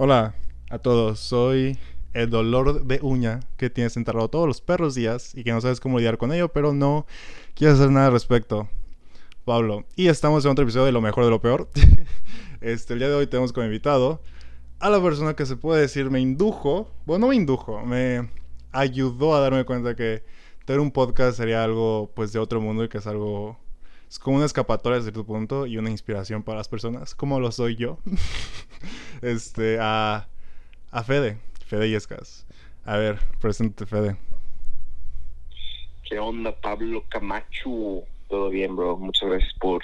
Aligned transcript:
Hola 0.00 0.36
a 0.70 0.78
todos, 0.78 1.18
soy 1.18 1.76
el 2.14 2.30
dolor 2.30 2.84
de 2.84 3.00
uña 3.02 3.40
que 3.56 3.68
tienes 3.68 3.96
enterrado 3.96 4.28
todos 4.28 4.46
los 4.46 4.60
perros 4.60 4.94
días 4.94 5.34
y 5.34 5.42
que 5.42 5.50
no 5.50 5.60
sabes 5.60 5.80
cómo 5.80 5.98
lidiar 5.98 6.18
con 6.18 6.32
ello, 6.32 6.50
pero 6.50 6.72
no 6.72 7.04
quieres 7.56 7.80
hacer 7.80 7.90
nada 7.90 8.06
al 8.06 8.12
respecto. 8.12 8.68
Pablo. 9.44 9.86
Y 9.96 10.06
estamos 10.06 10.44
en 10.44 10.52
otro 10.52 10.62
episodio 10.62 10.86
de 10.86 10.92
Lo 10.92 11.00
mejor 11.00 11.24
de 11.24 11.30
lo 11.30 11.40
peor. 11.40 11.68
este, 12.60 12.92
el 12.92 13.00
día 13.00 13.08
de 13.08 13.16
hoy 13.16 13.26
tenemos 13.26 13.52
como 13.52 13.66
invitado 13.66 14.22
a 14.78 14.88
la 14.88 15.02
persona 15.02 15.34
que 15.34 15.46
se 15.46 15.56
puede 15.56 15.80
decir 15.80 16.10
me 16.10 16.20
indujo, 16.20 16.92
bueno, 17.04 17.26
no 17.26 17.30
me 17.30 17.34
indujo, 17.34 17.84
me 17.84 18.30
ayudó 18.70 19.34
a 19.34 19.40
darme 19.40 19.64
cuenta 19.64 19.96
que 19.96 20.22
tener 20.64 20.78
un 20.78 20.92
podcast 20.92 21.36
sería 21.36 21.64
algo 21.64 22.12
pues 22.14 22.32
de 22.32 22.38
otro 22.38 22.60
mundo 22.60 22.84
y 22.84 22.88
que 22.88 22.98
es 22.98 23.06
algo 23.08 23.58
es 24.08 24.18
como 24.18 24.36
una 24.36 24.46
escapatoria 24.46 24.98
a 24.98 25.02
cierto 25.02 25.24
punto 25.24 25.66
y 25.66 25.76
una 25.76 25.90
inspiración 25.90 26.42
para 26.42 26.58
las 26.58 26.68
personas, 26.68 27.14
como 27.14 27.40
lo 27.40 27.52
soy 27.52 27.76
yo. 27.76 27.98
este, 29.22 29.78
a, 29.80 30.28
a 30.90 31.02
Fede, 31.02 31.38
Fede 31.66 31.90
Yescas. 31.90 32.46
A 32.84 32.96
ver, 32.96 33.18
presente 33.40 33.84
Fede. 33.84 34.16
¿Qué 36.08 36.18
onda, 36.18 36.58
Pablo 36.58 37.04
Camacho? 37.10 38.04
Todo 38.28 38.48
bien, 38.48 38.74
bro. 38.74 38.96
Muchas 38.96 39.28
gracias 39.28 39.52
por 39.60 39.82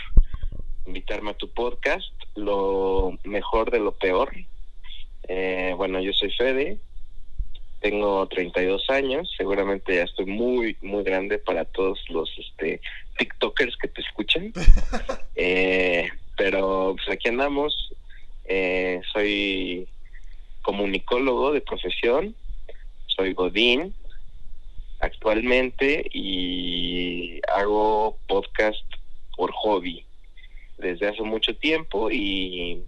invitarme 0.86 1.32
a 1.32 1.36
tu 1.36 1.50
podcast. 1.50 2.10
Lo 2.34 3.18
mejor 3.24 3.70
de 3.70 3.80
lo 3.80 3.92
peor. 3.92 4.32
Eh, 5.28 5.74
bueno, 5.76 6.00
yo 6.00 6.12
soy 6.14 6.30
Fede, 6.32 6.78
tengo 7.84 8.26
32 8.28 8.88
años, 8.88 9.30
seguramente 9.36 9.96
ya 9.96 10.04
estoy 10.04 10.24
muy, 10.24 10.74
muy 10.80 11.04
grande 11.04 11.36
para 11.36 11.66
todos 11.66 12.02
los 12.08 12.30
este, 12.38 12.80
TikTokers 13.18 13.76
que 13.76 13.88
te 13.88 14.00
escuchan. 14.00 14.52
Eh, 15.36 16.08
pero 16.36 16.94
pues 16.94 17.08
aquí 17.08 17.28
andamos. 17.28 17.92
Eh, 18.44 19.00
soy 19.12 19.88
comunicólogo 20.62 21.52
de 21.52 21.60
profesión, 21.60 22.36
soy 23.06 23.34
Godín 23.34 23.92
actualmente 25.00 26.06
y 26.12 27.40
hago 27.52 28.16
podcast 28.28 28.80
por 29.36 29.50
hobby 29.52 30.04
desde 30.78 31.08
hace 31.08 31.22
mucho 31.22 31.56
tiempo 31.56 32.12
y 32.12 32.84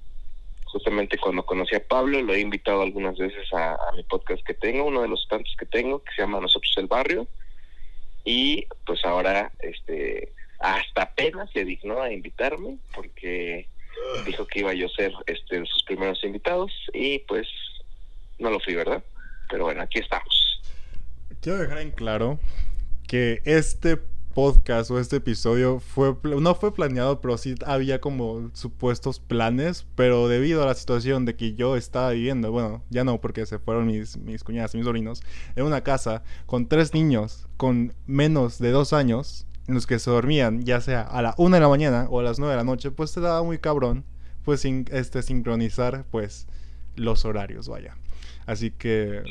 justamente 0.77 1.16
cuando 1.16 1.46
conocí 1.46 1.74
a 1.74 1.88
Pablo 1.88 2.20
lo 2.20 2.34
he 2.34 2.41
invitado 2.41 2.82
algunas 2.82 3.16
veces 3.16 3.48
a, 3.55 3.78
mi 3.96 4.02
podcast 4.02 4.44
que 4.44 4.52
tengo, 4.52 4.84
uno 4.84 5.00
de 5.00 5.08
los 5.08 5.27
tantos 5.27 5.55
que 5.58 5.64
tengo, 5.64 6.02
que 6.02 6.12
se 6.14 6.20
llama 6.20 6.38
Nosotros 6.38 6.70
el 6.77 6.86
Barrio. 6.86 7.27
Y 8.27 8.66
pues 8.84 9.02
ahora, 9.06 9.50
este, 9.60 10.34
hasta 10.58 11.02
apenas 11.02 11.50
se 11.52 11.64
dignó 11.64 12.02
a 12.02 12.12
invitarme 12.12 12.77
porque 12.94 13.69
dijo 14.27 14.47
que 14.47 14.60
iba 14.60 14.74
yo 14.74 14.86
a 14.86 14.91
ser 14.91 15.12
este, 15.27 15.60
de 15.60 15.66
sus 15.66 15.82
primeros 15.84 16.22
invitados 16.22 16.70
y 16.92 17.20
pues 17.20 17.48
no 18.38 18.50
lo 18.50 18.60
fui, 18.60 18.74
¿verdad? 18.74 19.02
Pero 19.48 19.64
bueno, 19.64 19.80
aquí 19.80 20.00
estamos. 20.00 20.60
Quiero 21.41 21.58
dejar 21.58 21.78
en 21.78 21.92
claro 21.92 22.38
que 23.08 23.41
este 23.47 23.97
podcast 24.36 24.90
o 24.90 25.00
este 25.00 25.16
episodio 25.16 25.80
fue 25.80 26.14
no 26.22 26.54
fue 26.54 26.74
planeado, 26.74 27.22
pero 27.22 27.38
sí 27.38 27.54
había 27.64 28.02
como 28.02 28.50
supuestos 28.52 29.18
planes, 29.18 29.86
pero 29.94 30.28
debido 30.28 30.62
a 30.62 30.66
la 30.66 30.74
situación 30.74 31.24
de 31.24 31.36
que 31.36 31.54
yo 31.54 31.74
estaba 31.74 32.10
viviendo, 32.10 32.52
bueno, 32.52 32.82
ya 32.90 33.02
no 33.02 33.18
porque 33.18 33.46
se 33.46 33.58
fueron 33.58 33.86
mis, 33.86 34.18
mis 34.18 34.44
cuñadas 34.44 34.74
y 34.74 34.76
mis 34.76 34.84
sobrinos, 34.84 35.22
en 35.56 35.64
una 35.64 35.80
casa 35.80 36.22
con 36.44 36.68
tres 36.68 36.92
niños 36.92 37.48
con 37.56 37.94
menos 38.04 38.58
de 38.58 38.72
dos 38.72 38.92
años, 38.92 39.46
en 39.68 39.74
los 39.74 39.86
que 39.86 39.98
se 39.98 40.10
dormían 40.10 40.66
ya 40.66 40.82
sea 40.82 41.00
a 41.00 41.22
la 41.22 41.34
una 41.38 41.56
de 41.56 41.62
la 41.62 41.70
mañana 41.70 42.06
o 42.10 42.20
a 42.20 42.22
las 42.22 42.38
nueve 42.38 42.52
de 42.52 42.58
la 42.58 42.64
noche, 42.64 42.90
pues 42.90 43.12
se 43.12 43.22
daba 43.22 43.42
muy 43.42 43.56
cabrón, 43.56 44.04
pues 44.44 44.60
sin, 44.60 44.84
este, 44.92 45.22
sincronizar 45.22 46.04
pues 46.10 46.46
los 46.94 47.24
horarios, 47.24 47.70
vaya. 47.70 47.96
Así 48.44 48.70
que 48.70 49.22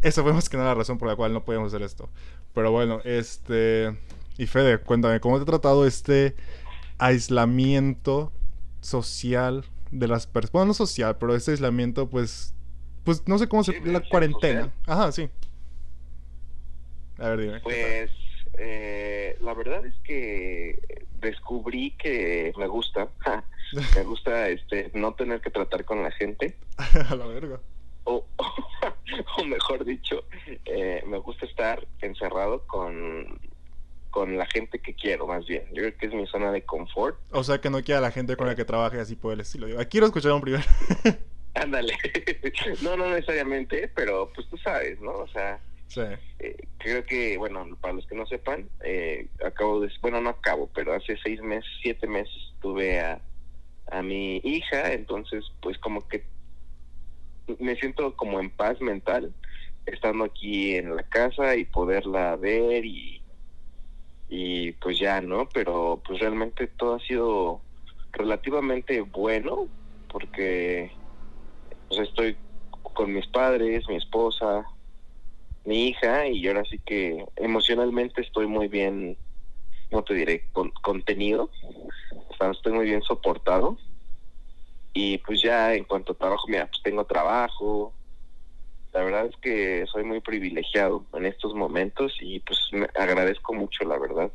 esa 0.00 0.22
fue 0.22 0.32
más 0.32 0.48
que 0.48 0.56
nada 0.58 0.68
la 0.68 0.74
razón 0.76 0.98
por 0.98 1.08
la 1.08 1.16
cual 1.16 1.32
no 1.32 1.44
podíamos 1.44 1.74
hacer 1.74 1.82
esto. 1.82 2.08
Pero 2.52 2.70
bueno, 2.70 3.00
este 3.04 3.98
y 4.36 4.46
Fede, 4.46 4.78
cuéntame, 4.78 5.20
¿cómo 5.20 5.36
te 5.36 5.42
ha 5.42 5.46
tratado 5.46 5.86
este 5.86 6.34
aislamiento 6.98 8.32
social 8.80 9.64
de 9.90 10.08
las 10.08 10.26
personas? 10.26 10.52
Bueno, 10.52 10.66
no 10.66 10.74
social, 10.74 11.16
pero 11.18 11.34
este 11.34 11.52
aislamiento, 11.52 12.08
pues, 12.08 12.54
pues 13.04 13.26
no 13.28 13.38
sé 13.38 13.48
cómo 13.48 13.62
se... 13.62 13.80
la 13.80 14.00
cuarentena. 14.00 14.72
Ajá, 14.86 15.12
sí. 15.12 15.28
A 17.18 17.28
ver, 17.28 17.40
dime. 17.40 17.60
Pues, 17.60 18.10
eh, 18.58 19.36
la 19.40 19.54
verdad 19.54 19.86
es 19.86 19.94
que 20.02 21.06
descubrí 21.20 21.92
que 21.92 22.52
me 22.56 22.66
gusta. 22.66 23.08
me 23.96 24.02
gusta 24.02 24.48
este 24.48 24.90
no 24.94 25.14
tener 25.14 25.40
que 25.40 25.50
tratar 25.50 25.84
con 25.84 26.02
la 26.02 26.10
gente. 26.10 26.56
A 27.08 27.14
la 27.14 27.26
verga. 27.26 27.60
O, 28.04 28.26
o 29.38 29.44
mejor 29.44 29.84
dicho, 29.84 30.24
eh, 30.64 31.02
me 31.06 31.18
gusta 31.18 31.46
estar 31.46 31.86
encerrado 32.02 32.66
con 32.66 33.38
con 34.14 34.38
la 34.38 34.46
gente 34.46 34.78
que 34.78 34.94
quiero, 34.94 35.26
más 35.26 35.44
bien. 35.44 35.64
Yo 35.72 35.82
creo 35.82 35.96
que 35.96 36.06
es 36.06 36.14
mi 36.14 36.24
zona 36.28 36.52
de 36.52 36.62
confort. 36.62 37.18
O 37.32 37.42
sea, 37.42 37.60
que 37.60 37.68
no 37.68 37.82
quiera 37.82 38.00
la 38.00 38.12
gente 38.12 38.36
con 38.36 38.46
la 38.46 38.54
que 38.54 38.64
trabaje 38.64 39.00
así 39.00 39.16
por 39.16 39.32
el 39.32 39.40
estilo. 39.40 39.66
Digo, 39.66 39.80
quiero 39.90 40.06
escuchar 40.06 40.30
un 40.30 40.40
primero. 40.40 40.62
Ándale. 41.54 41.94
no, 42.82 42.96
no 42.96 43.10
necesariamente, 43.10 43.90
pero 43.92 44.30
pues 44.32 44.48
tú 44.48 44.56
sabes, 44.58 45.00
¿no? 45.00 45.10
O 45.10 45.26
sea, 45.26 45.58
sí. 45.88 46.02
Eh, 46.38 46.56
creo 46.78 47.02
que, 47.02 47.36
bueno, 47.38 47.66
para 47.80 47.94
los 47.94 48.06
que 48.06 48.14
no 48.14 48.24
sepan, 48.26 48.68
eh, 48.84 49.26
acabo 49.44 49.80
de, 49.80 49.90
bueno, 50.00 50.20
no 50.20 50.30
acabo, 50.30 50.70
pero 50.72 50.94
hace 50.94 51.16
seis 51.20 51.42
meses, 51.42 51.68
siete 51.82 52.06
meses 52.06 52.54
tuve 52.62 53.00
a, 53.00 53.20
a 53.90 54.00
mi 54.00 54.36
hija, 54.44 54.92
entonces, 54.92 55.44
pues 55.60 55.76
como 55.78 56.06
que 56.06 56.24
me 57.58 57.74
siento 57.74 58.14
como 58.14 58.38
en 58.38 58.50
paz 58.50 58.80
mental 58.80 59.34
estando 59.86 60.22
aquí 60.22 60.76
en 60.76 60.94
la 60.94 61.02
casa 61.02 61.56
y 61.56 61.64
poderla 61.64 62.36
ver 62.36 62.84
y 62.84 63.23
y 64.28 64.72
pues 64.72 64.98
ya, 64.98 65.20
¿no? 65.20 65.48
Pero 65.52 66.02
pues 66.06 66.20
realmente 66.20 66.66
todo 66.66 66.94
ha 66.94 67.00
sido 67.00 67.62
relativamente 68.12 69.00
bueno 69.00 69.68
porque 70.08 70.92
pues 71.88 72.00
estoy 72.00 72.38
con 72.94 73.12
mis 73.12 73.26
padres, 73.28 73.88
mi 73.88 73.96
esposa, 73.96 74.64
mi 75.64 75.88
hija 75.88 76.26
y 76.28 76.46
ahora 76.46 76.64
sí 76.70 76.78
que 76.84 77.24
emocionalmente 77.36 78.20
estoy 78.20 78.46
muy 78.46 78.68
bien, 78.68 79.18
no 79.90 80.04
te 80.04 80.14
diré, 80.14 80.48
con, 80.52 80.70
contenido, 80.82 81.50
estoy 82.52 82.72
muy 82.72 82.86
bien 82.86 83.02
soportado. 83.02 83.78
Y 84.92 85.18
pues 85.18 85.42
ya 85.42 85.74
en 85.74 85.84
cuanto 85.84 86.12
a 86.12 86.16
trabajo, 86.16 86.46
mira, 86.46 86.66
pues 86.66 86.80
tengo 86.82 87.04
trabajo, 87.04 87.94
la 88.94 89.02
verdad 89.02 89.26
es 89.26 89.36
que 89.38 89.84
soy 89.90 90.04
muy 90.04 90.20
privilegiado 90.20 91.04
en 91.14 91.26
estos 91.26 91.52
momentos 91.52 92.16
y 92.20 92.38
pues 92.40 92.58
me 92.70 92.88
agradezco 92.94 93.52
mucho, 93.52 93.84
la 93.84 93.98
verdad. 93.98 94.30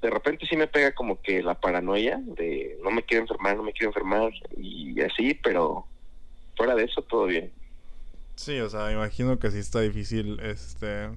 De 0.00 0.10
repente 0.10 0.46
sí 0.46 0.56
me 0.56 0.68
pega 0.68 0.94
como 0.94 1.20
que 1.20 1.42
la 1.42 1.54
paranoia 1.54 2.20
de 2.24 2.78
no 2.84 2.92
me 2.92 3.02
quiero 3.02 3.24
enfermar, 3.24 3.56
no 3.56 3.64
me 3.64 3.72
quiero 3.72 3.90
enfermar 3.90 4.30
y 4.56 5.00
así, 5.00 5.34
pero 5.34 5.86
fuera 6.56 6.76
de 6.76 6.84
eso 6.84 7.02
todo 7.02 7.26
bien. 7.26 7.50
Sí, 8.36 8.60
o 8.60 8.70
sea, 8.70 8.92
imagino 8.92 9.40
que 9.40 9.50
sí 9.50 9.58
está 9.58 9.80
difícil 9.80 10.38
este 10.38 11.08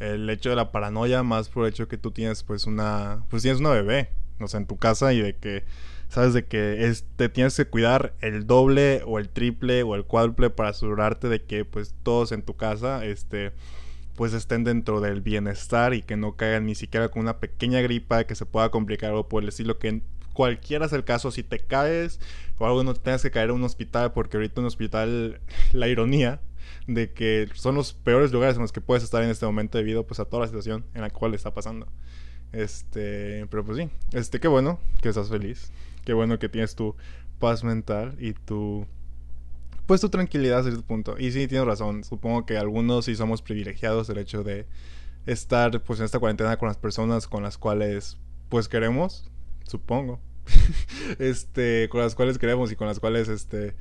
el 0.00 0.28
hecho 0.30 0.48
de 0.48 0.56
la 0.56 0.72
paranoia 0.72 1.22
más 1.22 1.50
por 1.50 1.64
el 1.64 1.70
hecho 1.70 1.88
que 1.88 1.98
tú 1.98 2.10
tienes 2.10 2.42
pues 2.42 2.66
una 2.66 3.22
pues 3.28 3.42
tienes 3.42 3.60
una 3.60 3.70
bebé, 3.70 4.08
o 4.40 4.48
sea, 4.48 4.60
en 4.60 4.66
tu 4.66 4.78
casa 4.78 5.12
y 5.12 5.20
de 5.20 5.36
que 5.36 5.64
sabes 6.08 6.34
de 6.34 6.46
que 6.46 6.92
te 7.16 7.28
tienes 7.28 7.56
que 7.56 7.66
cuidar 7.66 8.14
el 8.20 8.46
doble 8.46 9.02
o 9.06 9.18
el 9.18 9.28
triple 9.28 9.82
o 9.82 9.94
el 9.94 10.04
cuádruple 10.04 10.50
para 10.50 10.70
asegurarte 10.70 11.28
de 11.28 11.42
que 11.42 11.64
pues 11.64 11.94
todos 12.02 12.32
en 12.32 12.42
tu 12.42 12.56
casa 12.56 13.04
este 13.04 13.52
pues 14.14 14.32
estén 14.32 14.64
dentro 14.64 15.00
del 15.00 15.20
bienestar 15.20 15.92
y 15.92 16.02
que 16.02 16.16
no 16.16 16.36
caigan 16.36 16.66
ni 16.66 16.74
siquiera 16.74 17.08
con 17.08 17.22
una 17.22 17.38
pequeña 17.38 17.80
gripa 17.80 18.24
que 18.24 18.34
se 18.34 18.46
pueda 18.46 18.70
complicar 18.70 19.12
o 19.12 19.28
por 19.28 19.42
el 19.42 19.50
estilo 19.50 19.78
que 19.78 20.02
cualquiera 20.32 20.88
sea 20.88 20.98
el 20.98 21.04
caso 21.04 21.30
si 21.30 21.42
te 21.42 21.58
caes 21.58 22.20
o 22.58 22.66
algo 22.66 22.82
no 22.82 22.94
tengas 22.94 23.22
que 23.22 23.30
caer 23.30 23.50
en 23.50 23.56
un 23.56 23.64
hospital 23.64 24.12
porque 24.12 24.36
ahorita 24.36 24.60
en 24.60 24.64
un 24.64 24.68
hospital 24.68 25.40
la 25.72 25.88
ironía 25.88 26.40
de 26.86 27.12
que 27.12 27.48
son 27.54 27.74
los 27.74 27.92
peores 27.92 28.32
lugares 28.32 28.56
en 28.56 28.62
los 28.62 28.72
que 28.72 28.80
puedes 28.80 29.02
estar 29.02 29.22
en 29.22 29.30
este 29.30 29.46
momento 29.46 29.78
debido 29.78 30.06
pues 30.06 30.20
a 30.20 30.24
toda 30.24 30.42
la 30.42 30.46
situación 30.46 30.84
en 30.94 31.02
la 31.02 31.10
cual 31.10 31.34
está 31.34 31.52
pasando. 31.52 31.88
Este, 32.52 33.46
pero 33.50 33.64
pues 33.64 33.78
sí, 33.78 33.90
este 34.12 34.40
qué 34.40 34.48
bueno 34.48 34.78
que 35.02 35.08
estás 35.08 35.28
feliz. 35.28 35.70
Qué 36.06 36.14
bueno 36.14 36.38
que 36.38 36.48
tienes 36.48 36.74
tu 36.76 36.94
paz 37.40 37.64
mental 37.64 38.16
y 38.18 38.32
tu 38.32 38.86
pues 39.86 40.00
tu 40.00 40.08
tranquilidad 40.08 40.60
a 40.60 40.62
cierto 40.62 40.82
punto. 40.82 41.16
Y 41.18 41.32
sí, 41.32 41.46
tienes 41.48 41.66
razón. 41.66 42.04
Supongo 42.04 42.46
que 42.46 42.56
algunos 42.56 43.04
sí 43.04 43.14
somos 43.14 43.42
privilegiados 43.42 44.08
el 44.08 44.18
hecho 44.18 44.42
de 44.42 44.66
estar 45.26 45.82
pues 45.82 45.98
en 45.98 46.06
esta 46.06 46.18
cuarentena 46.20 46.56
con 46.56 46.68
las 46.68 46.76
personas 46.78 47.26
con 47.26 47.42
las 47.42 47.58
cuales 47.58 48.18
pues 48.48 48.68
queremos, 48.68 49.28
supongo. 49.64 50.20
este, 51.18 51.88
con 51.90 52.00
las 52.00 52.14
cuales 52.14 52.38
queremos 52.38 52.70
y 52.70 52.76
con 52.76 52.86
las 52.86 53.00
cuales 53.00 53.28
este 53.28 53.74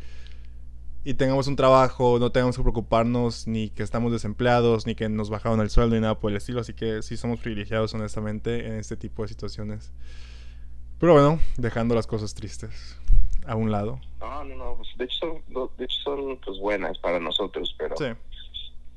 y 1.04 1.14
tengamos 1.14 1.46
un 1.46 1.56
trabajo, 1.56 2.18
no 2.18 2.32
tengamos 2.32 2.58
que 2.58 2.64
preocuparnos 2.64 3.46
ni 3.46 3.70
que 3.70 3.84
estamos 3.84 4.12
desempleados, 4.12 4.88
ni 4.88 4.96
que 4.96 5.08
nos 5.08 5.30
bajaron 5.30 5.62
el 5.62 5.70
sueldo 5.70 5.94
ni 5.94 6.02
nada 6.02 6.20
por 6.20 6.32
el 6.32 6.38
estilo, 6.38 6.62
así 6.62 6.74
que 6.74 7.04
sí 7.04 7.16
somos 7.16 7.40
privilegiados 7.40 7.94
honestamente 7.94 8.66
en 8.66 8.74
este 8.74 8.98
tipo 8.98 9.22
de 9.22 9.28
situaciones. 9.28 9.94
Pero 11.06 11.14
bueno, 11.14 11.40
dejando 11.58 11.94
las 11.94 12.08
cosas 12.08 12.34
tristes. 12.34 12.98
a 13.46 13.56
un 13.56 13.72
lado. 13.72 14.00
No, 14.20 14.44
no, 14.44 14.56
no, 14.56 14.76
pues, 14.78 14.90
de 14.98 15.06
hecho 15.06 15.18
son, 15.20 15.70
de 15.78 15.86
hecho 15.86 15.98
son 16.04 16.40
pues 16.44 16.58
buenas 16.58 16.98
para 16.98 17.20
nosotros, 17.20 17.76
pero 17.78 17.96
sí. 17.96 18.06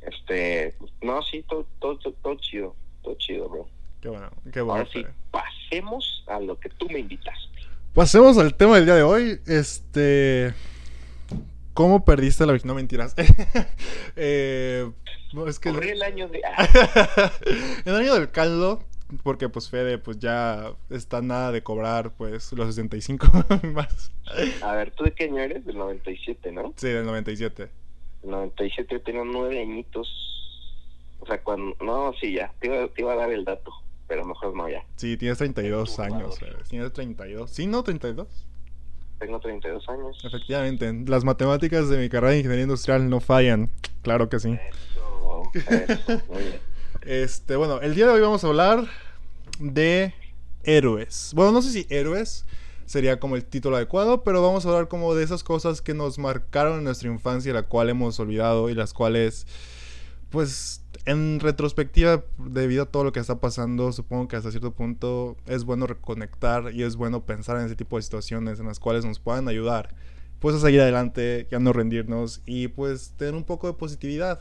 este, 0.01 0.75
no, 1.03 1.21
sí, 1.21 1.45
todo, 1.47 1.67
todo, 1.79 1.99
todo, 1.99 2.35
chido, 2.37 2.75
todo 3.03 3.15
chido, 3.17 3.51
bro. 3.51 3.69
Qué 4.01 4.09
bueno, 4.09 4.31
qué 4.51 4.63
bueno. 4.63 4.81
Ahora 4.81 4.91
sí, 4.91 5.05
pasemos 5.31 6.25
a 6.29 6.41
lo 6.41 6.59
que 6.59 6.71
tú 6.71 6.89
me 6.89 7.01
invitaste. 7.01 7.61
Pasemos 7.93 8.39
al 8.39 8.55
tema 8.55 8.77
del 8.77 8.87
día 8.87 8.95
de 8.95 9.03
hoy, 9.03 9.43
este, 9.47 10.55
¿cómo 11.75 12.07
perdiste 12.07 12.47
la 12.47 12.59
No 12.65 12.75
mentiras. 12.75 13.15
eh, 14.17 14.91
es 15.47 15.59
que 15.59 15.69
el 15.69 16.03
año 16.03 16.27
de. 16.29 16.41
el 17.85 17.95
año 17.95 18.15
del 18.15 18.31
caldo 18.31 18.83
porque 19.23 19.49
pues 19.49 19.71
Fede 19.71 19.99
pues 19.99 20.19
ya 20.19 20.73
está 20.91 21.23
nada 21.23 21.53
de 21.53 21.63
cobrar 21.63 22.13
pues 22.15 22.53
los 22.53 22.67
65 22.69 23.27
más. 23.73 24.13
A 24.63 24.73
ver, 24.75 24.91
¿tú 24.93 25.05
de 25.05 25.13
qué 25.13 25.25
año 25.25 25.39
eres? 25.39 25.65
Del 25.65 25.79
97, 25.79 26.53
¿no? 26.53 26.75
Sí, 26.77 26.89
del 26.89 27.07
97. 27.07 27.71
El 28.23 28.31
97 28.31 28.89
yo 28.91 29.03
tenía 29.03 29.23
nueve 29.25 29.61
añitos. 29.61 30.09
O 31.21 31.27
sea, 31.27 31.43
cuando... 31.43 31.77
No, 31.81 32.13
sí, 32.21 32.35
ya. 32.35 32.53
Te 32.61 32.67
iba, 32.69 32.89
te 32.89 33.03
iba 33.03 33.13
a 33.13 33.17
dar 33.17 33.33
el 33.33 33.45
dato, 33.45 33.73
pero 34.07 34.25
mejor 34.25 34.55
no 34.55 34.69
ya. 34.69 34.85
Sí, 34.97 35.17
tienes 35.17 35.39
32 35.39 35.99
años. 35.99 36.39
Tienes 36.69 36.93
32. 36.93 37.51
¿Sí, 37.51 37.67
no? 37.67 37.83
¿32? 37.83 38.27
Tengo 39.19 39.41
32 39.41 39.89
años. 39.89 40.25
Efectivamente. 40.25 40.93
Las 41.07 41.25
matemáticas 41.25 41.89
de 41.89 41.99
mi 41.99 42.09
carrera 42.09 42.33
de 42.33 42.39
ingeniería 42.39 42.65
industrial 42.65 43.11
no 43.11 43.21
fallan. 43.21 43.71
Claro 44.03 44.29
que 44.29 44.39
sí. 44.39 44.57
Eso, 44.71 45.51
eso. 45.55 46.23
Muy 46.29 46.43
bien. 46.43 46.68
Este, 47.09 47.57
bueno, 47.57 47.81
el 47.81 47.95
día 47.95 48.05
de 48.05 48.13
hoy 48.13 48.21
vamos 48.21 48.45
a 48.45 48.49
hablar 48.49 48.87
de 49.59 50.13
héroes. 50.63 51.33
Bueno, 51.35 51.53
no 51.53 51.63
sé 51.63 51.71
si 51.71 51.87
héroes 51.89 52.45
sería 52.85 53.19
como 53.19 53.35
el 53.35 53.47
título 53.47 53.77
adecuado, 53.77 54.23
pero 54.25 54.43
vamos 54.43 54.67
a 54.67 54.69
hablar 54.69 54.89
como 54.89 55.15
de 55.15 55.25
esas 55.25 55.43
cosas 55.43 55.81
que 55.81 55.95
nos 55.95 56.19
marcaron 56.19 56.77
en 56.77 56.85
nuestra 56.85 57.11
infancia, 57.11 57.55
la 57.55 57.63
cual 57.63 57.89
hemos 57.89 58.21
olvidado 58.21 58.69
y 58.69 58.75
las 58.75 58.93
cuales, 58.93 59.47
pues, 60.29 60.83
en 61.07 61.41
retrospectiva, 61.41 62.25
debido 62.37 62.83
a 62.83 62.87
todo 62.91 63.05
lo 63.05 63.13
que 63.13 63.21
está 63.21 63.41
pasando, 63.41 63.91
supongo 63.93 64.29
que 64.29 64.37
hasta 64.37 64.51
cierto 64.51 64.73
punto 64.73 65.39
es 65.47 65.65
bueno 65.65 65.87
reconectar 65.87 66.75
y 66.75 66.83
es 66.83 66.97
bueno 66.97 67.25
pensar 67.25 67.57
en 67.57 67.65
ese 67.65 67.75
tipo 67.75 67.97
de 67.97 68.03
situaciones 68.03 68.61
en 68.61 68.67
las 68.67 68.81
cuales 68.81 69.07
nos 69.07 69.19
puedan 69.19 69.49
ayudar, 69.49 69.95
pues, 70.41 70.57
a 70.57 70.61
seguir 70.61 70.83
adelante, 70.83 71.49
ya 71.51 71.59
no 71.59 71.73
rendirnos 71.73 72.43
y, 72.45 72.69
pues, 72.69 73.15
tener 73.17 73.35
un 73.35 73.45
poco 73.45 73.67
de 73.67 73.73
positividad 73.73 74.41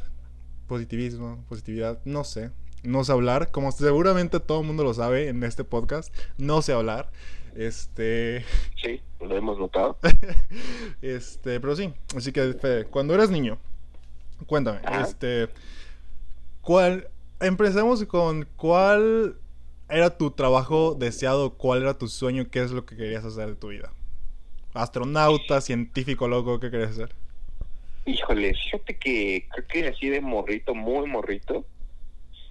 positivismo, 0.67 1.43
positividad, 1.49 1.99
no 2.05 2.23
sé. 2.23 2.51
No 2.83 3.03
sé 3.03 3.11
hablar, 3.11 3.51
como 3.51 3.71
seguramente 3.71 4.39
todo 4.39 4.61
el 4.61 4.67
mundo 4.67 4.83
lo 4.83 4.93
sabe 4.93 5.29
en 5.29 5.43
este 5.43 5.63
podcast, 5.63 6.15
no 6.37 6.61
sé 6.61 6.73
hablar. 6.73 7.09
Este. 7.55 8.45
Sí, 8.81 9.01
lo 9.19 9.35
hemos 9.35 9.57
notado. 9.57 9.97
este, 11.01 11.59
pero 11.59 11.75
sí. 11.75 11.91
Así 12.15 12.31
que, 12.31 12.53
Fede, 12.53 12.85
cuando 12.85 13.15
eras 13.15 13.31
niño, 13.31 13.57
cuéntame, 14.45 14.79
este. 15.01 15.49
¿Cuál. 16.61 17.09
Empecemos 17.39 18.03
con 18.05 18.47
cuál 18.55 19.37
era 19.89 20.17
tu 20.17 20.31
trabajo 20.31 20.95
deseado, 20.97 21.53
cuál 21.53 21.81
era 21.81 21.97
tu 21.97 22.07
sueño, 22.07 22.47
qué 22.49 22.63
es 22.63 22.71
lo 22.71 22.85
que 22.85 22.95
querías 22.95 23.25
hacer 23.25 23.47
de 23.47 23.55
tu 23.55 23.69
vida. 23.69 23.91
Astronauta, 24.73 25.61
científico, 25.61 26.27
loco, 26.27 26.59
¿qué 26.59 26.71
querías 26.71 26.91
hacer? 26.91 27.15
Híjole, 28.07 28.53
fíjate 28.53 28.97
que 28.97 29.49
creo 29.51 29.67
que 29.67 29.87
así 29.89 30.07
de 30.07 30.21
morrito, 30.21 30.73
muy 30.73 31.05
morrito, 31.07 31.65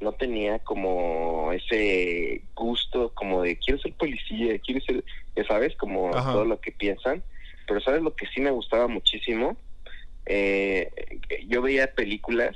no 0.02 0.12
tenía 0.12 0.58
como 0.58 1.50
ese 1.50 2.42
gusto 2.54 3.14
como 3.14 3.40
de 3.40 3.56
quiero 3.56 3.80
ser 3.80 3.94
policía, 3.94 4.58
quiero 4.58 4.82
ser, 4.82 5.02
ya 5.34 5.44
sabes, 5.44 5.74
como 5.76 6.10
todo 6.10 6.44
lo 6.44 6.60
que 6.60 6.72
piensan. 6.72 7.24
Pero 7.66 7.80
sabes 7.80 8.02
lo 8.02 8.14
que 8.14 8.26
sí 8.26 8.42
me 8.42 8.50
gustaba 8.50 8.86
muchísimo, 8.86 9.56
eh, 10.26 10.90
yo 11.48 11.62
veía 11.62 11.94
películas, 11.94 12.54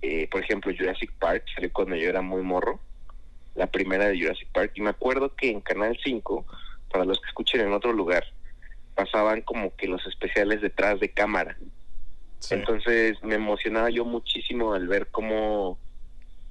eh, 0.00 0.28
por 0.30 0.40
ejemplo 0.40 0.72
Jurassic 0.78 1.10
Park, 1.18 1.44
salió 1.52 1.72
cuando 1.72 1.96
yo 1.96 2.08
era 2.08 2.22
muy 2.22 2.42
morro, 2.42 2.78
la 3.56 3.66
primera 3.66 4.06
de 4.06 4.16
Jurassic 4.16 4.48
Park, 4.52 4.74
y 4.76 4.80
me 4.80 4.90
acuerdo 4.90 5.34
que 5.34 5.50
en 5.50 5.60
Canal 5.60 5.98
5, 6.04 6.46
para 6.88 7.04
los 7.04 7.18
que 7.18 7.26
escuchen 7.26 7.62
en 7.62 7.72
otro 7.72 7.92
lugar, 7.92 8.24
pasaban 8.94 9.42
como 9.42 9.74
que 9.74 9.88
los 9.88 10.06
especiales 10.06 10.60
detrás 10.60 11.00
de 11.00 11.08
cámara. 11.08 11.58
Entonces 12.50 13.22
me 13.22 13.34
emocionaba 13.34 13.90
yo 13.90 14.04
muchísimo 14.04 14.72
al 14.72 14.88
ver 14.88 15.08
cómo, 15.10 15.78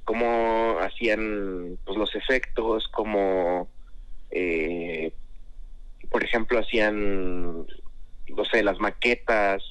cómo 0.04 0.78
hacían 0.80 1.80
pues, 1.86 1.98
los 1.98 2.14
efectos, 2.16 2.88
cómo, 2.90 3.70
eh, 4.30 5.14
por 6.10 6.24
ejemplo, 6.24 6.60
hacían, 6.60 7.66
no 7.66 8.46
sé, 8.52 8.64
las 8.64 8.80
maquetas, 8.80 9.64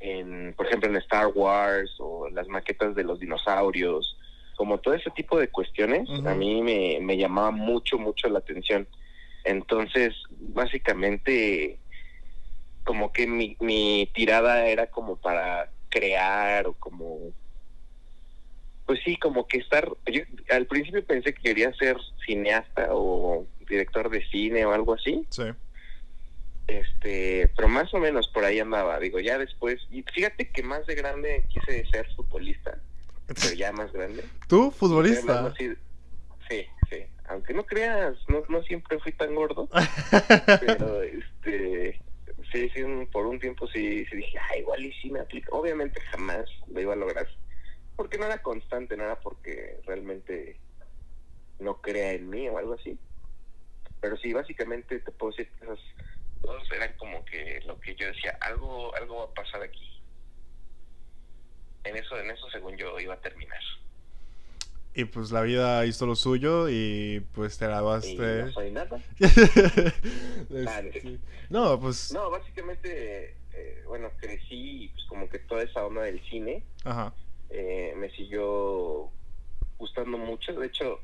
en, 0.00 0.54
por 0.56 0.66
ejemplo, 0.66 0.88
en 0.88 0.96
Star 0.96 1.28
Wars 1.34 1.94
o 1.98 2.28
las 2.30 2.48
maquetas 2.48 2.94
de 2.94 3.04
los 3.04 3.20
dinosaurios, 3.20 4.16
como 4.56 4.78
todo 4.78 4.94
ese 4.94 5.10
tipo 5.10 5.38
de 5.38 5.48
cuestiones, 5.48 6.08
a 6.26 6.34
mí 6.34 6.62
me, 6.62 6.98
me 7.00 7.16
llamaba 7.16 7.50
mucho, 7.50 7.98
mucho 7.98 8.28
la 8.28 8.40
atención. 8.40 8.86
Entonces, 9.44 10.14
básicamente 10.30 11.78
como 12.84 13.12
que 13.12 13.26
mi, 13.26 13.56
mi 13.60 14.10
tirada 14.14 14.66
era 14.66 14.88
como 14.88 15.16
para 15.16 15.70
crear 15.90 16.66
o 16.66 16.74
como 16.74 17.32
pues 18.86 19.00
sí 19.04 19.16
como 19.18 19.46
que 19.46 19.58
estar 19.58 19.88
yo 20.06 20.22
al 20.50 20.66
principio 20.66 21.04
pensé 21.04 21.32
que 21.34 21.42
quería 21.42 21.72
ser 21.74 21.96
cineasta 22.26 22.88
o 22.90 23.46
director 23.68 24.10
de 24.10 24.26
cine 24.30 24.64
o 24.66 24.72
algo 24.72 24.94
así. 24.94 25.24
Sí. 25.30 25.44
Este 26.66 27.50
pero 27.56 27.68
más 27.68 27.92
o 27.94 27.98
menos 27.98 28.28
por 28.28 28.44
ahí 28.44 28.58
andaba 28.58 28.98
digo 28.98 29.20
ya 29.20 29.38
después 29.38 29.80
y 29.90 30.02
fíjate 30.02 30.50
que 30.50 30.62
más 30.62 30.86
de 30.86 30.94
grande 30.96 31.44
quise 31.48 31.86
ser 31.86 32.06
futbolista 32.16 32.78
pero 33.26 33.54
ya 33.54 33.72
más 33.72 33.92
grande. 33.92 34.24
Tú 34.48 34.70
futbolista 34.70 35.54
sí 35.56 35.68
sí 36.48 36.66
aunque 37.28 37.54
no 37.54 37.64
creas 37.64 38.16
no 38.28 38.42
no 38.48 38.62
siempre 38.64 38.98
fui 38.98 39.12
tan 39.12 39.36
gordo 39.36 39.68
pero 40.66 41.02
este 41.02 42.00
sí, 42.52 42.68
sí, 42.74 42.82
por 43.12 43.26
un 43.26 43.38
tiempo 43.38 43.66
sí, 43.68 44.04
sí 44.06 44.16
dije, 44.16 44.38
ah, 44.38 44.56
igual 44.56 44.84
y 44.84 44.92
sí 44.94 45.10
me 45.10 45.20
aplica. 45.20 45.50
Obviamente 45.52 46.00
jamás 46.00 46.46
lo 46.68 46.80
iba 46.80 46.92
a 46.92 46.96
lograr, 46.96 47.28
porque 47.96 48.18
no 48.18 48.26
era 48.26 48.38
constante, 48.38 48.96
nada 48.96 49.18
porque 49.20 49.80
realmente 49.86 50.60
no 51.58 51.80
crea 51.80 52.12
en 52.12 52.28
mí 52.28 52.48
o 52.48 52.58
algo 52.58 52.74
así. 52.74 52.98
Pero 54.00 54.16
sí, 54.16 54.32
básicamente 54.32 55.00
te 55.00 55.12
puedo 55.12 55.32
decir 55.32 55.52
que 55.52 55.64
esas 55.64 55.78
dos 56.42 56.72
eran 56.72 56.94
como 56.94 57.24
que 57.24 57.60
lo 57.66 57.78
que 57.80 57.94
yo 57.94 58.06
decía, 58.06 58.36
algo, 58.40 58.94
algo 58.96 59.16
va 59.18 59.24
a 59.24 59.34
pasar 59.34 59.62
aquí. 59.62 59.86
En 61.84 61.96
eso, 61.96 62.18
en 62.18 62.30
eso 62.30 62.48
según 62.50 62.76
yo 62.76 62.98
iba 62.98 63.14
a 63.14 63.20
terminar. 63.20 63.60
Y 64.94 65.04
pues 65.04 65.30
la 65.30 65.42
vida 65.42 65.86
hizo 65.86 66.06
lo 66.06 66.16
suyo 66.16 66.68
y 66.68 67.24
pues 67.32 67.58
te 67.58 67.66
grabaste. 67.66 68.44
no 68.44 68.52
soy 68.52 68.70
nada. 68.72 69.00
No, 71.48 71.80
pues. 71.80 72.12
No, 72.12 72.30
básicamente, 72.30 73.34
eh, 73.54 73.82
bueno, 73.86 74.10
crecí 74.20 74.84
y 74.84 74.88
pues 74.88 75.04
como 75.08 75.28
que 75.28 75.40
toda 75.40 75.64
esa 75.64 75.84
onda 75.84 76.02
del 76.02 76.20
cine 76.30 76.62
Ajá. 76.84 77.12
Eh, 77.50 77.92
me 77.96 78.08
siguió 78.10 79.10
gustando 79.78 80.16
mucho. 80.16 80.52
De 80.52 80.68
hecho, 80.68 81.00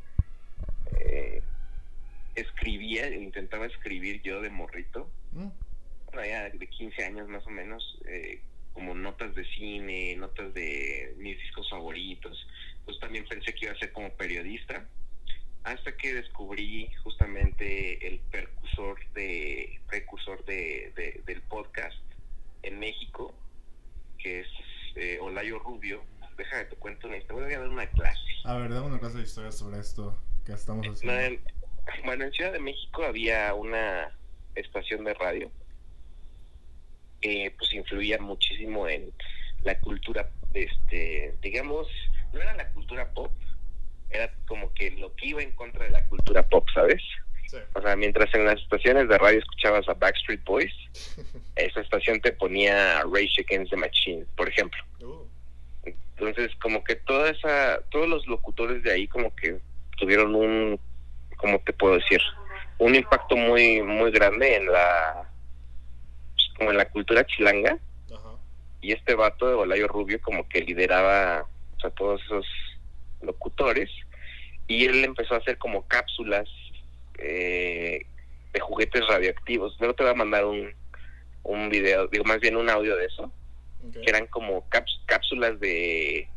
eh, 1.00 1.42
escribía, 2.36 3.12
intentaba 3.14 3.66
escribir 3.66 4.22
yo 4.22 4.40
de 4.40 4.50
morrito. 4.50 5.08
Mm. 5.32 5.48
Ya 6.14 6.48
de 6.48 6.66
15 6.66 7.04
años 7.04 7.28
más 7.28 7.46
o 7.46 7.50
menos. 7.50 7.98
Eh, 8.06 8.40
como 8.72 8.94
notas 8.94 9.34
de 9.34 9.44
cine, 9.44 10.16
notas 10.16 10.54
de 10.54 11.14
mis 11.18 11.38
discos 11.38 11.68
favoritos 11.68 12.46
pues 12.86 12.98
también 13.00 13.26
pensé 13.28 13.52
que 13.54 13.66
iba 13.66 13.74
a 13.74 13.78
ser 13.78 13.92
como 13.92 14.08
periodista, 14.10 14.88
hasta 15.64 15.96
que 15.96 16.14
descubrí 16.14 16.88
justamente 17.02 18.06
el 18.06 18.20
precursor 18.30 18.98
de 19.14 19.80
precursor 19.88 20.44
de, 20.44 21.22
del 21.26 21.42
podcast 21.42 21.98
en 22.62 22.78
México, 22.78 23.34
que 24.18 24.40
es 24.40 24.46
eh, 24.94 25.18
Olayo 25.20 25.58
Rubio. 25.58 26.04
Déjame 26.38 26.66
te 26.66 26.76
cuento 26.76 27.08
una 27.08 27.16
historia, 27.16 27.44
voy 27.44 27.54
a 27.54 27.58
dar 27.58 27.68
una 27.68 27.86
clase. 27.90 28.20
A 28.44 28.56
ver, 28.56 28.72
dame 28.72 28.86
una 28.86 29.00
clase 29.00 29.18
de 29.18 29.24
historia 29.24 29.50
sobre 29.50 29.80
esto 29.80 30.16
que 30.44 30.52
estamos 30.52 30.86
haciendo. 30.86 31.42
bueno, 32.04 32.24
en 32.24 32.32
Ciudad 32.32 32.52
de 32.52 32.60
México 32.60 33.04
había 33.04 33.52
una 33.54 34.16
estación 34.54 35.04
de 35.04 35.14
radio 35.14 35.50
que 37.20 37.52
pues 37.58 37.72
influía 37.72 38.18
muchísimo 38.18 38.88
en 38.88 39.12
la 39.64 39.80
cultura, 39.80 40.30
este, 40.54 41.34
digamos, 41.42 41.88
no 42.36 42.42
era 42.42 42.54
la 42.54 42.68
cultura 42.70 43.08
pop, 43.12 43.32
era 44.10 44.30
como 44.46 44.72
que 44.74 44.90
lo 44.92 45.14
que 45.16 45.28
iba 45.28 45.42
en 45.42 45.52
contra 45.52 45.84
de 45.84 45.90
la 45.90 46.06
cultura 46.06 46.42
pop, 46.42 46.68
¿sabes? 46.72 47.02
O 47.74 47.80
sea, 47.80 47.96
mientras 47.96 48.32
en 48.34 48.44
las 48.44 48.60
estaciones 48.60 49.08
de 49.08 49.18
radio 49.18 49.38
escuchabas 49.38 49.88
a 49.88 49.94
Backstreet 49.94 50.44
Boys, 50.44 50.72
esa 51.56 51.80
estación 51.80 52.20
te 52.20 52.32
ponía 52.32 53.02
Rage 53.02 53.42
Against 53.46 53.70
the 53.70 53.76
Machine, 53.76 54.26
por 54.36 54.48
ejemplo. 54.48 54.80
Uh. 55.00 55.26
Entonces, 55.84 56.54
como 56.60 56.82
que 56.82 56.96
toda 56.96 57.30
esa, 57.30 57.80
todos 57.90 58.08
los 58.08 58.26
locutores 58.26 58.82
de 58.82 58.92
ahí 58.92 59.06
como 59.06 59.34
que 59.34 59.58
tuvieron 59.96 60.34
un, 60.34 60.80
¿cómo 61.36 61.58
te 61.60 61.72
puedo 61.72 61.94
decir? 61.94 62.20
Un 62.78 62.94
impacto 62.94 63.36
muy, 63.36 63.82
muy 63.82 64.10
grande 64.10 64.56
en 64.56 64.66
la, 64.66 65.30
como 66.56 66.70
en 66.70 66.78
la 66.78 66.88
cultura 66.88 67.24
chilanga. 67.26 67.78
Y 68.80 68.92
este 68.92 69.14
vato 69.14 69.48
de 69.48 69.54
Olayo 69.54 69.88
Rubio 69.88 70.20
como 70.20 70.48
que 70.48 70.60
lideraba 70.60 71.48
a 71.84 71.90
todos 71.90 72.22
esos 72.22 72.46
locutores. 73.22 73.90
Y 74.66 74.86
él 74.86 75.04
empezó 75.04 75.34
a 75.34 75.38
hacer 75.38 75.58
como 75.58 75.86
cápsulas 75.86 76.48
eh, 77.18 78.06
de 78.52 78.60
juguetes 78.60 79.06
radioactivos. 79.06 79.76
Luego 79.78 79.94
te 79.94 80.02
voy 80.02 80.12
a 80.12 80.16
mandar 80.16 80.44
un, 80.44 80.74
un 81.42 81.68
video, 81.68 82.08
digo 82.08 82.24
más 82.24 82.40
bien 82.40 82.56
un 82.56 82.70
audio 82.70 82.96
de 82.96 83.06
eso. 83.06 83.32
Que 83.92 84.10
eran 84.10 84.26
como 84.26 84.64
cápsulas 85.06 85.60
de, 85.60 86.28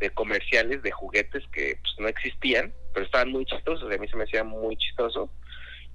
de 0.00 0.10
comerciales 0.10 0.82
de 0.82 0.90
juguetes 0.90 1.42
que 1.50 1.78
pues, 1.80 1.94
no 1.98 2.08
existían, 2.08 2.74
pero 2.92 3.06
estaban 3.06 3.30
muy 3.30 3.46
chistosos. 3.46 3.90
A 3.90 3.96
mí 3.96 4.06
se 4.06 4.16
me 4.16 4.24
hacía 4.24 4.44
muy 4.44 4.76
chistoso. 4.76 5.30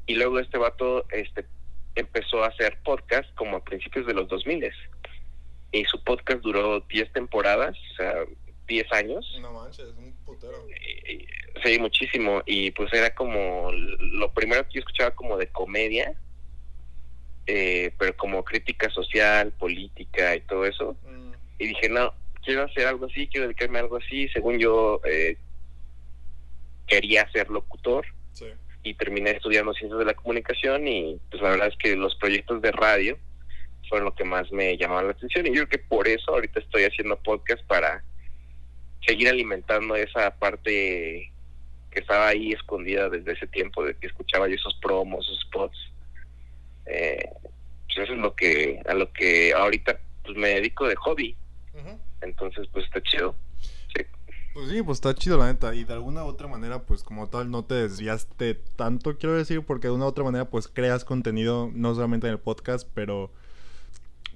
Y 0.07 0.15
luego 0.15 0.39
este 0.39 0.57
vato 0.57 1.05
este, 1.11 1.45
empezó 1.93 2.43
a 2.43 2.47
hacer 2.47 2.79
podcast 2.83 3.31
como 3.35 3.57
a 3.57 3.63
principios 3.63 4.07
de 4.07 4.15
los 4.15 4.27
2000 4.27 4.71
y 5.71 5.85
su 5.85 6.03
podcast 6.03 6.41
duró 6.41 6.79
10 6.81 7.13
temporadas, 7.13 7.77
o 7.91 7.95
sea, 7.95 8.13
10 8.69 8.91
años. 8.93 9.37
No 9.41 9.51
manches, 9.51 9.87
un 9.97 10.13
putero. 10.25 10.65
sí, 11.63 11.79
muchísimo. 11.79 12.41
Y 12.45 12.71
pues 12.71 12.93
era 12.93 13.13
como 13.13 13.71
lo 13.71 14.31
primero 14.31 14.63
que 14.63 14.75
yo 14.75 14.79
escuchaba 14.79 15.11
como 15.11 15.35
de 15.37 15.47
comedia, 15.47 16.13
eh, 17.47 17.91
pero 17.97 18.15
como 18.15 18.45
crítica 18.45 18.89
social, 18.89 19.51
política 19.51 20.35
y 20.37 20.41
todo 20.41 20.65
eso. 20.65 20.95
Mm. 21.05 21.33
Y 21.57 21.67
dije, 21.67 21.89
no, 21.89 22.13
quiero 22.45 22.63
hacer 22.63 22.87
algo 22.87 23.07
así, 23.07 23.27
quiero 23.27 23.47
dedicarme 23.47 23.79
a 23.79 23.81
algo 23.81 23.97
así. 23.97 24.29
Según 24.29 24.57
yo, 24.59 25.01
eh, 25.03 25.35
quería 26.87 27.29
ser 27.31 27.49
locutor. 27.49 28.05
Sí 28.31 28.45
y 28.83 28.93
terminé 28.93 29.31
estudiando 29.31 29.73
ciencias 29.73 29.99
de 29.99 30.05
la 30.05 30.13
comunicación 30.13 30.87
y 30.87 31.19
pues 31.29 31.41
la 31.41 31.49
verdad 31.49 31.67
es 31.67 31.77
que 31.77 31.95
los 31.95 32.15
proyectos 32.15 32.61
de 32.61 32.71
radio 32.71 33.17
fueron 33.87 34.05
lo 34.05 34.15
que 34.15 34.23
más 34.23 34.51
me 34.51 34.77
llamaban 34.77 35.07
la 35.07 35.11
atención 35.11 35.47
y 35.47 35.49
yo 35.49 35.67
creo 35.67 35.69
que 35.69 35.79
por 35.79 36.07
eso 36.07 36.31
ahorita 36.31 36.59
estoy 36.59 36.83
haciendo 36.83 37.17
podcast 37.17 37.63
para 37.65 38.03
seguir 39.05 39.29
alimentando 39.29 39.95
esa 39.95 40.35
parte 40.37 41.31
que 41.91 41.99
estaba 41.99 42.27
ahí 42.27 42.51
escondida 42.51 43.09
desde 43.09 43.33
ese 43.33 43.47
tiempo 43.47 43.83
de 43.83 43.95
que 43.95 44.07
escuchaba 44.07 44.47
yo 44.47 44.55
esos 44.55 44.75
promos, 44.75 45.25
esos 45.25 45.41
spots. 45.41 45.77
Eh, 46.85 47.29
pues 47.85 47.97
eso 47.97 48.13
es 48.13 48.19
lo 48.19 48.35
que 48.35 48.81
a 48.87 48.93
lo 48.93 49.11
que 49.11 49.53
ahorita 49.53 49.99
pues 50.23 50.37
me 50.37 50.49
dedico 50.49 50.87
de 50.87 50.95
hobby. 50.95 51.35
Entonces 52.21 52.67
pues 52.71 52.85
está 52.85 53.01
chido. 53.01 53.35
Pues 54.53 54.71
sí, 54.71 54.81
pues 54.81 54.97
está 54.97 55.13
chido 55.13 55.37
la 55.37 55.45
neta. 55.45 55.73
Y 55.73 55.83
de 55.83 55.93
alguna 55.93 56.25
u 56.25 56.27
otra 56.27 56.47
manera, 56.47 56.81
pues 56.83 57.03
como 57.03 57.29
tal, 57.29 57.49
no 57.51 57.63
te 57.63 57.75
desviaste 57.75 58.55
tanto, 58.75 59.17
quiero 59.17 59.37
decir, 59.37 59.63
porque 59.63 59.87
de 59.87 59.93
una 59.93 60.05
u 60.05 60.09
otra 60.09 60.23
manera, 60.23 60.49
pues 60.49 60.67
creas 60.67 61.05
contenido, 61.05 61.69
no 61.73 61.93
solamente 61.93 62.27
en 62.27 62.33
el 62.33 62.39
podcast, 62.39 62.87
pero 62.93 63.31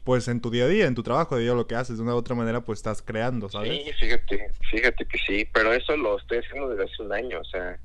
pues 0.04 0.28
en 0.28 0.42
tu 0.42 0.50
día 0.50 0.66
a 0.66 0.68
día, 0.68 0.86
en 0.86 0.96
tu 0.96 1.04
trabajo, 1.04 1.38
de 1.38 1.46
lo 1.46 1.68
que 1.68 1.76
haces, 1.76 1.98
de 1.98 2.04
una 2.04 2.14
u 2.14 2.18
otra 2.18 2.36
manera, 2.36 2.62
pues 2.62 2.80
estás 2.80 3.02
creando, 3.02 3.50
¿sabes? 3.50 3.70
Sí, 3.70 3.92
fíjate, 3.94 4.52
fíjate 4.70 5.06
que 5.06 5.18
sí, 5.26 5.48
pero 5.54 5.72
eso 5.74 5.96
lo 5.96 6.18
estoy 6.18 6.40
haciendo 6.40 6.70
desde 6.70 6.84
hace 6.84 7.04
un 7.04 7.14
año, 7.14 7.40
o 7.40 7.46
sea, 7.46 7.80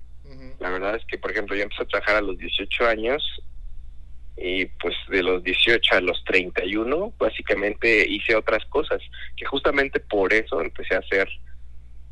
la 0.58 0.70
verdad 0.70 0.96
es 0.96 1.04
que, 1.06 1.18
por 1.18 1.30
ejemplo, 1.30 1.56
yo 1.56 1.62
empecé 1.62 1.82
a 1.82 1.86
trabajar 1.86 2.16
a 2.16 2.20
los 2.20 2.36
18 2.38 2.86
años 2.86 3.22
y 4.36 4.66
pues 4.66 4.94
de 5.08 5.22
los 5.22 5.42
18 5.42 5.96
a 5.96 6.00
los 6.00 6.22
31, 6.24 7.12
básicamente 7.18 8.06
hice 8.08 8.36
otras 8.36 8.64
cosas, 8.66 9.00
que 9.36 9.44
justamente 9.46 10.00
por 10.00 10.32
eso 10.32 10.60
empecé 10.60 10.94
a 10.94 10.98
hacer 10.98 11.28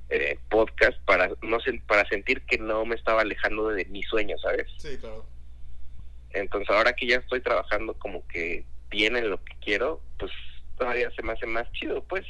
eh, 0.09 0.39
podcast 0.49 0.99
para 1.05 1.29
no 1.43 1.59
para 1.87 2.09
sentir 2.09 2.43
que 2.43 2.59
no 2.59 2.85
me 2.85 2.95
estaba 2.95 3.23
alejando 3.23 3.69
de 3.69 3.85
mis 3.87 4.07
sueños, 4.09 4.41
¿sabes? 4.41 4.67
Sí, 4.79 4.97
claro. 4.99 5.25
Entonces 6.31 6.69
ahora 6.71 6.95
que 6.95 7.07
ya 7.07 7.17
estoy 7.17 7.41
trabajando 7.41 7.95
como 7.95 8.27
que 8.29 8.65
bien 8.91 9.17
en 9.17 9.31
lo 9.31 9.43
que 9.43 9.55
quiero, 9.61 10.01
pues 10.19 10.33
todavía 10.79 11.11
se 11.13 11.23
me 11.23 11.33
hace 11.33 11.47
más 11.47 11.71
chido, 11.73 12.03
pues 12.05 12.25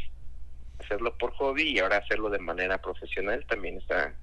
hacerlo 0.79 1.17
por 1.19 1.33
hobby 1.35 1.71
y 1.71 1.79
ahora 1.79 1.99
hacerlo 1.99 2.31
de 2.31 2.39
manera 2.39 2.81
profesional 2.81 3.45
también 3.49 3.79
está, 3.79 4.15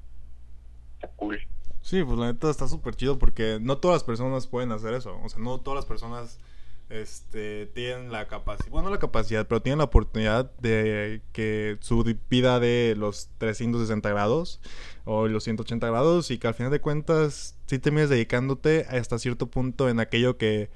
está 0.96 1.08
cool. 1.16 1.40
Sí, 1.82 2.04
pues 2.04 2.18
la 2.18 2.28
neta 2.32 2.50
está 2.50 2.68
súper 2.68 2.96
chido 2.96 3.20
porque 3.20 3.60
no 3.62 3.78
todas 3.78 3.96
las 3.96 4.04
personas 4.04 4.48
pueden 4.48 4.72
hacer 4.72 4.94
eso. 4.94 5.20
O 5.22 5.30
sea, 5.30 5.42
no 5.42 5.60
todas 5.60 5.76
las 5.76 5.86
personas 5.86 6.40
este, 6.90 7.66
tienen 7.68 8.12
la 8.12 8.28
capacidad, 8.28 8.70
bueno, 8.70 8.90
la 8.90 9.00
capacidad, 9.00 9.48
pero 9.48 9.62
tienen 9.62 9.80
la 9.80 9.86
oportunidad 9.86 10.52
de 10.60 11.22
que 11.34 11.78
su 11.82 12.04
vida 12.30 12.60
de 12.60 12.96
los 12.98 13.30
360 13.38 14.10
grados 14.10 14.62
o 15.04 15.28
los 15.28 15.44
180 15.44 15.88
grados 15.88 16.32
y 16.32 16.38
que 16.38 16.48
al 16.48 16.54
final 16.54 16.72
de 16.72 16.80
cuentas 16.80 17.58
sí 17.66 17.80
termines 17.80 18.10
dedicándote 18.10 18.86
hasta 18.90 19.20
cierto 19.20 19.48
punto 19.48 19.90
en 19.90 20.00
aquello 20.00 20.38
que 20.38 20.70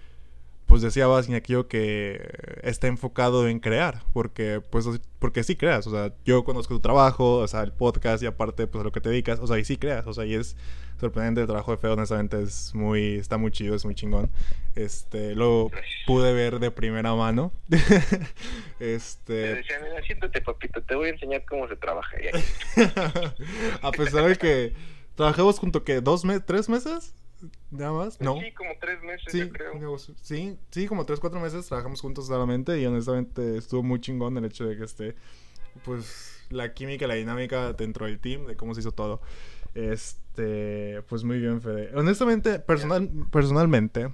pues 0.67 0.81
decía 0.81 1.07
aquello 1.35 1.67
que 1.67 2.21
está 2.61 2.87
enfocado 2.87 3.47
en 3.47 3.59
crear, 3.59 4.03
porque 4.13 4.61
pues 4.69 4.85
porque 5.17 5.43
sí 5.43 5.55
creas, 5.55 5.87
o 5.87 5.91
sea, 5.91 6.13
yo 6.25 6.43
conozco 6.43 6.75
tu 6.75 6.81
trabajo, 6.81 7.37
o 7.37 7.47
sea, 7.47 7.63
el 7.63 7.71
podcast 7.71 8.21
y 8.21 8.25
aparte 8.25 8.67
pues 8.67 8.81
a 8.81 8.83
lo 8.83 8.91
que 8.91 8.99
te 8.99 9.09
dedicas, 9.09 9.39
o 9.39 9.47
sea, 9.47 9.57
y 9.57 9.63
sí 9.63 9.77
creas, 9.77 10.05
o 10.05 10.13
sea, 10.13 10.25
y 10.25 10.35
es 10.35 10.57
sorprendente 10.99 11.41
el 11.41 11.47
trabajo 11.47 11.71
de 11.71 11.77
Feo, 11.77 11.93
honestamente 11.93 12.41
es 12.41 12.75
muy 12.75 13.15
está 13.15 13.37
muy 13.37 13.51
chido, 13.51 13.75
es 13.75 13.85
muy 13.85 13.95
chingón. 13.95 14.29
Este, 14.75 15.35
lo 15.35 15.71
pude 16.05 16.33
ver 16.33 16.59
de 16.59 16.69
primera 16.69 17.15
mano. 17.15 17.53
este, 18.79 19.23
te 19.25 19.55
decía, 19.55 19.77
mira, 19.81 20.03
siéntate, 20.03 20.41
papito, 20.41 20.81
te 20.83 20.95
voy 20.95 21.07
a 21.07 21.11
enseñar 21.11 21.45
cómo 21.45 21.67
se 21.69 21.77
trabaja. 21.77 22.17
a 23.81 23.91
pesar 23.91 24.25
de 24.25 24.35
que 24.35 24.73
trabajamos 25.15 25.59
junto 25.59 25.83
que 25.85 26.01
dos 26.01 26.25
meses, 26.25 26.43
tres 26.45 26.67
meses 26.67 27.15
nada 27.71 27.91
más, 27.93 28.19
¿no? 28.21 28.39
Sí, 28.39 28.51
como 28.53 28.71
tres 28.79 29.01
meses, 29.01 29.31
sí, 29.31 29.49
creo. 29.49 29.97
Sí, 30.21 30.57
sí, 30.71 30.87
como 30.87 31.05
tres, 31.05 31.19
cuatro 31.19 31.39
meses 31.39 31.65
trabajamos 31.67 32.01
juntos 32.01 32.27
solamente 32.27 32.79
y 32.79 32.85
honestamente 32.85 33.57
estuvo 33.57 33.83
muy 33.83 33.99
chingón 33.99 34.37
el 34.37 34.45
hecho 34.45 34.65
de 34.65 34.77
que 34.77 34.83
esté, 34.83 35.15
pues, 35.83 36.45
la 36.49 36.73
química, 36.73 37.07
la 37.07 37.15
dinámica 37.15 37.73
dentro 37.73 38.05
del 38.05 38.19
team, 38.19 38.45
de 38.45 38.55
cómo 38.55 38.73
se 38.73 38.81
hizo 38.81 38.91
todo. 38.91 39.21
Este, 39.75 41.01
pues 41.03 41.23
muy 41.23 41.39
bien, 41.39 41.61
Fede. 41.61 41.91
Honestamente, 41.95 42.59
personal, 42.59 43.09
personalmente, 43.31 44.11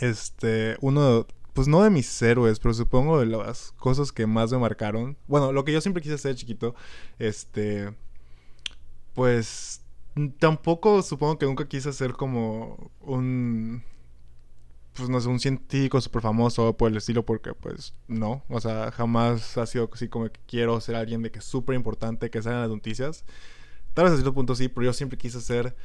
este, 0.00 0.76
uno, 0.80 1.26
pues 1.52 1.66
no 1.66 1.82
de 1.82 1.90
mis 1.90 2.22
héroes, 2.22 2.60
pero 2.60 2.74
supongo 2.74 3.18
de 3.18 3.26
las 3.26 3.72
cosas 3.72 4.12
que 4.12 4.26
más 4.26 4.52
me 4.52 4.58
marcaron. 4.58 5.16
Bueno, 5.26 5.52
lo 5.52 5.64
que 5.64 5.72
yo 5.72 5.80
siempre 5.80 6.02
quise 6.02 6.14
hacer 6.14 6.36
chiquito, 6.36 6.74
este, 7.18 7.92
pues 9.14 9.82
tampoco 10.38 11.02
supongo 11.02 11.38
que 11.38 11.46
nunca 11.46 11.68
quise 11.68 11.92
ser 11.92 12.12
como 12.12 12.90
un 13.00 13.82
pues 14.98 15.08
no 15.08 15.20
sé, 15.20 15.28
un 15.28 15.38
científico 15.38 16.00
súper 16.00 16.22
famoso 16.22 16.76
por 16.76 16.90
el 16.90 16.96
estilo, 16.96 17.24
porque 17.24 17.54
pues 17.54 17.94
no, 18.08 18.42
o 18.48 18.60
sea, 18.60 18.90
jamás 18.90 19.56
ha 19.56 19.64
sido 19.66 19.88
así 19.92 20.08
como 20.08 20.26
que 20.26 20.40
quiero 20.46 20.80
ser 20.80 20.96
alguien 20.96 21.22
de 21.22 21.30
que 21.30 21.38
es 21.38 21.44
súper 21.44 21.76
importante, 21.76 22.30
que 22.30 22.42
salga 22.42 22.58
en 22.58 22.62
las 22.62 22.70
noticias. 22.70 23.24
Tal 23.94 24.04
vez 24.04 24.12
a 24.12 24.16
cierto 24.16 24.34
punto 24.34 24.54
sí, 24.56 24.68
pero 24.68 24.86
yo 24.86 24.92
siempre 24.92 25.16
quise 25.16 25.40
ser, 25.40 25.76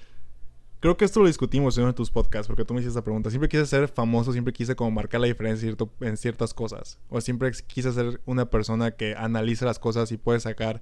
creo 0.79 0.97
que 0.97 1.05
esto 1.05 1.19
lo 1.19 1.27
discutimos 1.27 1.77
en 1.77 1.83
uno 1.83 1.91
de 1.91 1.95
tus 1.95 2.09
podcasts, 2.09 2.47
porque 2.47 2.65
tú 2.65 2.73
me 2.73 2.79
hiciste 2.79 2.97
esa 2.97 3.03
pregunta, 3.03 3.29
siempre 3.29 3.49
quise 3.49 3.67
ser 3.67 3.87
famoso, 3.87 4.31
siempre 4.31 4.51
quise 4.51 4.75
como 4.75 4.89
marcar 4.89 5.21
la 5.21 5.27
diferencia 5.27 5.71
en 6.01 6.17
ciertas 6.17 6.53
cosas, 6.55 6.97
o 7.09 7.21
siempre 7.21 7.51
quise 7.67 7.93
ser 7.93 8.19
una 8.25 8.49
persona 8.49 8.91
que 8.91 9.15
analiza 9.15 9.65
las 9.65 9.77
cosas 9.77 10.11
y 10.11 10.17
puede 10.17 10.39
sacar 10.39 10.81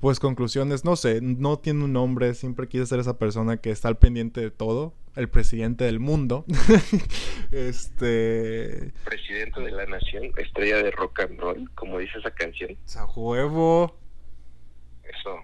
pues 0.00 0.18
conclusiones, 0.18 0.84
no 0.84 0.96
sé, 0.96 1.20
no 1.20 1.58
tiene 1.58 1.84
un 1.84 1.92
nombre, 1.92 2.34
siempre 2.34 2.68
quise 2.68 2.86
ser 2.86 3.00
esa 3.00 3.18
persona 3.18 3.58
que 3.58 3.70
está 3.70 3.88
al 3.88 3.98
pendiente 3.98 4.40
de 4.40 4.50
todo, 4.50 4.94
el 5.14 5.28
presidente 5.28 5.84
del 5.84 6.00
mundo. 6.00 6.46
este 7.52 8.92
presidente 9.04 9.60
de 9.60 9.70
la 9.72 9.84
nación, 9.86 10.32
estrella 10.38 10.82
de 10.82 10.90
rock 10.90 11.20
and 11.20 11.38
roll, 11.38 11.70
como 11.74 11.98
dice 11.98 12.18
esa 12.18 12.30
canción. 12.30 12.76
A 12.96 13.04
huevo. 13.04 13.94
Eso. 15.04 15.36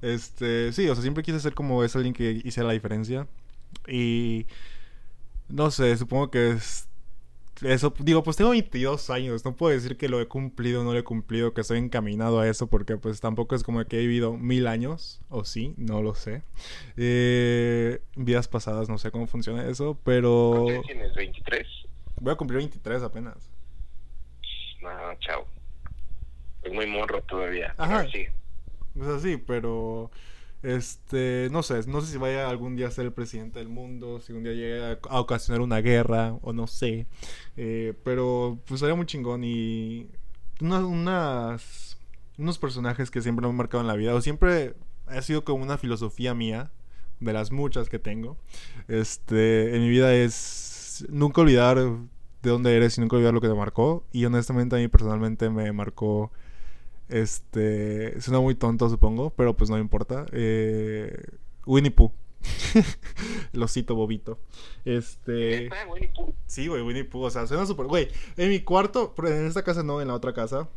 Este, 0.00 0.72
sí, 0.72 0.88
o 0.88 0.94
sea, 0.94 1.02
siempre 1.02 1.22
quise 1.22 1.40
ser 1.40 1.52
como 1.52 1.84
ese 1.84 1.98
alguien 1.98 2.14
que 2.14 2.40
hiciera 2.44 2.66
la 2.66 2.72
diferencia 2.72 3.26
y 3.86 4.46
no 5.48 5.70
sé, 5.70 5.96
supongo 5.96 6.30
que 6.30 6.52
es 6.52 6.87
eso, 7.62 7.92
digo, 7.98 8.22
pues 8.22 8.36
tengo 8.36 8.50
22 8.50 9.10
años, 9.10 9.44
no 9.44 9.56
puedo 9.56 9.74
decir 9.74 9.96
que 9.96 10.08
lo 10.08 10.20
he 10.20 10.26
cumplido 10.26 10.80
o 10.80 10.84
no 10.84 10.92
lo 10.92 10.98
he 10.98 11.04
cumplido, 11.04 11.54
que 11.54 11.62
estoy 11.62 11.78
encaminado 11.78 12.40
a 12.40 12.48
eso, 12.48 12.68
porque 12.68 12.96
pues 12.96 13.20
tampoco 13.20 13.54
es 13.54 13.62
como 13.62 13.84
que 13.84 13.96
he 13.96 14.00
vivido 14.00 14.34
mil 14.34 14.66
años, 14.66 15.20
o 15.28 15.44
sí, 15.44 15.74
no 15.76 16.02
lo 16.02 16.14
sé. 16.14 16.42
Eh, 16.96 18.00
vidas 18.16 18.48
pasadas, 18.48 18.88
no 18.88 18.98
sé 18.98 19.10
cómo 19.10 19.26
funciona 19.26 19.66
eso, 19.66 19.98
pero... 20.04 20.66
tienes? 20.86 21.12
¿23? 21.14 21.66
Voy 22.20 22.32
a 22.32 22.36
cumplir 22.36 22.58
23 22.58 23.02
apenas. 23.02 23.50
No, 24.82 24.90
chao. 25.20 25.46
Es 26.62 26.72
muy 26.72 26.86
morro 26.86 27.22
todavía. 27.22 27.74
Ajá. 27.76 28.06
Sí. 28.10 28.26
Es 29.00 29.06
así, 29.06 29.36
pero... 29.36 30.10
Este, 30.62 31.48
no 31.52 31.62
sé, 31.62 31.86
no 31.86 32.00
sé 32.00 32.12
si 32.12 32.18
vaya 32.18 32.48
algún 32.50 32.74
día 32.74 32.88
a 32.88 32.90
ser 32.90 33.06
el 33.06 33.12
presidente 33.12 33.60
del 33.60 33.68
mundo, 33.68 34.20
si 34.20 34.32
un 34.32 34.42
día 34.42 34.52
llegue 34.52 34.98
a, 35.08 35.20
ocasionar 35.20 35.60
una 35.60 35.80
guerra, 35.80 36.34
o 36.42 36.52
no 36.52 36.66
sé. 36.66 37.06
Eh, 37.56 37.94
pero 38.04 38.58
pues 38.66 38.80
sería 38.80 38.94
muy 38.94 39.06
chingón 39.06 39.44
y 39.44 40.08
unas, 40.60 41.98
unos 42.36 42.58
personajes 42.58 43.10
que 43.10 43.22
siempre 43.22 43.44
me 43.44 43.50
han 43.50 43.56
marcado 43.56 43.80
en 43.82 43.86
la 43.86 43.94
vida, 43.94 44.14
o 44.14 44.20
siempre 44.20 44.74
ha 45.06 45.22
sido 45.22 45.44
como 45.44 45.62
una 45.62 45.78
filosofía 45.78 46.34
mía, 46.34 46.70
de 47.20 47.32
las 47.32 47.50
muchas 47.50 47.88
que 47.88 47.98
tengo, 47.98 48.36
este, 48.86 49.74
en 49.74 49.82
mi 49.82 49.88
vida 49.88 50.14
es 50.14 51.04
nunca 51.08 51.40
olvidar 51.40 51.78
de 51.78 52.50
dónde 52.50 52.76
eres 52.76 52.96
y 52.96 53.00
nunca 53.00 53.16
olvidar 53.16 53.34
lo 53.34 53.40
que 53.40 53.48
te 53.48 53.54
marcó. 53.54 54.04
Y 54.12 54.24
honestamente 54.24 54.76
a 54.76 54.78
mí 54.78 54.88
personalmente 54.88 55.50
me 55.50 55.72
marcó... 55.72 56.32
Este... 57.08 58.20
Suena 58.20 58.40
muy 58.40 58.54
tonto 58.54 58.88
supongo, 58.88 59.30
pero 59.30 59.56
pues 59.56 59.70
no 59.70 59.78
importa. 59.78 60.26
Eh, 60.32 61.12
Winnie 61.66 61.90
Pooh. 61.90 62.12
Lo 63.52 63.68
cito, 63.68 63.94
bobito. 63.94 64.38
Este. 64.84 65.68
Sí, 66.46 66.68
güey, 66.68 66.82
Winnie 66.82 67.04
Pooh. 67.04 67.22
O 67.22 67.30
sea, 67.30 67.46
suena 67.46 67.66
súper. 67.66 67.86
Güey, 67.86 68.08
en 68.36 68.48
mi 68.48 68.60
cuarto, 68.60 69.14
en 69.24 69.46
esta 69.46 69.62
casa 69.62 69.82
no, 69.82 70.00
en 70.00 70.08
la 70.08 70.14
otra 70.14 70.32
casa. 70.32 70.68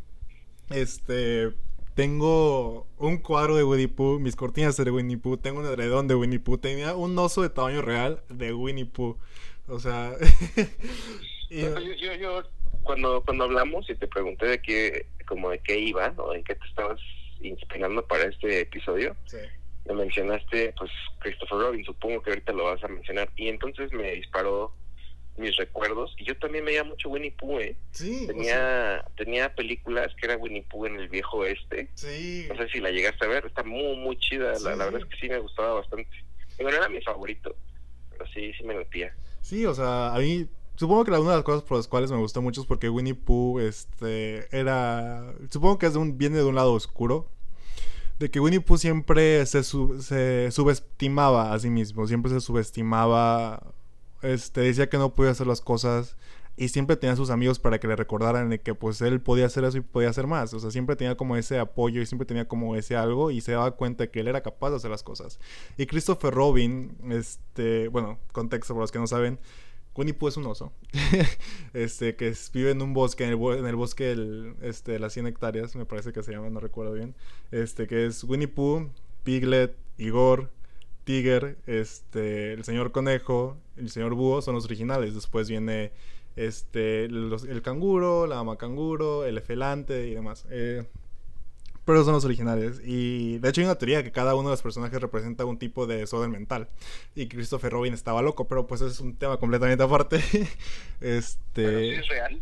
Este. 0.70 1.54
Tengo 1.96 2.88
un 2.98 3.18
cuadro 3.18 3.58
de 3.58 3.64
Winnie 3.66 3.90
Pooh, 3.90 4.18
mis 4.18 4.38
cortinas 4.38 4.78
de 4.78 4.90
Winnie 4.90 5.18
Pooh, 5.18 5.36
tengo 5.36 5.60
un 5.60 5.66
edredón 5.66 6.08
de 6.08 6.16
Winnie 6.16 6.40
Pooh, 6.40 6.58
tenía 6.58 6.96
un 6.96 7.20
oso 7.20 7.42
de 7.42 7.50
tamaño 7.50 7.82
real 7.82 8.24
de 8.30 8.54
Winnie 8.54 8.86
Pooh. 8.86 9.18
O 9.68 9.80
sea. 9.80 10.16
yo, 11.50 12.16
yo, 12.16 12.44
cuando, 12.84 13.22
cuando 13.24 13.44
hablamos 13.44 13.90
y 13.90 13.96
te 13.96 14.08
pregunté 14.08 14.46
de 14.46 14.62
qué, 14.62 15.06
como 15.32 15.50
de 15.50 15.60
qué 15.60 15.80
iba, 15.80 16.14
o 16.18 16.34
en 16.34 16.44
qué 16.44 16.56
te 16.56 16.68
estabas 16.68 17.00
inspirando 17.40 18.06
para 18.06 18.26
este 18.26 18.62
episodio. 18.62 19.16
Sí 19.26 19.38
me 19.86 19.94
mencionaste 19.94 20.74
pues 20.78 20.92
Christopher 21.20 21.60
Robin, 21.60 21.86
supongo 21.86 22.22
que 22.22 22.32
ahorita 22.32 22.54
lo 22.54 22.66
vas 22.66 22.84
a 22.84 22.88
mencionar, 22.88 23.30
y 23.36 23.48
entonces 23.48 23.92
me 23.94 24.12
disparó 24.14 24.74
mis 25.38 25.56
recuerdos, 25.56 26.14
y 26.18 26.26
yo 26.26 26.38
también 26.38 26.66
veía 26.66 26.84
mucho 26.84 27.10
Winnie 27.10 27.32
Pooh, 27.32 27.60
¿eh? 27.60 27.76
Sí. 27.92 28.28
Tenía, 28.28 29.04
tenía 29.16 29.56
películas 29.56 30.14
que 30.16 30.26
era 30.26 30.38
Winnie 30.38 30.64
Pooh 30.64 30.86
en 30.86 31.00
el 31.00 31.10
viejo 31.10 31.38
oeste. 31.38 31.90
Sí. 31.96 32.46
No 32.50 32.58
sé 32.58 32.70
si 32.70 32.80
la 32.80 32.92
llegaste 32.92 33.26
a 33.26 33.30
ver, 33.30 33.46
está 33.46 33.64
muy, 33.64 33.96
muy 33.96 34.18
chida, 34.18 34.60
la, 34.60 34.76
verdad 34.76 35.02
es 35.02 35.06
que 35.06 35.18
sí 35.18 35.30
me 35.30 35.40
gustaba 35.40 35.76
bastante. 35.76 36.10
Bueno, 36.60 36.78
era 36.78 36.90
mi 36.90 37.02
favorito, 37.02 37.56
pero 38.12 38.28
sí, 38.28 38.54
sí 38.54 38.64
me 38.64 38.76
metía. 38.76 39.16
Sí, 39.42 39.66
o 39.66 39.74
sea, 39.74 40.14
a 40.14 40.20
mí 40.20 40.48
Supongo 40.82 41.06
que 41.06 41.12
una 41.12 41.20
de 41.20 41.36
las 41.36 41.44
cosas 41.44 41.62
por 41.62 41.78
las 41.78 41.88
cuales 41.88 42.10
me 42.10 42.18
gustó 42.18 42.42
mucho 42.42 42.62
es 42.62 42.66
porque 42.66 42.90
Winnie 42.90 43.14
Pooh 43.14 43.60
este, 43.60 44.48
era... 44.50 45.32
Supongo 45.52 45.78
que 45.78 45.86
es 45.86 45.94
de 45.94 46.00
un, 46.00 46.18
viene 46.18 46.38
de 46.38 46.44
un 46.44 46.56
lado 46.56 46.74
oscuro 46.74 47.28
de 48.18 48.32
que 48.32 48.40
Winnie 48.40 48.62
Pooh 48.62 48.80
siempre 48.80 49.46
se, 49.46 49.62
se 49.64 50.50
subestimaba 50.50 51.54
a 51.54 51.60
sí 51.60 51.70
mismo, 51.70 52.08
siempre 52.08 52.32
se 52.32 52.42
subestimaba, 52.42 53.62
este, 54.24 54.62
decía 54.62 54.90
que 54.90 54.98
no 54.98 55.14
podía 55.14 55.30
hacer 55.30 55.46
las 55.46 55.62
cosas 55.62 56.16
y 56.58 56.70
siempre 56.70 56.96
tenía 56.96 57.14
a 57.14 57.16
sus 57.16 57.30
amigos 57.30 57.60
para 57.60 57.80
que 57.80 57.88
le 57.88 57.96
recordaran 57.96 58.50
de 58.50 58.60
que 58.60 58.74
pues 58.74 59.02
él 59.02 59.22
podía 59.22 59.46
hacer 59.46 59.64
eso 59.66 59.78
y 59.78 59.82
podía 59.82 60.10
hacer 60.10 60.26
más, 60.26 60.52
o 60.56 60.60
sea, 60.60 60.72
siempre 60.72 60.96
tenía 60.96 61.16
como 61.16 61.38
ese 61.38 61.60
apoyo 61.60 62.02
y 62.02 62.08
siempre 62.08 62.26
tenía 62.26 62.48
como 62.48 62.76
ese 62.76 62.96
algo 62.96 63.30
y 63.30 63.42
se 63.42 63.52
daba 63.52 63.70
cuenta 63.70 64.08
que 64.08 64.22
él 64.22 64.28
era 64.30 64.42
capaz 64.42 64.72
de 64.72 64.78
hacer 64.78 64.90
las 64.90 65.04
cosas. 65.04 65.40
Y 65.78 65.86
Christopher 65.86 66.34
Robin, 66.34 66.98
este, 67.12 67.88
bueno, 67.90 68.18
contexto 68.32 68.74
para 68.74 68.82
los 68.82 68.92
que 68.92 68.98
no 68.98 69.06
saben, 69.06 69.38
Winnie 69.96 70.14
Pooh 70.14 70.30
es 70.30 70.38
un 70.38 70.46
oso. 70.46 70.72
este, 71.74 72.16
que 72.16 72.34
vive 72.54 72.72
en 72.72 72.82
un 72.82 72.94
bosque, 72.94 73.26
en 73.26 73.32
el, 73.32 73.58
en 73.58 73.66
el 73.66 73.76
bosque 73.76 74.16
de 74.16 74.54
este, 74.62 75.00
las 75.00 75.14
100 75.14 75.28
hectáreas, 75.28 75.76
me 75.76 75.86
parece 75.86 76.14
que 76.14 76.24
se 76.24 76.32
llama, 76.32 76.50
no 76.50 76.60
recuerdo 76.60 76.94
bien. 76.94 77.16
Este, 77.52 77.88
que 77.88 78.06
es 78.06 78.24
Winnie 78.24 78.48
Pooh, 78.48 78.90
Piglet, 79.24 79.76
Igor, 79.98 80.50
Tiger, 81.04 81.58
este, 81.68 82.54
el 82.54 82.64
señor 82.64 82.92
Conejo, 82.92 83.58
el 83.76 83.90
señor 83.90 84.14
Búho 84.14 84.42
son 84.42 84.56
los 84.56 84.66
originales. 84.66 85.14
Después 85.14 85.50
viene 85.50 85.92
este, 86.36 87.06
el 87.06 87.62
canguro, 87.62 88.28
la 88.28 88.40
ama 88.40 88.58
canguro, 88.58 89.26
el 89.26 89.38
efelante 89.38 90.08
y 90.08 90.14
demás. 90.14 90.46
Eh, 90.50 90.86
pero 91.86 92.04
son 92.04 92.14
los 92.14 92.26
originales. 92.26 92.82
Y 92.84 93.38
de 93.40 93.50
hecho 93.50 93.62
hay 93.62 93.66
una 93.66 93.78
teoría 93.78 94.04
que 94.04 94.12
cada 94.12 94.36
uno 94.36 94.50
de 94.50 94.54
los 94.54 94.62
personajes 94.62 95.02
representa 95.02 95.46
un 95.46 95.58
tipo 95.58 95.88
de 95.88 95.98
desorden 95.98 96.32
mental. 96.32 96.68
Y 97.16 97.28
Christopher 97.28 97.72
Robin 97.72 97.94
estaba 97.94 98.22
loco, 98.22 98.48
pero 98.48 98.68
pues 98.68 98.82
es 98.82 99.00
un 99.00 99.16
tema 99.16 99.38
completamente 99.38 99.84
aparte. 99.84 100.18
este... 101.02 101.96
es 101.96 102.08
real? 102.08 102.42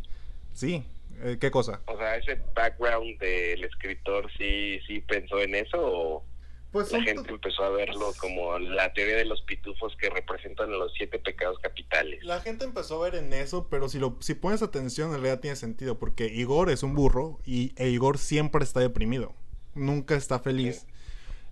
Sí. 0.54 0.84
Eh, 1.22 1.38
¿Qué 1.40 1.52
cosa? 1.52 1.82
O 1.86 1.98
sea, 1.98 2.16
ese 2.16 2.40
background 2.56 3.20
del 3.20 3.64
escritor 3.64 4.32
sí, 4.38 4.80
sí 4.88 5.02
pensó 5.02 5.40
en 5.40 5.56
eso 5.56 5.78
o 5.80 6.24
pues 6.72 6.92
la 6.92 7.02
gente 7.02 7.32
empezó 7.32 7.64
a 7.64 7.70
verlo 7.70 8.14
como 8.20 8.60
la 8.60 8.94
teoría 8.94 9.18
de 9.18 9.26
los 9.26 9.42
pitufos 9.42 9.96
que 9.98 10.10
representan 10.10 10.72
los 10.72 10.94
siete 10.94 11.18
pecados 11.18 11.58
capitales. 11.60 12.24
La 12.24 12.42
gente 12.42 12.66
empezó 12.66 13.02
a 13.04 13.10
ver 13.10 13.24
en 13.24 13.34
eso, 13.34 13.68
pero 13.70 13.90
si 13.90 13.98
lo 13.98 14.18
si 14.20 14.36
pones 14.36 14.62
atención 14.62 15.10
en 15.10 15.16
realidad 15.16 15.40
tiene 15.40 15.56
sentido 15.56 15.98
porque 15.98 16.28
Igor 16.28 16.70
es 16.70 16.84
un 16.84 16.94
burro 16.94 17.40
y 17.46 17.74
e 17.76 17.90
Igor 17.90 18.18
siempre 18.18 18.64
está 18.64 18.80
deprimido, 18.82 19.34
nunca 19.74 20.16
está 20.16 20.40
feliz. 20.40 20.86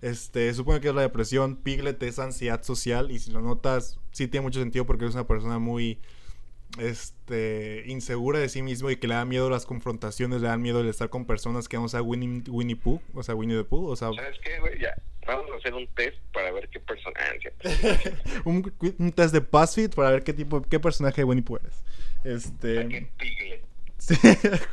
Este, 0.00 0.54
supone 0.54 0.80
que 0.80 0.88
es 0.90 0.94
la 0.94 1.02
depresión, 1.02 1.56
Piglet 1.56 2.00
es 2.04 2.20
ansiedad 2.20 2.62
social 2.62 3.10
y 3.10 3.18
si 3.18 3.32
lo 3.32 3.40
notas 3.40 3.98
sí 4.12 4.28
tiene 4.28 4.44
mucho 4.44 4.60
sentido 4.60 4.86
porque 4.86 5.06
es 5.06 5.14
una 5.14 5.26
persona 5.26 5.58
muy 5.58 5.98
este, 6.78 7.84
insegura 7.86 8.38
de 8.38 8.48
sí 8.48 8.62
mismo 8.62 8.90
y 8.90 8.96
que 8.96 9.08
le 9.08 9.14
da 9.14 9.24
miedo 9.24 9.48
las 9.50 9.66
confrontaciones, 9.66 10.42
le 10.42 10.48
da 10.48 10.56
miedo 10.56 10.80
el 10.80 10.88
estar 10.88 11.08
con 11.08 11.24
personas 11.24 11.68
que 11.68 11.76
no 11.76 11.88
sea 11.88 12.02
Winnie, 12.02 12.42
Winnie 12.48 12.76
Pooh, 12.76 13.00
o 13.14 13.22
sea, 13.22 13.34
Winnie 13.34 13.56
the 13.56 13.64
Pooh, 13.64 13.88
o 13.88 13.96
sea... 13.96 14.10
¿Sabes 14.14 14.38
qué, 14.42 14.60
güey? 14.60 14.78
Ya, 14.78 14.94
vamos 15.26 15.50
a 15.52 15.56
hacer 15.56 15.74
un 15.74 15.86
test 15.88 16.18
para 16.32 16.52
ver 16.52 16.68
qué 16.68 16.80
personaje... 16.80 17.52
un, 18.44 18.72
un, 18.98 19.12
test 19.12 19.32
de 19.32 19.40
BuzzFeed 19.40 19.94
para 19.94 20.10
ver 20.10 20.22
qué 20.22 20.32
tipo, 20.32 20.62
qué 20.62 20.78
personaje 20.78 21.22
de 21.22 21.24
Winnie 21.24 21.44
Pooh 21.44 21.56
eres. 21.56 21.82
Este... 22.24 23.10
Piglet. 23.18 23.62
Sí, 23.98 24.14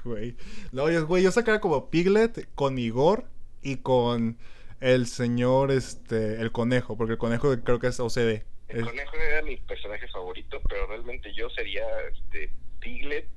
güey. 0.03 0.36
No, 0.71 0.89
yo, 0.91 1.08
güey, 1.08 1.23
yo 1.23 1.31
sacaría 1.31 1.60
como 1.60 1.89
Piglet 1.89 2.47
con 2.53 2.77
Igor 2.77 3.25
y 3.63 3.77
con 3.77 4.38
el 4.79 5.08
señor, 5.08 5.71
este, 5.71 6.39
el 6.41 6.51
conejo, 6.51 6.95
porque 6.95 7.13
el 7.13 7.17
conejo 7.17 7.55
creo 7.63 7.79
que 7.79 7.88
es 7.88 7.99
OCD. 7.99 8.43
El 8.67 8.86
conejo 8.86 9.15
era 9.17 9.41
mi 9.41 9.58
personaje 9.58 10.08
favorito, 10.08 10.62
pero 10.67 10.88
realmente 10.88 11.34
yo 11.34 11.49
sería 11.51 11.86
este, 12.12 12.51
Piglet 12.80 13.28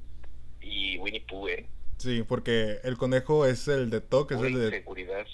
y 0.61 0.99
Winnie 0.99 1.25
Pooh, 1.29 1.49
¿eh? 1.49 1.69
Sí, 1.99 2.23
porque 2.23 2.79
el 2.85 2.97
conejo 2.97 3.45
es 3.45 3.67
el 3.69 3.91
de 3.91 4.01
TOC, 4.01 4.33
es 4.33 4.41
el 4.41 4.55
de 4.55 4.85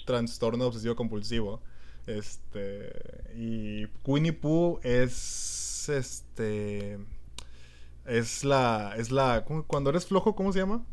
trastorno 0.05 0.65
obsesivo 0.65 0.95
compulsivo. 0.95 1.61
Este. 2.07 2.91
Y 3.35 3.85
Winnie 4.05 4.33
Pooh 4.33 4.79
es. 4.83 5.87
Este. 5.89 6.97
Es 8.05 8.43
la. 8.43 8.95
Es 8.97 9.11
la. 9.11 9.45
Cuando 9.67 9.91
eres 9.91 10.07
flojo, 10.07 10.35
¿cómo 10.35 10.51
se 10.51 10.59
llama? 10.59 10.85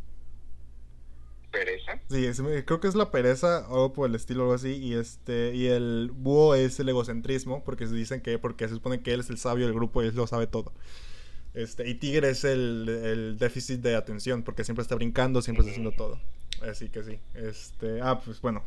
Pereza. 1.53 2.01
Sí, 2.11 2.27
creo 2.65 2.81
que 2.81 2.89
es 2.89 2.95
la 2.95 3.11
pereza, 3.11 3.59
algo 3.67 3.93
por 3.93 4.09
el 4.09 4.17
estilo, 4.17 4.43
algo 4.43 4.55
así. 4.55 4.75
Y 4.75 4.95
este 4.95 5.55
y 5.55 5.67
el 5.67 6.11
búho 6.13 6.55
es 6.55 6.81
el 6.81 6.89
egocentrismo, 6.89 7.63
porque 7.63 7.87
se 7.87 7.95
dicen 7.95 8.21
que, 8.21 8.39
porque 8.39 8.67
se 8.67 8.75
supone 8.75 9.03
que 9.03 9.13
él 9.13 9.21
es 9.21 9.31
el 9.31 9.39
sabio 9.39 9.67
del 9.67 9.75
grupo 9.75 10.03
y 10.03 10.09
él 10.09 10.17
lo 10.17 10.27
sabe 10.27 10.47
todo. 10.49 10.73
Este, 11.55 11.89
y 11.89 11.95
Tigre 11.95 12.31
es 12.31 12.45
el, 12.45 13.37
déficit 13.39 13.81
de 13.81 13.95
atención, 13.95 14.43
porque 14.43 14.65
siempre 14.65 14.83
está 14.83 14.95
brincando, 14.95 15.43
siempre 15.43 15.61
está 15.61 15.71
haciendo 15.71 15.93
todo. 15.93 16.19
Sí 16.75 16.89
que 16.89 17.03
sí. 17.03 17.19
Este, 17.35 18.01
ah, 18.01 18.21
pues 18.25 18.41
bueno. 18.41 18.65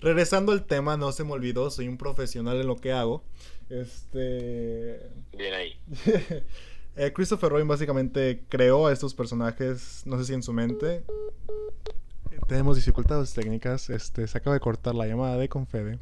Regresando 0.00 0.52
al 0.52 0.66
tema, 0.66 0.96
no 0.96 1.10
se 1.12 1.24
me 1.24 1.32
olvidó, 1.32 1.70
soy 1.70 1.88
un 1.88 1.96
profesional 1.96 2.60
en 2.60 2.66
lo 2.66 2.76
que 2.76 2.92
hago. 2.92 3.22
Este. 3.68 5.00
Bien 5.36 5.54
ahí. 5.54 5.80
Eh, 6.98 7.12
Christopher 7.12 7.50
Robin 7.50 7.68
básicamente 7.68 8.42
creó 8.48 8.86
a 8.86 8.92
estos 8.92 9.12
personajes, 9.12 10.00
no 10.06 10.18
sé 10.18 10.24
si 10.24 10.32
en 10.32 10.42
su 10.42 10.54
mente, 10.54 11.04
tenemos 12.46 12.76
dificultades 12.76 13.32
técnicas. 13.34 13.90
Este, 13.90 14.26
se 14.26 14.38
acaba 14.38 14.54
de 14.54 14.60
cortar 14.60 14.94
la 14.94 15.06
llamada 15.06 15.36
de 15.36 15.48
Confede. 15.48 15.98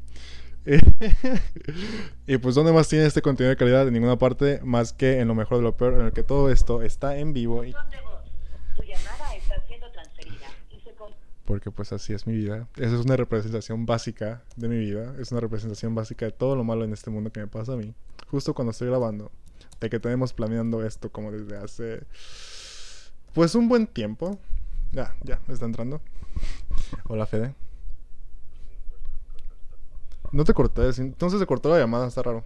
y 2.27 2.37
pues, 2.37 2.55
¿dónde 2.55 2.71
más 2.71 2.87
tiene 2.87 3.05
este 3.05 3.21
contenido 3.21 3.51
de 3.51 3.57
calidad? 3.57 3.87
En 3.87 3.93
ninguna 3.93 4.17
parte 4.17 4.59
más 4.63 4.93
que 4.93 5.19
en 5.19 5.27
lo 5.27 5.35
mejor 5.35 5.57
de 5.57 5.63
lo 5.63 5.77
peor, 5.77 5.93
en 5.93 6.07
el 6.07 6.11
que 6.11 6.23
todo 6.23 6.49
esto 6.49 6.81
está 6.81 7.17
en 7.17 7.33
vivo. 7.33 7.63
Y... 7.63 7.73
Porque 11.45 11.69
pues 11.69 11.93
así 11.93 12.13
es 12.13 12.25
mi 12.25 12.33
vida. 12.35 12.67
Esa 12.75 12.95
es 12.95 13.05
una 13.05 13.15
representación 13.15 13.85
básica 13.85 14.41
de 14.55 14.67
mi 14.67 14.79
vida. 14.79 15.15
Es 15.19 15.31
una 15.31 15.41
representación 15.41 15.93
básica 15.93 16.25
de 16.25 16.31
todo 16.31 16.55
lo 16.55 16.63
malo 16.63 16.83
en 16.83 16.93
este 16.93 17.11
mundo 17.11 17.31
que 17.31 17.39
me 17.39 17.47
pasa 17.47 17.73
a 17.73 17.77
mí. 17.77 17.93
Justo 18.27 18.55
cuando 18.55 18.71
estoy 18.71 18.87
grabando. 18.87 19.31
De 19.79 19.89
que 19.89 19.99
tenemos 19.99 20.33
planeando 20.33 20.83
esto 20.83 21.11
como 21.11 21.31
desde 21.31 21.57
hace... 21.57 22.03
Pues 23.33 23.53
un 23.53 23.69
buen 23.69 23.85
tiempo. 23.85 24.39
Ya, 24.95 25.13
ya, 25.23 25.41
está 25.49 25.65
entrando. 25.65 25.99
Hola, 27.03 27.25
Fede. 27.25 27.53
No 30.31 30.45
te 30.45 30.53
corté, 30.53 30.83
entonces 31.01 31.37
se 31.37 31.45
cortó 31.45 31.67
la 31.67 31.79
llamada, 31.79 32.07
está 32.07 32.23
raro. 32.23 32.45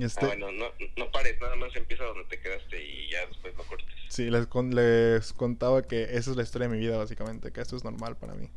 Este... 0.00 0.26
Ah, 0.26 0.28
bueno, 0.30 0.50
no, 0.50 0.64
no 0.96 1.10
pares, 1.12 1.40
nada 1.40 1.54
más 1.54 1.74
empieza 1.76 2.02
donde 2.02 2.24
te 2.24 2.40
quedaste 2.40 2.84
y 2.84 3.08
ya 3.08 3.24
después 3.26 3.56
lo 3.56 3.62
cortes. 3.62 3.86
Sí, 4.08 4.30
les, 4.30 4.48
les 4.72 5.32
contaba 5.32 5.82
que 5.82 6.02
esa 6.16 6.32
es 6.32 6.36
la 6.36 6.42
historia 6.42 6.66
de 6.66 6.74
mi 6.74 6.80
vida, 6.80 6.96
básicamente, 6.96 7.52
que 7.52 7.60
esto 7.60 7.76
es 7.76 7.84
normal 7.84 8.16
para 8.16 8.34
mí. 8.34 8.50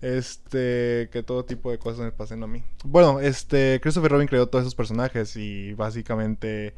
Este, 0.00 1.10
que 1.12 1.22
todo 1.22 1.44
tipo 1.44 1.70
de 1.70 1.78
cosas 1.78 2.06
me 2.06 2.10
pasen 2.10 2.42
a 2.42 2.46
mí. 2.46 2.62
Bueno, 2.84 3.20
este, 3.20 3.80
Christopher 3.82 4.12
Robin 4.12 4.28
creó 4.28 4.48
todos 4.48 4.62
esos 4.62 4.74
personajes 4.74 5.36
y 5.36 5.74
básicamente 5.74 6.72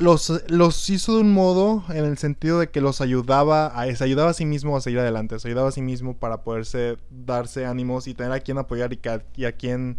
los, 0.00 0.42
los 0.48 0.90
hizo 0.90 1.14
de 1.14 1.20
un 1.20 1.32
modo 1.32 1.84
en 1.90 2.04
el 2.04 2.18
sentido 2.18 2.58
de 2.58 2.70
que 2.70 2.80
los 2.80 3.00
ayudaba 3.00 3.66
a, 3.66 3.94
se 3.94 4.02
ayudaba 4.02 4.30
a 4.30 4.34
sí 4.34 4.46
mismo 4.46 4.76
a 4.76 4.80
seguir 4.80 4.98
adelante, 4.98 5.38
se 5.38 5.48
ayudaba 5.48 5.68
a 5.68 5.72
sí 5.72 5.82
mismo 5.82 6.16
para 6.16 6.42
poderse 6.42 6.96
darse 7.10 7.66
ánimos 7.66 8.06
y 8.06 8.14
tener 8.14 8.32
a 8.32 8.40
quien 8.40 8.58
apoyar 8.58 8.92
y, 8.92 9.00
y 9.36 9.44
a 9.44 9.52
quien 9.52 9.98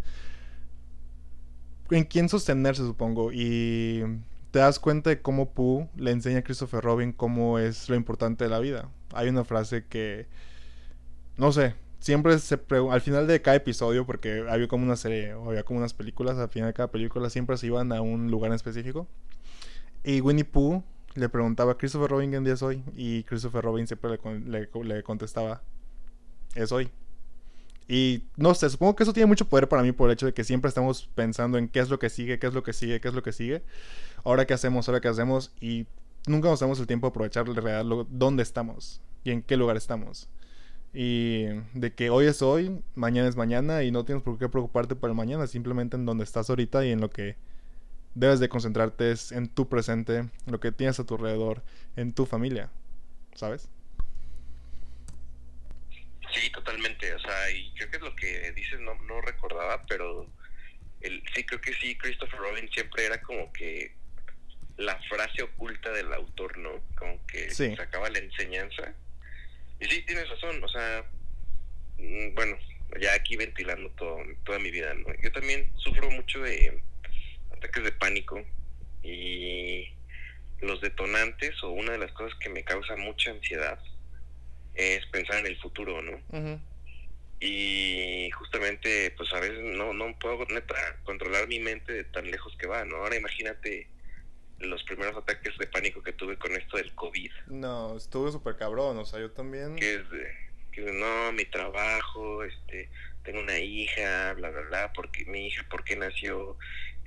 en 1.92 2.06
quien 2.06 2.30
sostenerse, 2.30 2.84
supongo. 2.84 3.32
Y 3.32 4.04
te 4.52 4.60
das 4.60 4.80
cuenta 4.80 5.10
de 5.10 5.22
cómo 5.22 5.52
Pooh 5.52 5.90
le 5.96 6.12
enseña 6.12 6.40
a 6.40 6.44
Christopher 6.44 6.84
Robin 6.84 7.12
cómo 7.12 7.60
es 7.60 7.90
lo 7.90 7.96
importante 7.96 8.46
de 8.46 8.50
la 8.50 8.60
vida. 8.60 8.90
Hay 9.14 9.30
una 9.30 9.44
frase 9.44 9.86
que, 9.88 10.28
no 11.38 11.52
sé, 11.52 11.76
siempre 12.00 12.38
se 12.40 12.60
al 12.92 13.02
final 13.02 13.28
de 13.28 13.42
cada 13.42 13.58
episodio, 13.58 14.06
porque 14.06 14.46
había 14.50 14.68
como 14.68 14.86
una 14.86 14.96
serie 14.96 15.34
o 15.34 15.50
había 15.50 15.64
como 15.64 15.80
unas 15.80 15.94
películas, 15.94 16.38
al 16.38 16.50
final 16.50 16.70
de 16.70 16.74
cada 16.74 16.92
película 16.92 17.30
siempre 17.30 17.58
se 17.58 17.68
iban 17.68 17.92
a 17.92 18.02
un 18.02 18.32
lugar 18.32 18.52
en 18.52 18.56
específico. 18.56 19.08
Y 20.04 20.22
Winnie 20.22 20.46
Pooh 20.46 20.84
le 21.16 21.30
preguntaba, 21.30 21.78
¿Christopher 21.78 22.10
Robin 22.10 22.34
en 22.34 22.44
día 22.44 22.54
es 22.54 22.62
hoy? 22.62 22.84
Y 22.96 23.24
Christopher 23.24 23.64
Robin 23.64 23.88
siempre 23.88 24.18
le, 24.46 24.70
le 24.84 25.04
contestaba, 25.04 25.62
es 26.56 26.72
hoy. 26.72 26.90
Y 27.88 28.24
no 28.38 28.54
sé, 28.54 28.70
supongo 28.70 28.96
que 28.96 29.04
eso 29.04 29.12
tiene 29.12 29.28
mucho 29.28 29.46
poder 29.50 29.68
para 29.68 29.84
mí 29.84 29.92
por 29.92 30.10
el 30.10 30.14
hecho 30.14 30.26
de 30.26 30.34
que 30.34 30.44
siempre 30.44 30.70
estamos 30.70 31.10
pensando 31.14 31.58
en 31.58 31.68
qué 31.68 31.80
es 31.80 31.90
lo 31.90 32.00
que 32.00 32.10
sigue, 32.10 32.40
qué 32.40 32.48
es 32.48 32.54
lo 32.54 32.64
que 32.64 32.74
sigue, 32.74 33.02
qué 33.02 33.10
es 33.10 33.14
lo 33.14 33.22
que 33.22 33.34
sigue. 33.34 33.64
Ahora 34.24 34.46
qué 34.46 34.54
hacemos, 34.54 34.88
ahora 34.88 35.02
qué 35.02 35.10
hacemos. 35.10 35.52
Y 35.60 35.88
nunca 36.26 36.50
nos 36.50 36.62
damos 36.62 36.80
el 36.80 36.88
tiempo 36.88 37.08
de 37.08 37.10
aprovechar 37.10 37.46
de 37.46 37.60
real 37.60 38.08
dónde 38.10 38.44
estamos 38.44 39.02
y 39.24 39.32
en 39.32 39.42
qué 39.42 39.58
lugar 39.58 39.76
estamos. 39.76 40.30
Y 40.94 41.46
de 41.74 41.94
que 41.94 42.10
hoy 42.10 42.28
es 42.28 42.42
hoy, 42.42 42.82
mañana 42.96 43.28
es 43.28 43.36
mañana 43.36 43.84
y 43.84 43.92
no 43.92 44.06
tienes 44.06 44.24
por 44.24 44.38
qué 44.38 44.50
preocuparte 44.50 44.96
por 44.96 45.10
el 45.10 45.16
mañana, 45.16 45.48
simplemente 45.48 45.96
en 45.96 46.06
donde 46.06 46.24
estás 46.24 46.50
ahorita 46.50 46.86
y 46.86 46.92
en 46.92 47.02
lo 47.02 47.10
que 47.10 47.36
debes 48.14 48.40
de 48.40 48.50
concentrarte 48.50 49.12
es 49.12 49.32
en 49.32 49.48
tu 49.48 49.70
presente, 49.70 50.30
lo 50.46 50.60
que 50.60 50.72
tienes 50.72 51.00
a 51.00 51.06
tu 51.06 51.16
alrededor, 51.16 51.64
en 51.96 52.14
tu 52.14 52.26
familia, 52.26 52.70
¿sabes? 53.36 53.70
Sí, 56.34 56.50
totalmente. 56.52 57.14
O 57.14 57.20
sea, 57.20 57.52
y 57.52 57.74
creo 57.74 57.90
que 57.90 57.98
es 57.98 58.04
lo 58.04 58.16
que 58.16 58.52
dices, 58.54 58.80
no, 58.80 58.96
no 59.04 59.22
recordaba, 59.22 59.82
pero 59.84 60.28
el, 61.02 61.24
sí 61.36 61.46
creo 61.46 61.62
que 61.62 61.74
sí, 61.74 61.98
Christopher 61.98 62.40
Robin 62.40 62.70
siempre 62.72 63.06
era 63.06 63.22
como 63.22 63.52
que 63.54 63.94
la 64.78 64.98
frase 65.10 65.44
oculta 65.44 65.92
del 65.92 66.14
autor, 66.14 66.58
¿no? 66.58 66.82
Como 66.96 67.26
que 67.28 67.52
sacaba 67.52 68.10
la 68.10 68.20
enseñanza. 68.20 68.94
Y 69.80 69.86
sí, 69.86 70.04
tienes 70.06 70.30
razón, 70.30 70.64
o 70.64 70.70
sea, 70.70 71.06
mm, 71.98 72.34
bueno, 72.36 72.58
ya 73.00 73.14
aquí 73.14 73.36
ventilando 73.36 73.90
todo, 73.92 74.18
toda 74.44 74.60
mi 74.60 74.72
vida, 74.72 74.94
¿no? 74.94 75.08
Yo 75.22 75.32
también 75.32 75.72
sufro 75.78 76.10
mucho 76.12 76.40
de 76.40 76.82
ataques 77.62 77.84
de 77.84 77.92
pánico 77.92 78.42
y 79.04 79.88
los 80.62 80.82
detonantes 80.82 81.62
o 81.64 81.70
una 81.70 81.94
de 81.94 82.00
las 82.00 82.12
cosas 82.14 82.38
que 82.40 82.50
me 82.50 82.64
causa 82.64 82.96
mucha 82.96 83.32
ansiedad 83.32 83.80
es 84.74 85.06
pensar 85.08 85.40
en 85.40 85.48
el 85.48 85.58
futuro, 85.60 86.02
¿no? 86.02 86.60
Y 87.40 88.30
justamente, 88.32 89.12
pues 89.18 89.34
a 89.34 89.40
veces 89.40 89.60
no, 89.64 89.94
no 89.94 90.18
puedo 90.20 90.46
neta 90.46 90.76
controlar 91.04 91.48
mi 91.48 91.60
mente 91.60 91.92
de 91.92 92.04
tan 92.04 92.30
lejos 92.30 92.56
que 92.58 92.68
va, 92.68 92.86
¿no? 92.86 92.98
Ahora 92.98 93.16
imagínate 93.16 93.88
los 94.60 94.84
primeros 94.84 95.18
ataques 95.18 95.58
de 95.58 95.66
pánico 95.66 96.04
que 96.04 96.14
tuve 96.14 96.38
con 96.38 96.56
esto 96.56 96.78
del 96.78 96.94
COVID. 96.94 97.32
No, 97.48 97.98
estuve 97.98 98.32
súper 98.32 98.58
cabrón, 98.58 98.98
o 99.00 99.06
sea, 99.06 99.20
yo 99.20 99.32
también... 99.32 99.76
Que 99.76 99.96
es 99.96 100.10
de, 100.12 100.28
que 100.72 100.82
no, 100.82 101.32
mi 101.32 101.46
trabajo, 101.46 102.44
este, 102.44 102.90
tengo 103.24 103.40
una 103.40 103.58
hija, 103.60 104.34
bla, 104.34 104.50
bla, 104.52 104.62
bla, 104.62 104.94
porque 104.94 105.26
mi 105.26 105.48
hija, 105.48 105.66
¿por 105.70 105.84
qué 105.84 105.96
nació? 105.96 106.58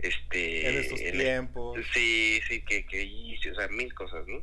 Este... 0.08 0.68
En 0.68 0.78
estos 0.78 1.00
tiempos. 1.00 1.80
sí, 1.92 2.40
sí, 2.48 2.62
que, 2.62 2.86
que 2.86 3.02
hice, 3.02 3.50
o 3.50 3.54
sea, 3.54 3.68
mil 3.68 3.92
cosas, 3.94 4.26
¿no? 4.26 4.42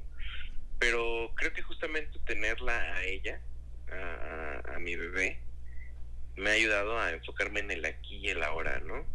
pero 0.82 1.32
creo 1.36 1.54
que 1.54 1.62
justamente 1.62 2.18
tenerla 2.26 2.74
a 2.74 3.04
ella, 3.04 3.40
a, 4.74 4.80
mi 4.80 4.96
bebé, 4.96 5.40
me 6.36 6.50
ha 6.50 6.54
ayudado 6.54 7.00
a 7.00 7.12
enfocarme 7.12 7.60
en 7.60 7.70
el 7.70 7.86
aquí 7.86 8.16
y 8.16 8.30
el 8.30 8.42
ahora, 8.42 8.80
¿no? 8.80 9.06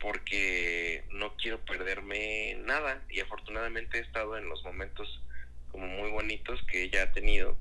Porque 0.00 1.04
no 1.10 1.36
quiero 1.36 1.62
perderme 1.66 2.56
nada 2.64 3.02
y 3.10 3.20
afortunadamente 3.20 3.98
he 3.98 4.00
estado 4.00 4.38
en 4.38 4.48
los 4.48 4.64
momentos 4.64 5.22
como 5.70 5.86
muy 5.86 6.10
bonitos 6.10 6.62
que 6.62 6.84
ella 6.84 7.02
ha 7.02 7.12
tenido 7.12 7.58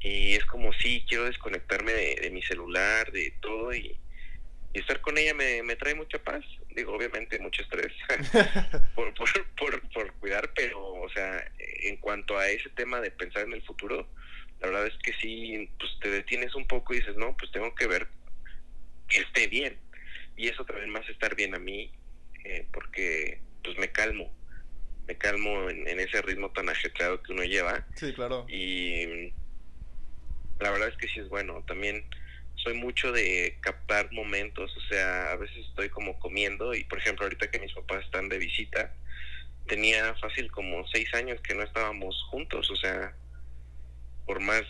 y 0.00 0.34
es 0.34 0.44
como 0.46 0.72
si 0.72 1.04
quiero 1.08 1.26
desconectarme 1.26 1.92
de, 1.92 2.30
mi 2.32 2.42
celular, 2.42 3.12
de 3.12 3.32
todo 3.40 3.72
y, 3.72 3.96
estar 4.78 5.00
con 5.00 5.18
ella 5.18 5.34
me, 5.34 5.62
me 5.62 5.76
trae 5.76 5.94
mucha 5.94 6.18
paz 6.22 6.44
digo, 6.76 6.94
obviamente 6.94 7.38
mucho 7.40 7.62
estrés 7.62 7.92
por, 8.94 9.12
por, 9.14 9.90
por, 9.90 10.12
cuidar, 10.14 10.52
pero, 10.54 10.78
o 10.78 11.08
sea, 11.08 11.50
en 11.58 11.96
cuanto 11.96 12.38
a 12.38 12.48
ese 12.48 12.68
tema 12.70 13.00
de 13.00 13.10
pensar 13.10 13.44
en 13.44 13.54
el 13.54 13.62
futuro, 13.62 14.06
la 14.60 14.68
verdad 14.68 14.86
es 14.86 14.94
que 15.02 15.12
sí, 15.14 15.68
pues 15.78 15.90
te 16.00 16.10
detienes 16.10 16.54
un 16.54 16.66
poco 16.66 16.92
y 16.92 16.98
dices, 16.98 17.16
no, 17.16 17.34
pues 17.36 17.50
tengo 17.50 17.74
que 17.74 17.86
ver 17.86 18.06
que 19.08 19.18
esté 19.18 19.46
bien. 19.48 19.78
Y 20.36 20.48
eso 20.48 20.64
también 20.66 20.90
más 20.90 21.08
estar 21.08 21.34
bien 21.34 21.54
a 21.54 21.58
mí, 21.58 21.90
eh, 22.44 22.66
porque 22.72 23.40
pues 23.64 23.78
me 23.78 23.90
calmo, 23.90 24.30
me 25.06 25.16
calmo 25.16 25.70
en, 25.70 25.88
en, 25.88 25.98
ese 25.98 26.20
ritmo 26.20 26.50
tan 26.50 26.68
ajetreado 26.68 27.22
que 27.22 27.32
uno 27.32 27.42
lleva. 27.44 27.86
Sí, 27.94 28.12
claro. 28.12 28.44
Y 28.50 29.32
la 30.60 30.70
verdad 30.70 30.88
es 30.88 30.96
que 30.96 31.08
sí 31.08 31.20
es 31.20 31.28
bueno. 31.30 31.64
También 31.66 32.04
soy 32.56 32.74
mucho 32.74 33.12
de 33.12 33.58
captar 33.60 34.12
momentos, 34.12 34.74
o 34.76 34.80
sea, 34.88 35.32
a 35.32 35.36
veces 35.36 35.58
estoy 35.68 35.88
como 35.88 36.18
comiendo 36.18 36.74
y 36.74 36.84
por 36.84 36.98
ejemplo 36.98 37.24
ahorita 37.24 37.50
que 37.50 37.60
mis 37.60 37.72
papás 37.72 38.04
están 38.04 38.28
de 38.28 38.38
visita, 38.38 38.94
tenía 39.66 40.14
fácil 40.16 40.50
como 40.50 40.86
seis 40.88 41.12
años 41.14 41.40
que 41.40 41.54
no 41.54 41.62
estábamos 41.62 42.22
juntos, 42.30 42.70
o 42.70 42.76
sea, 42.76 43.14
por 44.24 44.40
más, 44.40 44.62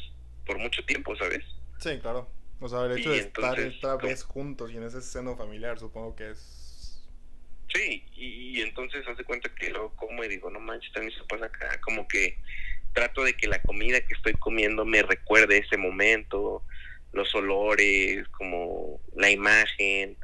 por 0.45 0.59
mucho 0.59 0.85
tiempo, 0.85 1.17
¿sabes? 1.17 1.45
Sí, 1.79 1.99
claro. 2.01 2.29
O 2.61 2.69
sea, 2.69 2.87
el 2.87 2.99
hecho 2.99 3.11
de 3.11 3.19
estar 3.19 3.59
esta 3.61 3.97
vez 3.97 4.23
juntos 4.25 4.73
y 4.73 4.77
en 4.79 4.85
ese 4.85 5.03
seno 5.03 5.37
familiar, 5.37 5.79
supongo 5.79 6.17
que 6.17 6.31
es... 6.31 7.05
Sí, 7.73 8.07
y, 8.13 8.61
entonces 8.63 9.07
hace 9.07 9.25
cuenta 9.25 9.55
que 9.55 9.71
lo 9.71 9.95
como 9.97 10.25
y 10.25 10.29
digo, 10.29 10.51
no 10.51 10.61
manches, 10.61 10.89
están 10.89 11.05
mis 11.05 11.17
papás 11.17 11.43
acá, 11.43 11.81
como 11.83 12.09
que 12.09 12.39
trato 12.95 13.25
de 13.25 13.35
que 13.35 13.49
la 13.49 13.61
comida 13.61 14.01
que 14.01 14.15
estoy 14.15 14.33
comiendo 14.35 14.87
me 14.87 15.03
recuerde 15.03 15.59
ese 15.59 15.77
momento, 15.77 16.65
los 17.17 17.35
olores, 17.35 18.27
como 18.29 19.01
la 19.17 19.31
imagen. 19.31 20.17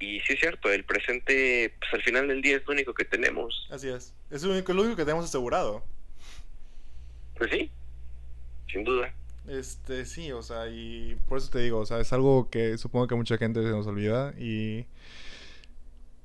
Y 0.00 0.20
sí 0.20 0.34
es 0.34 0.40
cierto, 0.40 0.70
el 0.70 0.84
presente, 0.84 1.74
pues 1.78 1.94
al 1.94 2.02
final 2.02 2.28
del 2.28 2.42
día 2.42 2.56
es 2.56 2.66
lo 2.66 2.72
único 2.72 2.94
que 2.94 3.04
tenemos. 3.04 3.66
Así 3.70 3.88
es. 3.88 4.12
Es 4.30 4.42
lo 4.42 4.52
único, 4.52 4.72
lo 4.72 4.82
único 4.82 4.96
que 4.96 5.04
tenemos 5.04 5.24
asegurado. 5.24 5.84
Pues 7.36 7.50
sí, 7.50 7.70
sin 8.70 8.84
duda. 8.84 9.14
Este, 9.48 10.06
sí, 10.06 10.32
o 10.32 10.42
sea, 10.42 10.68
y 10.68 11.16
por 11.28 11.38
eso 11.38 11.50
te 11.50 11.58
digo, 11.60 11.78
o 11.78 11.86
sea, 11.86 12.00
es 12.00 12.12
algo 12.12 12.48
que 12.50 12.78
supongo 12.78 13.06
que 13.06 13.14
mucha 13.14 13.38
gente 13.38 13.62
se 13.62 13.70
nos 13.70 13.86
olvida 13.86 14.34
y... 14.38 14.86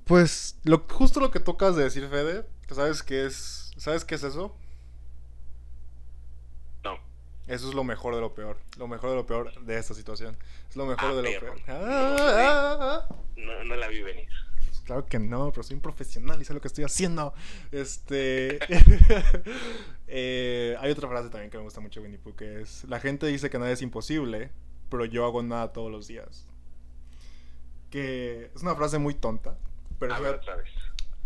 Pues, 0.06 0.58
lo, 0.64 0.80
justo 0.90 1.20
lo 1.20 1.30
que 1.30 1.40
tocas 1.40 1.76
de 1.76 1.84
decir, 1.84 2.08
Fede, 2.08 2.44
¿sabes 2.72 3.04
qué 3.04 3.28
es? 3.28 3.72
¿Sabes 3.78 4.06
qué 4.06 4.16
es 4.16 4.24
eso? 4.24 4.56
Eso 7.50 7.68
es 7.68 7.74
lo 7.74 7.84
mejor 7.84 8.14
de 8.14 8.22
lo 8.22 8.36
peor. 8.36 8.58
Lo 8.78 8.88
mejor 8.88 9.10
de 9.10 9.16
lo 9.16 9.26
peor 9.26 9.60
de 9.66 9.80
esta 9.80 9.96
situación. 9.96 10.38
Es 10.70 10.76
lo 10.76 10.86
mejor 10.86 11.16
de 11.16 11.24
lo 11.24 11.40
peor. 11.40 11.60
Ah, 11.68 13.08
no, 13.36 13.64
no, 13.64 13.76
la 13.76 13.88
vi 13.88 14.04
venir. 14.04 14.30
Pues 14.68 14.82
claro 14.82 15.08
que 15.08 15.18
no, 15.18 15.50
pero 15.52 15.64
soy 15.64 15.74
un 15.74 15.82
profesional 15.82 16.40
y 16.40 16.46
sé 16.46 16.54
lo 16.54 16.62
que 16.62 16.68
estoy 16.68 16.84
haciendo. 16.84 17.34
Este. 17.72 18.60
Eh, 20.12 20.76
hay 20.80 20.90
otra 20.90 21.08
frase 21.08 21.30
también 21.30 21.52
que 21.52 21.58
me 21.60 21.64
gusta 21.64 21.80
mucho, 21.82 22.02
Winnie 22.02 22.18
Pooh, 22.18 22.36
que 22.36 22.62
es: 22.62 22.84
La 22.86 23.00
gente 23.00 23.28
dice 23.28 23.52
que 23.52 23.60
nada 23.60 23.70
es 23.70 23.84
imposible, 23.84 24.50
pero 24.90 25.06
yo 25.06 25.24
hago 25.24 25.44
nada 25.44 25.72
todos 25.72 25.92
los 25.92 26.08
días. 26.08 26.48
Que 27.92 28.50
es 28.56 28.64
una 28.64 28.76
frase 28.76 28.98
muy 28.98 29.14
tonta. 29.14 29.56
Pero 30.00 30.16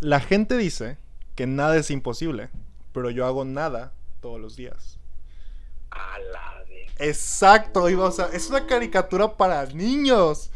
La 0.00 0.20
gente 0.20 0.58
dice 0.58 0.98
que 1.34 1.46
nada 1.46 1.78
es 1.78 1.90
imposible, 1.90 2.50
pero 2.92 3.08
yo 3.08 3.24
hago 3.24 3.46
nada 3.46 3.94
todos 4.20 4.38
los 4.38 4.54
días. 4.54 4.98
A 5.94 6.18
la 6.18 6.64
de... 6.68 6.86
Exacto, 6.98 7.84
o 7.84 8.10
sea, 8.10 8.26
es 8.32 8.50
una 8.50 8.66
caricatura 8.66 9.36
para 9.36 9.64
niños. 9.66 10.50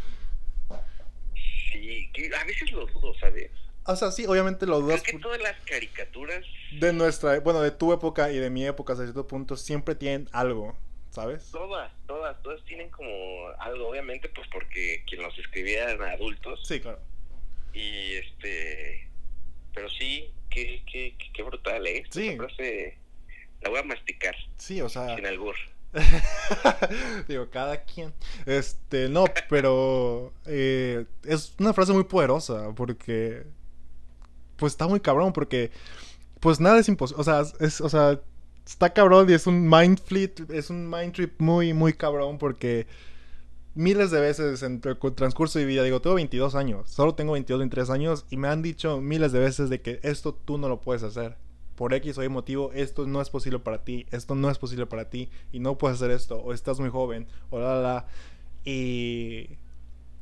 Sí, 1.71 2.11
a 2.39 2.45
veces 2.45 2.73
lo 2.73 2.87
dudo, 2.87 3.15
¿sabes? 3.21 3.51
O 3.85 3.97
sea, 3.97 4.11
sí, 4.11 4.27
obviamente 4.27 4.67
lo 4.67 4.81
dudas. 4.81 4.97
Es 4.97 5.03
que 5.03 5.19
todas 5.19 5.41
las 5.41 5.57
caricaturas. 5.65 6.45
De 6.81 6.93
nuestra, 6.93 7.41
bueno, 7.41 7.63
de 7.63 7.71
tu 7.71 7.93
época 7.93 8.31
y 8.31 8.39
de 8.39 8.51
mi 8.51 8.67
época, 8.67 8.93
hasta 8.93 9.05
cierto 9.05 9.27
punto, 9.27 9.57
siempre 9.57 9.95
tienen 9.95 10.29
algo, 10.33 10.77
¿sabes? 11.11 11.51
Todas, 11.51 11.91
todas, 12.07 12.43
todas 12.43 12.63
tienen 12.65 12.91
como 12.91 13.09
algo, 13.59 13.89
obviamente, 13.89 14.29
pues 14.29 14.47
porque 14.53 15.05
quien 15.07 15.23
los 15.23 15.39
escribía 15.39 15.91
eran 15.91 16.11
adultos. 16.11 16.61
Sí, 16.67 16.81
claro. 16.81 17.01
Y 17.73 18.15
este. 18.17 19.09
Pero 19.73 19.89
sí, 19.91 20.33
qué, 20.51 20.83
qué, 20.91 21.17
qué 21.33 21.43
brutal, 21.45 21.87
¿eh? 21.87 22.05
Sí. 22.11 22.37
La 23.63 23.71
voy 23.71 23.81
a 23.81 23.83
masticar. 23.83 24.35
Sí, 24.57 24.81
o 24.81 24.89
sea. 24.89 25.17
Sin 25.17 25.27
albur. 25.27 25.55
Digo, 27.29 27.49
cada 27.51 27.83
quien. 27.85 28.13
Este, 28.47 29.09
no, 29.09 29.25
pero 29.49 30.33
eh, 30.47 31.07
es 31.25 31.55
una 31.59 31.73
frase 31.73 31.93
muy 31.93 32.05
poderosa 32.05 32.73
porque 32.75 33.45
pues 34.57 34.73
está 34.73 34.87
muy 34.89 35.01
cabrón 35.01 35.33
porque 35.33 35.71
pues 36.41 36.61
nada 36.61 36.79
es 36.79 36.89
imposible, 36.89 37.21
o 37.21 37.25
sea, 37.25 37.43
es 37.61 37.81
o 37.81 37.89
sea, 37.89 38.21
está 38.67 38.93
cabrón 38.93 39.31
y 39.31 39.33
es 39.33 39.47
un 39.47 39.69
mind 39.69 40.01
fleet, 40.01 40.51
es 40.51 40.71
un 40.71 40.89
mind 40.89 41.13
trip 41.13 41.41
muy 41.41 41.73
muy 41.73 41.93
cabrón 41.93 42.39
porque 42.39 42.87
miles 43.75 44.11
de 44.11 44.21
veces 44.21 44.63
en 44.63 44.81
el 44.85 45.15
transcurso 45.15 45.59
de 45.59 45.65
mi 45.65 45.73
vida, 45.73 45.85
digo, 45.85 46.01
tengo 46.03 46.17
22 46.17 46.55
años, 46.55 46.91
solo 46.91 47.15
tengo 47.15 47.33
22, 47.33 47.61
23 47.61 47.91
años 47.91 48.27
y 48.31 48.37
me 48.37 48.49
han 48.49 48.63
dicho 48.63 49.01
miles 49.01 49.33
de 49.33 49.39
veces 49.39 49.71
de 49.71 49.81
que 49.81 50.01
esto 50.03 50.35
tú 50.35 50.59
no 50.59 50.69
lo 50.69 50.81
puedes 50.81 51.03
hacer. 51.03 51.37
Por 51.79 51.95
X 51.95 52.19
o 52.19 52.25
Y 52.25 52.29
motivo, 52.29 52.73
esto 52.75 53.07
no 53.07 53.23
es 53.23 53.31
posible 53.31 53.61
para 53.61 53.85
ti, 53.85 54.05
esto 54.11 54.35
no 54.35 54.51
es 54.51 54.59
posible 54.59 54.87
para 54.87 55.11
ti 55.11 55.31
y 55.53 55.61
no 55.61 55.79
puedes 55.79 55.99
hacer 55.99 56.11
esto, 56.11 56.41
o 56.41 56.53
estás 56.53 56.81
muy 56.81 56.91
joven, 56.91 57.29
o 57.51 57.61
la, 57.61 57.77
la, 57.77 57.81
la. 57.81 58.07
Y 58.65 59.51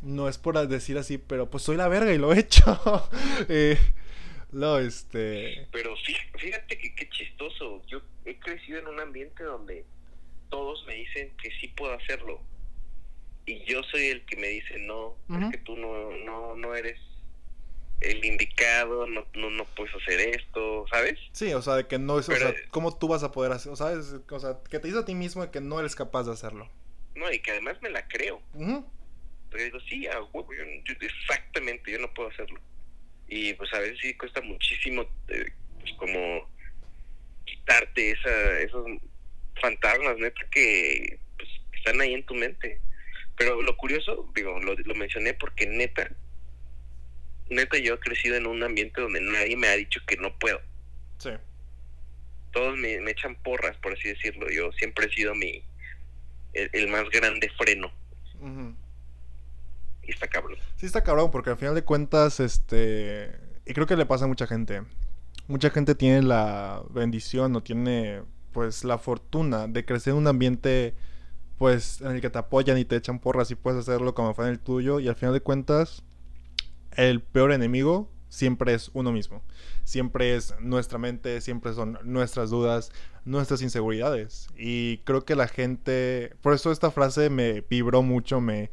no 0.02 0.28
es 0.28 0.36
por 0.36 0.68
decir 0.68 0.98
así, 0.98 1.16
pero 1.16 1.48
pues 1.48 1.62
soy 1.62 1.78
la 1.78 1.88
verga 1.88 2.12
y 2.12 2.18
lo 2.18 2.34
he 2.34 2.40
hecho. 2.40 2.78
eh, 3.48 3.78
no, 4.52 4.78
este... 4.78 5.66
Pero 5.72 5.94
fíjate 6.38 6.76
que 6.76 6.94
qué 6.94 7.08
chistoso. 7.08 7.82
Yo 7.86 8.02
he 8.26 8.38
crecido 8.38 8.78
en 8.78 8.88
un 8.88 9.00
ambiente 9.00 9.42
donde 9.42 9.86
todos 10.50 10.84
me 10.86 10.94
dicen 10.96 11.32
que 11.42 11.50
sí 11.58 11.68
puedo 11.68 11.94
hacerlo. 11.94 12.38
Y 13.46 13.64
yo 13.64 13.82
soy 13.84 14.08
el 14.08 14.26
que 14.26 14.36
me 14.36 14.48
dice, 14.48 14.78
no, 14.80 15.16
es 15.40 15.52
que 15.52 15.58
tú 15.58 15.74
no, 15.74 16.10
no, 16.26 16.54
no 16.54 16.74
eres 16.74 17.00
el 18.00 18.24
indicado, 18.24 19.06
no, 19.06 19.26
no, 19.34 19.50
no, 19.50 19.64
puedes 19.64 19.94
hacer 19.94 20.20
esto, 20.20 20.84
¿sabes? 20.90 21.18
Sí, 21.32 21.52
o 21.54 21.62
sea, 21.62 21.74
de 21.74 21.86
que 21.86 21.98
no 21.98 22.18
es, 22.18 22.28
o 22.28 22.36
sea, 22.36 22.54
¿cómo 22.70 22.96
tú 22.96 23.08
vas 23.08 23.22
a 23.22 23.32
poder 23.32 23.52
hacer? 23.52 23.72
O 23.72 23.76
sea, 23.76 23.86
o 23.88 24.40
sea, 24.40 24.58
que 24.70 24.78
te 24.78 24.88
dices 24.88 25.02
a 25.02 25.06
ti 25.06 25.14
mismo 25.14 25.42
de 25.42 25.50
que 25.50 25.60
no 25.60 25.80
eres 25.80 25.96
capaz 25.96 26.24
de 26.24 26.32
hacerlo. 26.32 26.70
No, 27.14 27.32
y 27.32 27.40
que 27.40 27.52
además 27.52 27.80
me 27.80 27.90
la 27.90 28.06
creo. 28.06 28.42
Pero 28.52 29.64
digo, 29.64 29.80
sí, 29.88 30.06
a 30.06 30.22
huevo, 30.22 30.48
yo, 30.52 30.62
exactamente, 31.00 31.90
yo 31.90 31.98
no 31.98 32.12
puedo 32.12 32.28
hacerlo. 32.28 32.60
Y 33.28 33.54
pues 33.54 33.72
a 33.72 33.80
veces 33.80 33.98
sí 34.00 34.14
cuesta 34.14 34.40
muchísimo, 34.42 35.02
eh, 35.28 35.46
pues 35.80 35.92
como 35.94 36.48
quitarte 37.44 38.10
esa, 38.10 38.60
esos 38.60 38.86
fantasmas, 39.60 40.18
neta, 40.18 40.40
que 40.50 41.18
pues, 41.38 41.48
están 41.72 42.00
ahí 42.00 42.12
en 42.12 42.26
tu 42.26 42.34
mente. 42.34 42.80
Pero 43.36 43.62
lo 43.62 43.76
curioso, 43.76 44.30
digo, 44.34 44.60
lo, 44.60 44.74
lo 44.74 44.94
mencioné 44.94 45.34
porque 45.34 45.66
neta, 45.66 46.10
neta 47.48 47.78
yo 47.78 47.94
he 47.94 47.98
crecido 47.98 48.36
en 48.36 48.46
un 48.46 48.62
ambiente 48.62 49.00
donde 49.00 49.20
nadie 49.20 49.56
me 49.56 49.68
ha 49.68 49.76
dicho 49.76 50.00
que 50.06 50.16
no 50.16 50.36
puedo. 50.38 50.60
Sí. 51.18 51.30
Todos 52.52 52.76
me, 52.76 52.96
echan 53.10 53.36
porras, 53.36 53.76
por 53.78 53.92
así 53.92 54.08
decirlo. 54.08 54.50
Yo 54.50 54.72
siempre 54.72 55.06
he 55.06 55.10
sido 55.10 55.34
mi 55.34 55.62
el, 56.54 56.88
más 56.88 57.08
grande 57.10 57.50
freno. 57.56 57.90
Y 60.02 60.10
está 60.10 60.28
cabrón. 60.28 60.56
Sí, 60.76 60.86
está 60.86 61.02
cabrón, 61.02 61.30
porque 61.30 61.50
al 61.50 61.58
final 61.58 61.74
de 61.74 61.82
cuentas, 61.82 62.40
este. 62.40 63.30
Y 63.66 63.74
creo 63.74 63.86
que 63.86 63.96
le 63.96 64.06
pasa 64.06 64.24
a 64.24 64.28
mucha 64.28 64.46
gente. 64.46 64.82
Mucha 65.48 65.70
gente 65.70 65.94
tiene 65.94 66.22
la 66.22 66.82
bendición 66.90 67.54
o 67.56 67.62
tiene, 67.62 68.22
pues, 68.52 68.84
la 68.84 68.98
fortuna 68.98 69.68
de 69.68 69.84
crecer 69.84 70.12
en 70.12 70.18
un 70.18 70.26
ambiente, 70.26 70.94
pues, 71.58 72.00
en 72.00 72.12
el 72.12 72.20
que 72.20 72.30
te 72.30 72.38
apoyan 72.38 72.78
y 72.78 72.84
te 72.84 72.96
echan 72.96 73.18
porras 73.18 73.50
y 73.50 73.54
puedes 73.54 73.80
hacerlo 73.80 74.14
como 74.14 74.34
fue 74.34 74.46
en 74.46 74.52
el 74.52 74.60
tuyo. 74.60 75.00
Y 75.00 75.08
al 75.08 75.16
final 75.16 75.34
de 75.34 75.40
cuentas, 75.40 76.04
el 76.96 77.20
peor 77.20 77.52
enemigo 77.52 78.10
siempre 78.28 78.74
es 78.74 78.90
uno 78.92 79.12
mismo. 79.12 79.42
Siempre 79.84 80.34
es 80.34 80.54
nuestra 80.60 80.98
mente, 80.98 81.40
siempre 81.40 81.72
son 81.72 81.98
nuestras 82.02 82.50
dudas, 82.50 82.92
nuestras 83.24 83.62
inseguridades. 83.62 84.48
Y 84.56 84.98
creo 84.98 85.24
que 85.24 85.36
la 85.36 85.48
gente, 85.48 86.34
por 86.42 86.52
eso 86.52 86.72
esta 86.72 86.90
frase 86.90 87.30
me 87.30 87.62
vibró 87.62 88.02
mucho, 88.02 88.40
me, 88.40 88.70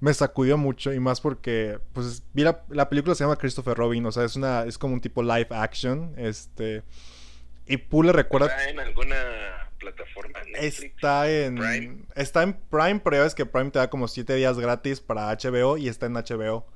me 0.00 0.14
sacudió 0.14 0.56
mucho 0.56 0.92
y 0.92 1.00
más 1.00 1.20
porque 1.20 1.78
pues 1.92 2.22
vi 2.32 2.42
la, 2.42 2.88
película 2.88 3.14
se 3.14 3.24
llama 3.24 3.36
Christopher 3.36 3.76
Robin, 3.76 4.04
o 4.06 4.12
sea, 4.12 4.24
es 4.24 4.34
una 4.34 4.64
es 4.64 4.76
como 4.76 4.94
un 4.94 5.00
tipo 5.00 5.22
live 5.22 5.48
action, 5.50 6.12
este 6.16 6.82
y 7.66 7.76
Pule 7.76 8.12
recuerda 8.12 8.48
¿Está 8.48 8.68
en 8.68 8.80
alguna 8.80 9.70
plataforma? 9.78 10.40
Está 10.54 11.30
en 11.30 11.54
Prime. 11.54 11.98
está 12.16 12.42
en 12.42 12.54
Prime, 12.54 13.00
pero 13.04 13.16
ya 13.16 13.22
ves 13.22 13.34
que 13.36 13.46
Prime 13.46 13.70
te 13.70 13.78
da 13.78 13.90
como 13.90 14.08
7 14.08 14.34
días 14.34 14.58
gratis 14.58 15.00
para 15.00 15.32
HBO 15.36 15.76
y 15.76 15.88
está 15.88 16.06
en 16.06 16.14
HBO. 16.14 16.66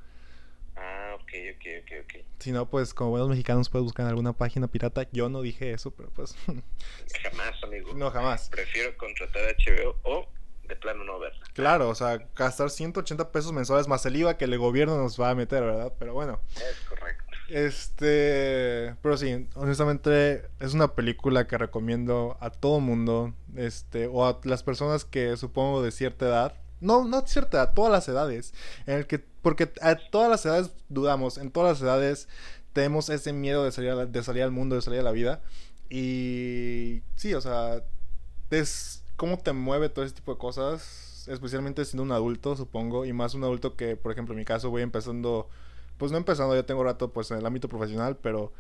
Ok, 1.27 1.33
ok, 1.57 1.67
ok, 1.83 1.93
ok. 2.05 2.25
Si 2.39 2.53
no, 2.53 2.71
pues 2.71 2.95
como 2.95 3.11
buenos 3.11 3.29
mexicanos 3.29 3.69
puedes 3.69 3.83
buscar 3.83 4.05
en 4.05 4.11
alguna 4.11 4.33
página 4.33 4.69
pirata. 4.69 5.09
Yo 5.11 5.29
no 5.29 5.43
dije 5.43 5.73
eso, 5.73 5.91
pero 5.91 6.11
pues. 6.11 6.37
jamás, 7.23 7.63
amigo. 7.65 7.95
No, 7.95 8.11
jamás. 8.13 8.49
Prefiero 8.49 8.97
contratar 8.97 9.43
HBO 9.57 9.97
o 10.05 10.29
de 10.69 10.77
plano 10.77 11.03
no 11.03 11.19
verla. 11.19 11.45
Claro, 11.53 11.89
o 11.89 11.95
sea, 11.97 12.19
gastar 12.37 12.71
180 12.71 13.33
pesos 13.33 13.53
mensuales 13.53 13.89
más 13.89 14.07
el 14.07 14.17
IVA 14.17 14.37
que 14.37 14.45
el 14.45 14.57
gobierno 14.57 14.97
nos 14.97 15.21
va 15.21 15.31
a 15.31 15.35
meter, 15.35 15.65
¿verdad? 15.65 15.93
Pero 15.99 16.15
bueno. 16.15 16.41
Es 16.55 16.81
correcto. 16.89 17.25
Este, 17.49 18.97
pero 19.03 19.17
sí, 19.17 19.49
honestamente 19.55 20.49
es 20.59 20.75
una 20.75 20.95
película 20.95 21.47
que 21.47 21.59
recomiendo 21.59 22.37
a 22.41 22.51
todo 22.51 22.81
mundo, 22.81 23.35
este, 23.57 24.09
o 24.09 24.27
a 24.27 24.41
las 24.45 24.63
personas 24.63 25.05
que 25.05 25.37
supongo 25.37 25.83
de 25.83 25.93
cierta 25.93 26.27
edad, 26.27 26.55
no, 26.81 27.05
no 27.05 27.23
de 27.23 27.29
cierta 27.29 27.59
edad, 27.59 27.75
todas 27.75 27.93
las 27.93 28.09
edades, 28.09 28.55
en 28.87 28.99
el 28.99 29.07
que, 29.07 29.19
porque 29.19 29.73
a 29.81 29.97
todas 29.97 30.31
las 30.31 30.45
edades 30.45 30.71
dudamos, 30.89 31.39
en 31.39 31.51
todas 31.51 31.73
las 31.73 31.83
edades 31.83 32.29
tenemos 32.73 33.09
ese 33.09 33.33
miedo 33.33 33.65
de 33.65 33.73
salir, 33.73 33.95
de 33.95 34.23
salir 34.23 34.43
al 34.43 34.51
mundo, 34.51 34.77
de 34.77 34.83
salir 34.83 35.01
a 35.01 35.05
la 35.05 35.13
vida, 35.13 35.41
y 35.89 37.03
sí, 37.15 37.35
o 37.35 37.41
sea, 37.41 37.83
es 38.51 39.03
cómo 39.17 39.39
te 39.39 39.53
mueve 39.53 39.89
todo 39.89 40.05
ese 40.05 40.15
tipo 40.15 40.33
de 40.33 40.39
cosas, 40.39 41.27
especialmente 41.29 41.85
siendo 41.85 42.03
un 42.03 42.13
adulto, 42.13 42.57
supongo, 42.57 43.05
y 43.05 43.13
más 43.13 43.35
un 43.35 43.45
adulto 43.45 43.77
que, 43.77 43.97
por 43.97 44.13
ejemplo, 44.13 44.35
en 44.35 44.39
mi 44.39 44.45
caso 44.45 44.71
voy 44.71 44.83
empezando, 44.83 45.49
pues 45.97 46.13
no 46.13 46.19
empezando, 46.19 46.55
ya 46.55 46.65
tengo 46.65 46.85
rato 46.85 47.13
pues 47.13 47.31
en 47.31 47.39
el 47.39 47.47
ámbito 47.47 47.69
profesional, 47.69 48.17
pero 48.17 48.53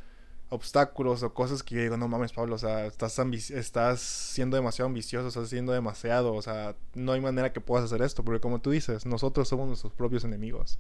obstáculos 0.48 1.22
o 1.22 1.34
cosas 1.34 1.62
que 1.62 1.74
yo 1.74 1.82
digo, 1.82 1.96
no 1.96 2.08
mames, 2.08 2.32
Pablo, 2.32 2.54
o 2.54 2.58
sea, 2.58 2.86
estás, 2.86 3.18
estás 3.50 4.00
siendo 4.00 4.56
demasiado 4.56 4.86
ambicioso, 4.86 5.28
estás 5.28 5.44
haciendo 5.44 5.72
demasiado, 5.72 6.34
o 6.34 6.42
sea, 6.42 6.76
no 6.94 7.12
hay 7.12 7.20
manera 7.20 7.52
que 7.52 7.60
puedas 7.60 7.84
hacer 7.84 8.02
esto, 8.02 8.24
porque 8.24 8.40
como 8.40 8.60
tú 8.60 8.70
dices, 8.70 9.06
nosotros 9.06 9.48
somos 9.48 9.66
nuestros 9.66 9.92
propios 9.92 10.24
enemigos. 10.24 10.78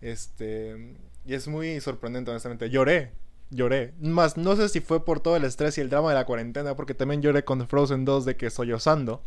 Este, 0.00 0.96
y 1.24 1.34
es 1.34 1.48
muy 1.48 1.80
sorprendente, 1.80 2.30
honestamente. 2.30 2.68
Lloré, 2.68 3.12
lloré. 3.50 3.94
Más, 4.00 4.36
no 4.36 4.56
sé 4.56 4.68
si 4.68 4.80
fue 4.80 5.04
por 5.04 5.20
todo 5.20 5.36
el 5.36 5.44
estrés 5.44 5.78
y 5.78 5.80
el 5.80 5.88
drama 5.88 6.10
de 6.10 6.16
la 6.16 6.26
cuarentena, 6.26 6.76
porque 6.76 6.94
también 6.94 7.22
lloré 7.22 7.44
con 7.44 7.66
Frozen 7.66 8.04
2 8.04 8.24
de 8.24 8.36
que 8.36 8.50
soy 8.50 8.72
osando. 8.72 9.24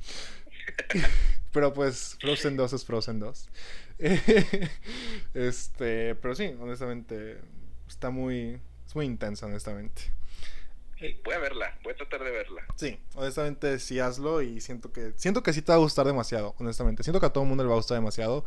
pero 1.51 1.73
pues 1.73 2.17
Frozen 2.19 2.57
2 2.57 2.73
es 2.73 2.85
Frozen 2.85 3.19
2. 3.19 3.49
este, 5.33 6.15
pero 6.15 6.35
sí, 6.35 6.53
honestamente, 6.59 7.39
está 7.87 8.09
muy, 8.09 8.59
muy 8.95 9.05
intensa, 9.05 9.45
honestamente. 9.45 10.03
Voy 11.23 11.33
a 11.33 11.39
verla, 11.39 11.77
voy 11.83 11.93
a 11.93 11.95
tratar 11.97 12.23
de 12.23 12.31
verla. 12.31 12.65
Sí, 12.77 12.97
honestamente 13.15 13.79
sí 13.79 13.99
hazlo 13.99 14.41
y 14.41 14.61
siento 14.61 14.93
que 14.93 15.11
siento 15.17 15.43
que 15.43 15.51
sí 15.51 15.61
te 15.61 15.71
va 15.71 15.75
a 15.75 15.79
gustar 15.79 16.05
demasiado, 16.05 16.55
honestamente. 16.57 17.03
Siento 17.03 17.19
que 17.19 17.25
a 17.25 17.29
todo 17.29 17.43
el 17.43 17.49
mundo 17.49 17.63
le 17.63 17.67
va 17.67 17.75
a 17.75 17.77
gustar 17.77 17.97
demasiado 17.97 18.45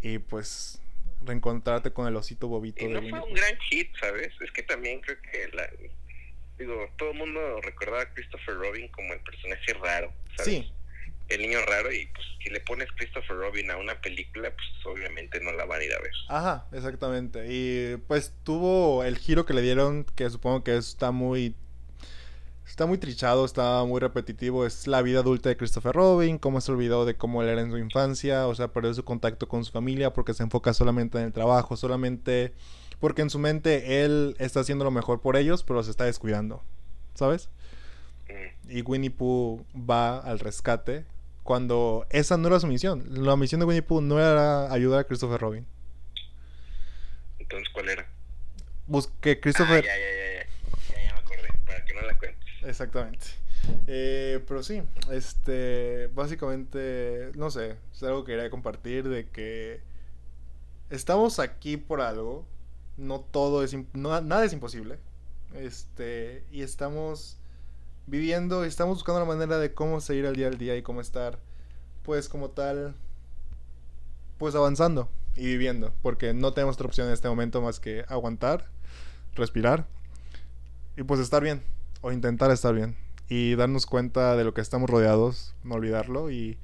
y 0.00 0.18
pues 0.18 0.80
reencontrarte 1.24 1.92
con 1.92 2.06
el 2.06 2.16
osito 2.16 2.46
bobito. 2.46 2.84
Y 2.84 2.88
no 2.88 3.00
fue 3.00 3.20
un 3.20 3.34
gran 3.34 3.56
hit, 3.70 3.90
¿sabes? 4.00 4.30
Es 4.40 4.52
que 4.52 4.62
también 4.62 5.00
creo 5.00 5.20
que 5.20 5.48
la, 5.52 5.68
digo, 6.56 6.88
todo 6.96 7.10
el 7.10 7.18
mundo 7.18 7.60
recordaba 7.62 8.02
a 8.02 8.14
Christopher 8.14 8.54
Robin 8.54 8.88
como 8.88 9.12
el 9.12 9.20
personaje 9.20 9.74
raro, 9.74 10.12
¿sabes? 10.36 10.52
Sí. 10.54 10.72
El 11.28 11.42
niño 11.42 11.58
raro 11.66 11.92
y 11.92 12.06
pues 12.06 12.26
si 12.42 12.50
le 12.50 12.60
pones 12.60 12.88
Christopher 12.96 13.36
Robin 13.36 13.70
a 13.70 13.76
una 13.76 14.00
película, 14.00 14.50
pues 14.50 14.86
obviamente 14.86 15.40
no 15.40 15.52
la 15.52 15.66
van 15.66 15.80
a 15.80 15.84
ir 15.84 15.92
a 15.92 16.00
ver. 16.00 16.12
Ajá, 16.28 16.66
exactamente. 16.72 17.46
Y 17.48 17.96
pues 18.08 18.32
tuvo 18.44 19.04
el 19.04 19.18
giro 19.18 19.44
que 19.44 19.54
le 19.54 19.62
dieron, 19.62 20.04
que 20.16 20.30
supongo 20.30 20.64
que 20.64 20.76
está 20.76 21.10
muy 21.10 21.54
Está 22.68 22.86
muy 22.86 22.98
trichado, 22.98 23.44
está 23.44 23.82
muy 23.84 23.98
repetitivo. 23.98 24.64
Es 24.66 24.86
la 24.86 25.02
vida 25.02 25.20
adulta 25.20 25.48
de 25.48 25.56
Christopher 25.56 25.94
Robin, 25.94 26.38
cómo 26.38 26.60
se 26.60 26.70
olvidó 26.70 27.06
de 27.06 27.16
cómo 27.16 27.42
él 27.42 27.48
era 27.48 27.62
en 27.62 27.70
su 27.70 27.78
infancia, 27.78 28.46
o 28.46 28.54
sea, 28.54 28.68
perdió 28.68 28.92
su 28.94 29.04
contacto 29.04 29.48
con 29.48 29.64
su 29.64 29.72
familia 29.72 30.12
porque 30.12 30.34
se 30.34 30.42
enfoca 30.42 30.74
solamente 30.74 31.18
en 31.18 31.24
el 31.24 31.32
trabajo, 31.32 31.76
solamente 31.76 32.52
porque 33.00 33.22
en 33.22 33.30
su 33.30 33.38
mente 33.38 34.04
él 34.04 34.36
está 34.38 34.60
haciendo 34.60 34.84
lo 34.84 34.90
mejor 34.90 35.20
por 35.20 35.36
ellos, 35.36 35.64
pero 35.64 35.82
se 35.82 35.90
está 35.90 36.04
descuidando, 36.04 36.62
¿sabes? 37.14 37.48
Mm. 38.28 38.70
Y 38.70 38.82
Winnie 38.82 39.10
Pooh 39.10 39.64
va 39.74 40.18
al 40.18 40.38
rescate 40.38 41.04
cuando 41.48 42.06
esa 42.10 42.36
no 42.36 42.48
era 42.48 42.60
su 42.60 42.66
misión. 42.66 43.06
La 43.08 43.34
misión 43.34 43.58
de 43.58 43.64
Winnie 43.64 43.80
Pooh 43.80 44.02
no 44.02 44.18
era 44.18 44.70
ayudar 44.70 45.00
a 45.00 45.04
Christopher 45.04 45.40
Robin. 45.40 45.66
Entonces, 47.38 47.70
¿cuál 47.72 47.88
era? 47.88 48.06
Busque 48.86 49.40
Christopher. 49.40 49.82
Ah, 49.82 49.86
ya, 49.86 49.96
ya, 49.96 50.10
ya, 50.10 50.44
ya, 50.94 51.06
ya 51.06 51.14
me 51.14 51.18
acordé, 51.18 51.48
para 51.64 51.82
que 51.86 51.94
no 51.94 52.02
la 52.02 52.18
cuente. 52.18 52.44
Exactamente. 52.64 53.28
Eh, 53.86 54.44
pero 54.46 54.62
sí, 54.62 54.82
este, 55.10 56.08
básicamente, 56.08 57.30
no 57.34 57.50
sé, 57.50 57.76
es 57.94 58.02
algo 58.02 58.24
que 58.24 58.32
quería 58.32 58.50
compartir 58.50 59.08
de 59.08 59.30
que 59.30 59.80
estamos 60.90 61.38
aquí 61.38 61.78
por 61.78 62.02
algo, 62.02 62.46
no 62.98 63.20
todo 63.20 63.64
es, 63.64 63.74
no, 63.94 64.20
nada 64.20 64.44
es 64.44 64.52
imposible, 64.52 64.98
este, 65.54 66.44
y 66.52 66.60
estamos 66.60 67.38
viviendo, 68.08 68.64
estamos 68.64 68.96
buscando 68.96 69.20
la 69.20 69.26
manera 69.26 69.58
de 69.58 69.74
cómo 69.74 70.00
seguir 70.00 70.26
al 70.26 70.36
día 70.36 70.48
al 70.48 70.58
día 70.58 70.76
y 70.76 70.82
cómo 70.82 71.00
estar, 71.00 71.38
pues 72.02 72.28
como 72.28 72.50
tal, 72.50 72.94
pues 74.38 74.54
avanzando 74.54 75.08
y 75.36 75.44
viviendo, 75.46 75.92
porque 76.02 76.34
no 76.34 76.52
tenemos 76.52 76.76
otra 76.76 76.86
opción 76.86 77.08
en 77.08 77.12
este 77.12 77.28
momento 77.28 77.60
más 77.60 77.80
que 77.80 78.04
aguantar, 78.08 78.66
respirar 79.34 79.86
y 80.96 81.02
pues 81.02 81.20
estar 81.20 81.42
bien 81.42 81.62
o 82.00 82.12
intentar 82.12 82.50
estar 82.50 82.74
bien 82.74 82.96
y 83.28 83.54
darnos 83.56 83.86
cuenta 83.86 84.36
de 84.36 84.44
lo 84.44 84.54
que 84.54 84.60
estamos 84.60 84.88
rodeados, 84.88 85.54
no 85.62 85.74
olvidarlo 85.74 86.30
y, 86.30 86.58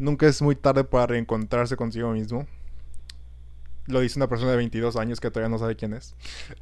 nunca 0.00 0.26
es 0.26 0.42
muy 0.42 0.56
tarde 0.56 0.82
para 0.82 1.06
reencontrarse 1.06 1.76
consigo 1.76 2.10
mismo. 2.10 2.46
Lo 3.86 4.00
dice 4.00 4.18
una 4.18 4.28
persona 4.28 4.50
de 4.52 4.56
22 4.56 4.96
años 4.96 5.20
que 5.20 5.30
todavía 5.30 5.50
no 5.50 5.58
sabe 5.58 5.76
quién 5.76 5.92
es. 5.92 6.14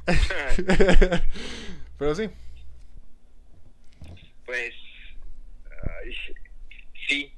Pero 1.97 2.15
sí. 2.15 2.29
Pues 4.49 4.73
sí, 7.07 7.31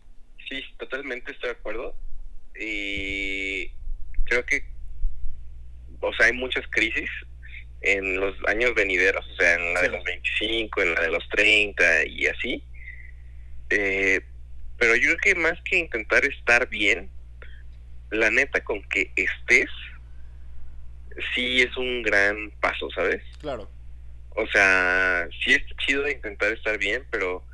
sí, 0.48 0.64
totalmente 0.78 1.34
estoy 1.34 1.50
de 1.50 1.56
acuerdo. 1.58 1.94
Y 2.58 3.68
creo 4.24 4.46
que, 4.46 4.64
o 6.00 6.14
sea, 6.14 6.28
hay 6.28 6.32
muchas 6.32 6.66
crisis 6.70 7.10
en 7.82 8.18
los 8.18 8.34
años 8.48 8.74
venideros, 8.76 9.28
o 9.28 9.36
sea, 9.36 9.56
en 9.56 9.74
la 9.74 9.82
de 9.82 9.90
los 9.90 10.02
25, 10.06 10.82
en 10.84 10.94
la 10.94 11.02
de 11.02 11.10
los 11.10 11.28
30 11.28 12.06
y 12.06 12.28
así. 12.28 12.64
Eh, 13.72 14.22
pero 14.78 14.96
yo 14.96 15.08
creo 15.08 15.18
que 15.18 15.36
más 15.36 15.60
que 15.66 15.80
intentar 15.80 16.24
estar 16.24 16.70
bien, 16.70 17.12
la 18.10 18.32
neta, 18.32 18.64
con 18.64 18.82
que 18.84 19.12
estés, 19.18 19.70
sí 21.36 21.62
es 21.62 21.76
un 21.76 22.04
gran 22.04 22.52
paso, 22.62 22.90
¿sabes? 22.92 23.22
Claro. 23.40 23.70
O 24.36 24.48
sea, 24.48 25.28
sí 25.44 25.54
es 25.54 25.64
chido 25.86 26.08
intentar 26.08 26.52
estar 26.54 26.78
bien, 26.78 27.06
pero 27.12 27.46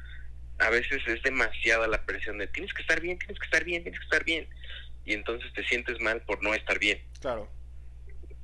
a 0.59 0.69
veces 0.69 1.01
es 1.07 1.21
demasiada 1.23 1.87
la 1.87 2.05
presión 2.05 2.37
de 2.37 2.47
tienes 2.47 2.73
que 2.73 2.81
estar 2.81 3.01
bien, 3.01 3.17
tienes 3.19 3.39
que 3.39 3.45
estar 3.45 3.63
bien, 3.63 3.83
tienes 3.83 3.99
que 3.99 4.05
estar 4.05 4.23
bien. 4.23 4.47
Y 5.05 5.13
entonces 5.13 5.51
te 5.53 5.63
sientes 5.65 5.99
mal 6.01 6.21
por 6.21 6.43
no 6.43 6.53
estar 6.53 6.79
bien. 6.79 7.01
Claro. 7.21 7.49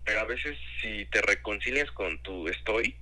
Pero 0.05 0.19
a 0.19 0.25
veces 0.25 0.57
si 0.81 1.05
te 1.05 1.21
reconcilias 1.21 1.91
con 1.91 2.21
tu 2.23 2.47
estoy, 2.47 2.95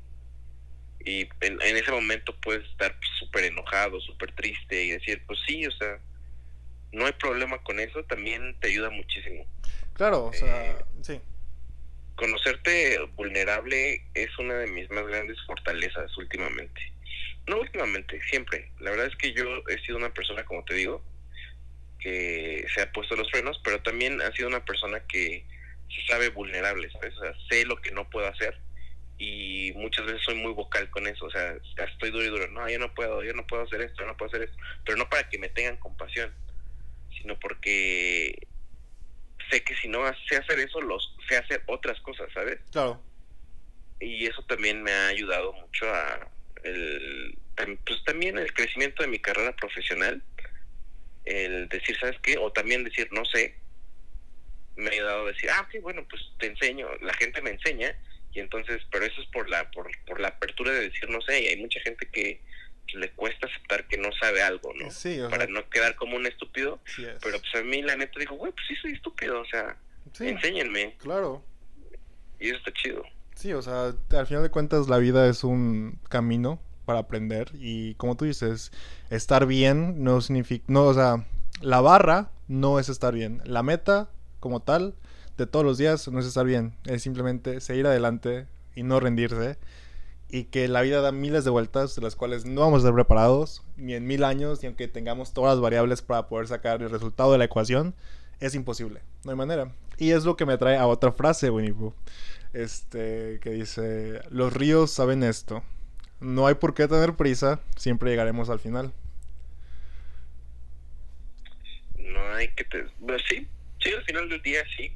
y 1.03 1.27
en, 1.41 1.77
ese 1.77 1.91
momento 1.91 2.35
puedes 2.41 2.67
estar 2.69 2.95
súper 3.19 3.45
enojado, 3.45 3.99
súper 4.01 4.33
triste 4.33 4.83
y 4.83 4.91
decir, 4.91 5.23
pues 5.25 5.39
sí, 5.47 5.65
o 5.65 5.71
sea, 5.71 5.99
no 6.91 7.05
hay 7.05 7.13
problema 7.13 7.57
con 7.63 7.79
eso, 7.79 8.03
también 8.03 8.55
te 8.59 8.67
ayuda 8.67 8.89
muchísimo. 8.89 9.45
Claro, 9.93 10.25
o 10.25 10.33
sea, 10.33 10.71
eh, 10.71 10.85
sí. 11.01 11.21
Conocerte 12.21 12.99
vulnerable 13.15 14.05
es 14.13 14.37
una 14.37 14.53
de 14.59 14.67
mis 14.67 14.87
más 14.91 15.07
grandes 15.07 15.37
fortalezas 15.47 16.15
últimamente. 16.19 16.79
No 17.47 17.59
últimamente, 17.59 18.21
siempre. 18.29 18.71
La 18.79 18.91
verdad 18.91 19.07
es 19.07 19.15
que 19.15 19.33
yo 19.33 19.43
he 19.67 19.79
sido 19.79 19.97
una 19.97 20.13
persona, 20.13 20.45
como 20.45 20.63
te 20.63 20.75
digo, 20.75 21.03
que 21.99 22.63
se 22.75 22.83
ha 22.83 22.91
puesto 22.91 23.15
los 23.15 23.31
frenos, 23.31 23.59
pero 23.63 23.81
también 23.81 24.21
ha 24.21 24.31
sido 24.33 24.49
una 24.49 24.63
persona 24.63 24.99
que 25.07 25.43
sabe 26.07 26.29
vulnerable, 26.29 26.91
¿sabes? 26.91 27.17
O 27.17 27.21
sea, 27.21 27.33
sé 27.49 27.65
lo 27.65 27.77
que 27.77 27.89
no 27.89 28.07
puedo 28.07 28.27
hacer 28.27 28.55
y 29.17 29.73
muchas 29.73 30.05
veces 30.05 30.21
soy 30.23 30.35
muy 30.35 30.53
vocal 30.53 30.91
con 30.91 31.07
eso, 31.07 31.25
o 31.25 31.31
sea, 31.31 31.55
estoy 31.87 32.11
duro 32.11 32.23
y 32.23 32.29
duro, 32.29 32.47
no, 32.49 32.69
yo 32.69 32.77
no 32.77 32.93
puedo, 32.93 33.23
yo 33.23 33.33
no 33.33 33.47
puedo 33.47 33.63
hacer 33.63 33.81
esto, 33.81 34.01
yo 34.01 34.05
no 34.05 34.15
puedo 34.15 34.29
hacer 34.29 34.43
esto, 34.43 34.57
pero 34.85 34.95
no 34.95 35.09
para 35.09 35.27
que 35.27 35.39
me 35.39 35.49
tengan 35.49 35.77
compasión, 35.77 36.31
sino 37.17 37.39
porque 37.39 38.47
sé 39.51 39.63
que 39.63 39.75
si 39.75 39.87
no 39.87 40.01
sé 40.27 40.37
hacer 40.37 40.59
eso, 40.59 40.81
los 40.81 41.15
sé 41.27 41.37
hacer 41.37 41.63
otras 41.67 41.99
cosas, 42.01 42.29
¿sabes? 42.33 42.59
Claro. 42.71 43.03
Y 43.99 44.25
eso 44.25 44.43
también 44.45 44.81
me 44.81 44.91
ha 44.91 45.07
ayudado 45.07 45.53
mucho 45.53 45.85
a 45.93 46.27
el 46.63 47.37
pues 47.85 48.03
también 48.05 48.37
el 48.37 48.51
crecimiento 48.53 49.03
de 49.03 49.09
mi 49.09 49.19
carrera 49.19 49.55
profesional, 49.55 50.23
el 51.25 51.69
decir, 51.69 51.97
¿sabes 51.99 52.17
qué? 52.23 52.37
O 52.37 52.51
también 52.51 52.83
decir, 52.83 53.07
no 53.11 53.23
sé, 53.25 53.55
me 54.75 54.89
ha 54.89 54.93
ayudado 54.93 55.25
a 55.25 55.31
decir, 55.31 55.49
ah, 55.51 55.67
ok, 55.67 55.81
bueno, 55.81 56.05
pues 56.09 56.21
te 56.39 56.47
enseño, 56.47 56.87
la 57.01 57.13
gente 57.13 57.41
me 57.41 57.51
enseña, 57.51 57.95
y 58.33 58.39
entonces, 58.39 58.81
pero 58.91 59.05
eso 59.05 59.21
es 59.21 59.27
por 59.27 59.49
la, 59.49 59.69
por, 59.71 59.89
por 60.05 60.19
la 60.19 60.29
apertura 60.29 60.71
de 60.71 60.89
decir, 60.89 61.09
no 61.09 61.21
sé, 61.21 61.41
y 61.41 61.47
hay 61.47 61.57
mucha 61.57 61.79
gente 61.81 62.07
que 62.07 62.41
le 62.93 63.11
cuesta 63.11 63.47
aceptar 63.47 63.87
que 63.87 63.97
no 63.97 64.09
sabe 64.19 64.41
algo, 64.41 64.73
¿no? 64.73 64.91
Sí, 64.91 65.19
Para 65.29 65.47
no 65.47 65.67
quedar 65.69 65.95
como 65.95 66.17
un 66.17 66.25
estúpido, 66.25 66.79
pero 67.21 67.39
pues 67.39 67.55
a 67.55 67.63
mí 67.63 67.81
la 67.81 67.95
neta 67.95 68.19
digo, 68.19 68.35
güey, 68.35 68.51
pues 68.51 68.65
sí 68.67 68.75
soy 68.75 68.93
estúpido, 68.93 69.41
o 69.41 69.45
sea, 69.45 69.77
enséñenme. 70.19 70.95
Claro. 70.97 71.43
Y 72.39 72.49
eso 72.49 72.57
está 72.57 72.73
chido. 72.73 73.03
Sí, 73.35 73.53
o 73.53 73.61
sea, 73.61 73.93
al 74.11 74.27
final 74.27 74.43
de 74.43 74.49
cuentas 74.49 74.87
la 74.87 74.97
vida 74.97 75.27
es 75.27 75.43
un 75.43 75.99
camino 76.09 76.61
para 76.85 76.99
aprender 76.99 77.51
y 77.53 77.95
como 77.95 78.17
tú 78.17 78.25
dices, 78.25 78.71
estar 79.09 79.45
bien 79.45 80.03
no 80.03 80.21
significa, 80.21 80.65
no, 80.67 80.85
o 80.85 80.93
sea, 80.93 81.25
la 81.61 81.81
barra 81.81 82.31
no 82.47 82.79
es 82.79 82.89
estar 82.89 83.13
bien, 83.13 83.41
la 83.45 83.63
meta 83.63 84.09
como 84.39 84.61
tal 84.61 84.95
de 85.37 85.47
todos 85.47 85.65
los 85.65 85.77
días 85.77 86.07
no 86.07 86.19
es 86.19 86.25
estar 86.25 86.45
bien, 86.45 86.75
es 86.85 87.01
simplemente 87.03 87.61
seguir 87.61 87.87
adelante 87.87 88.47
y 88.75 88.83
no 88.83 88.99
rendirse. 88.99 89.57
Y 90.31 90.45
que 90.45 90.67
la 90.69 90.81
vida 90.81 91.01
da 91.01 91.11
miles 91.11 91.43
de 91.43 91.49
vueltas 91.49 91.95
de 91.95 92.01
las 92.01 92.15
cuales 92.15 92.45
no 92.45 92.61
vamos 92.61 92.77
a 92.77 92.79
estar 92.79 92.93
preparados, 92.93 93.63
ni 93.75 93.93
en 93.93 94.07
mil 94.07 94.23
años, 94.23 94.61
ni 94.61 94.67
aunque 94.67 94.87
tengamos 94.87 95.33
todas 95.33 95.55
las 95.55 95.61
variables 95.61 96.01
para 96.01 96.27
poder 96.27 96.47
sacar 96.47 96.81
el 96.81 96.89
resultado 96.89 97.33
de 97.33 97.37
la 97.37 97.45
ecuación, 97.45 97.93
es 98.39 98.55
imposible, 98.55 99.01
no 99.25 99.31
hay 99.31 99.37
manera. 99.37 99.73
Y 99.97 100.11
es 100.11 100.23
lo 100.23 100.37
que 100.37 100.45
me 100.45 100.57
trae 100.57 100.77
a 100.77 100.87
otra 100.87 101.11
frase, 101.11 101.49
Winnie 101.49 101.73
Pooh, 101.73 101.93
este, 102.53 103.39
que 103.41 103.51
dice, 103.51 104.21
los 104.29 104.53
ríos 104.53 104.91
saben 104.91 105.21
esto, 105.21 105.63
no 106.21 106.47
hay 106.47 106.55
por 106.55 106.73
qué 106.73 106.87
tener 106.87 107.15
prisa, 107.15 107.59
siempre 107.75 108.09
llegaremos 108.09 108.49
al 108.49 108.59
final. 108.59 108.93
No 111.97 112.33
hay 112.33 112.47
que... 112.49 112.63
Te... 112.63 112.85
Pues 113.05 113.21
sí, 113.27 113.47
sí, 113.79 113.91
al 113.91 114.03
final 114.05 114.29
del 114.29 114.41
día 114.41 114.61
sí, 114.77 114.93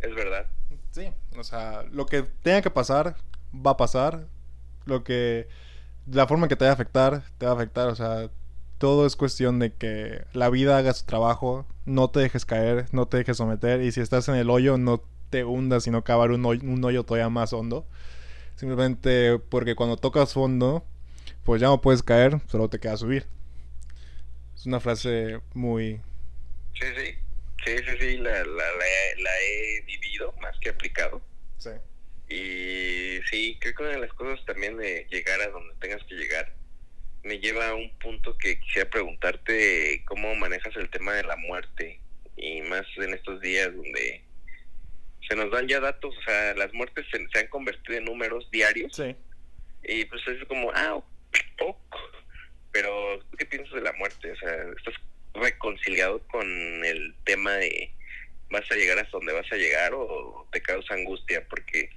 es 0.00 0.14
verdad. 0.14 0.46
Sí, 0.92 1.10
o 1.36 1.42
sea, 1.42 1.82
lo 1.90 2.06
que 2.06 2.22
tenga 2.22 2.62
que 2.62 2.70
pasar, 2.70 3.16
va 3.54 3.72
a 3.72 3.76
pasar. 3.76 4.26
Lo 4.86 5.04
que. 5.04 5.48
La 6.06 6.26
forma 6.26 6.46
en 6.46 6.48
que 6.48 6.56
te 6.56 6.64
va 6.64 6.70
a 6.70 6.74
afectar, 6.74 7.22
te 7.38 7.46
va 7.46 7.52
a 7.52 7.54
afectar. 7.54 7.88
O 7.88 7.94
sea, 7.94 8.30
todo 8.78 9.06
es 9.06 9.16
cuestión 9.16 9.58
de 9.58 9.74
que 9.74 10.24
la 10.32 10.48
vida 10.50 10.78
haga 10.78 10.94
su 10.94 11.04
trabajo, 11.04 11.66
no 11.84 12.10
te 12.10 12.20
dejes 12.20 12.46
caer, 12.46 12.86
no 12.92 13.06
te 13.06 13.18
dejes 13.18 13.36
someter. 13.36 13.82
Y 13.82 13.92
si 13.92 14.00
estás 14.00 14.28
en 14.28 14.36
el 14.36 14.50
hoyo, 14.50 14.78
no 14.78 15.02
te 15.30 15.44
hundas, 15.44 15.84
sino 15.84 16.04
cavar 16.04 16.30
un 16.30 16.44
hoyo, 16.46 16.62
un 16.62 16.82
hoyo 16.84 17.04
todavía 17.04 17.28
más 17.28 17.52
hondo. 17.52 17.86
Simplemente 18.56 19.38
porque 19.38 19.74
cuando 19.74 19.96
tocas 19.96 20.32
fondo, 20.32 20.84
pues 21.44 21.60
ya 21.60 21.68
no 21.68 21.80
puedes 21.80 22.02
caer, 22.02 22.40
solo 22.48 22.68
te 22.68 22.80
queda 22.80 22.96
subir. 22.96 23.26
Es 24.56 24.66
una 24.66 24.80
frase 24.80 25.40
muy. 25.54 26.00
Sí, 26.74 26.86
sí. 26.96 27.14
Sí, 27.64 27.76
sí, 27.78 27.96
sí, 28.00 28.16
la, 28.18 28.30
la, 28.30 28.44
la, 28.44 29.30
he 29.42 29.82
vivido 29.82 30.32
más 30.40 30.58
que 30.60 30.70
aplicado. 30.70 31.20
Sí. 31.58 31.70
Y 32.28 33.20
sí, 33.30 33.56
creo 33.60 33.74
que 33.74 33.82
una 33.82 33.92
de 33.92 34.00
las 34.00 34.12
cosas 34.12 34.44
también 34.44 34.76
de 34.76 35.06
llegar 35.10 35.40
a 35.40 35.48
donde 35.48 35.74
tengas 35.80 36.02
que 36.04 36.14
llegar 36.14 36.52
me 37.22 37.38
lleva 37.38 37.68
a 37.68 37.74
un 37.74 37.90
punto 37.98 38.36
que 38.38 38.60
quisiera 38.60 38.88
preguntarte 38.88 40.02
cómo 40.06 40.34
manejas 40.34 40.74
el 40.76 40.88
tema 40.90 41.14
de 41.14 41.24
la 41.24 41.36
muerte 41.36 42.00
y 42.36 42.62
más 42.62 42.86
en 42.96 43.12
estos 43.12 43.40
días 43.40 43.74
donde 43.74 44.22
se 45.28 45.36
nos 45.36 45.50
dan 45.50 45.68
ya 45.68 45.80
datos, 45.80 46.16
o 46.16 46.22
sea, 46.22 46.54
las 46.54 46.72
muertes 46.72 47.04
se, 47.10 47.38
han 47.38 47.46
convertido 47.48 47.98
en 47.98 48.04
números 48.04 48.50
diarios. 48.50 48.94
Sí. 48.94 49.14
Y 49.84 50.04
pues 50.06 50.26
es 50.26 50.42
como, 50.46 50.70
ah, 50.74 50.94
ok. 50.94 51.76
Pero, 52.72 53.20
¿qué 53.36 53.44
piensas 53.44 53.74
de 53.74 53.82
la 53.82 53.92
muerte? 53.94 54.32
O 54.32 54.36
sea, 54.36 54.54
¿estás 54.76 54.94
reconciliado 55.34 56.20
con 56.28 56.46
el 56.84 57.14
tema 57.24 57.52
de 57.54 57.92
vas 58.50 58.70
a 58.70 58.74
llegar 58.74 58.98
hasta 58.98 59.18
donde 59.18 59.32
vas 59.32 59.50
a 59.52 59.56
llegar 59.56 59.92
o 59.94 60.48
te 60.52 60.62
causa 60.62 60.94
angustia 60.94 61.46
porque 61.48 61.90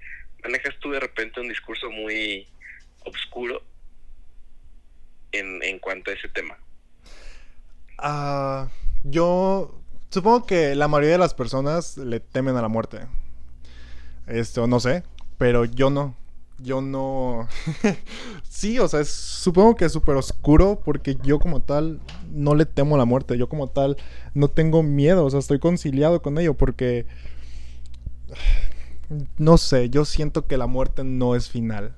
manejas 0.44 0.76
tú 0.80 0.92
de 0.92 1.00
repente 1.00 1.40
un 1.40 1.50
discurso 1.50 1.90
muy 1.90 2.48
oscuro 3.06 3.62
en, 5.32 5.62
en 5.64 5.80
cuanto 5.80 6.12
a 6.12 6.14
ese 6.14 6.30
tema. 6.30 6.58
Ah, 7.98 8.70
yo 9.04 9.80
supongo 10.10 10.46
que 10.46 10.76
la 10.76 10.88
mayoría 10.88 11.14
de 11.14 11.18
las 11.18 11.34
personas 11.34 11.98
le 11.98 12.20
temen 12.20 12.56
a 12.56 12.62
la 12.62 12.68
muerte. 12.68 13.00
Esto 14.28 14.68
no 14.68 14.80
sé, 14.80 15.04
pero 15.38 15.66
yo 15.66 15.90
no 15.90 16.16
yo 16.64 16.82
no... 16.82 17.48
sí, 18.50 18.80
o 18.80 18.88
sea, 18.88 19.04
supongo 19.04 19.76
que 19.76 19.86
es 19.86 19.92
súper 19.92 20.16
oscuro 20.16 20.82
porque 20.84 21.18
yo 21.24 21.40
como 21.40 21.62
tal 21.62 22.00
no 22.32 22.56
le 22.56 22.66
temo 22.66 22.96
a 22.96 22.98
la 23.00 23.06
muerte, 23.06 23.38
yo 23.38 23.50
como 23.50 23.68
tal 23.68 23.98
no 24.34 24.48
tengo 24.48 24.84
miedo, 24.84 25.26
o 25.26 25.30
sea, 25.30 25.40
estoy 25.40 25.60
conciliado 25.60 26.22
con 26.22 26.38
ello 26.38 26.54
porque... 26.54 27.06
No 29.38 29.58
sé, 29.58 29.90
yo 29.90 30.06
siento 30.06 30.48
que 30.48 30.58
la 30.58 30.68
muerte 30.68 31.04
no 31.04 31.36
es 31.36 31.50
final. 31.50 31.96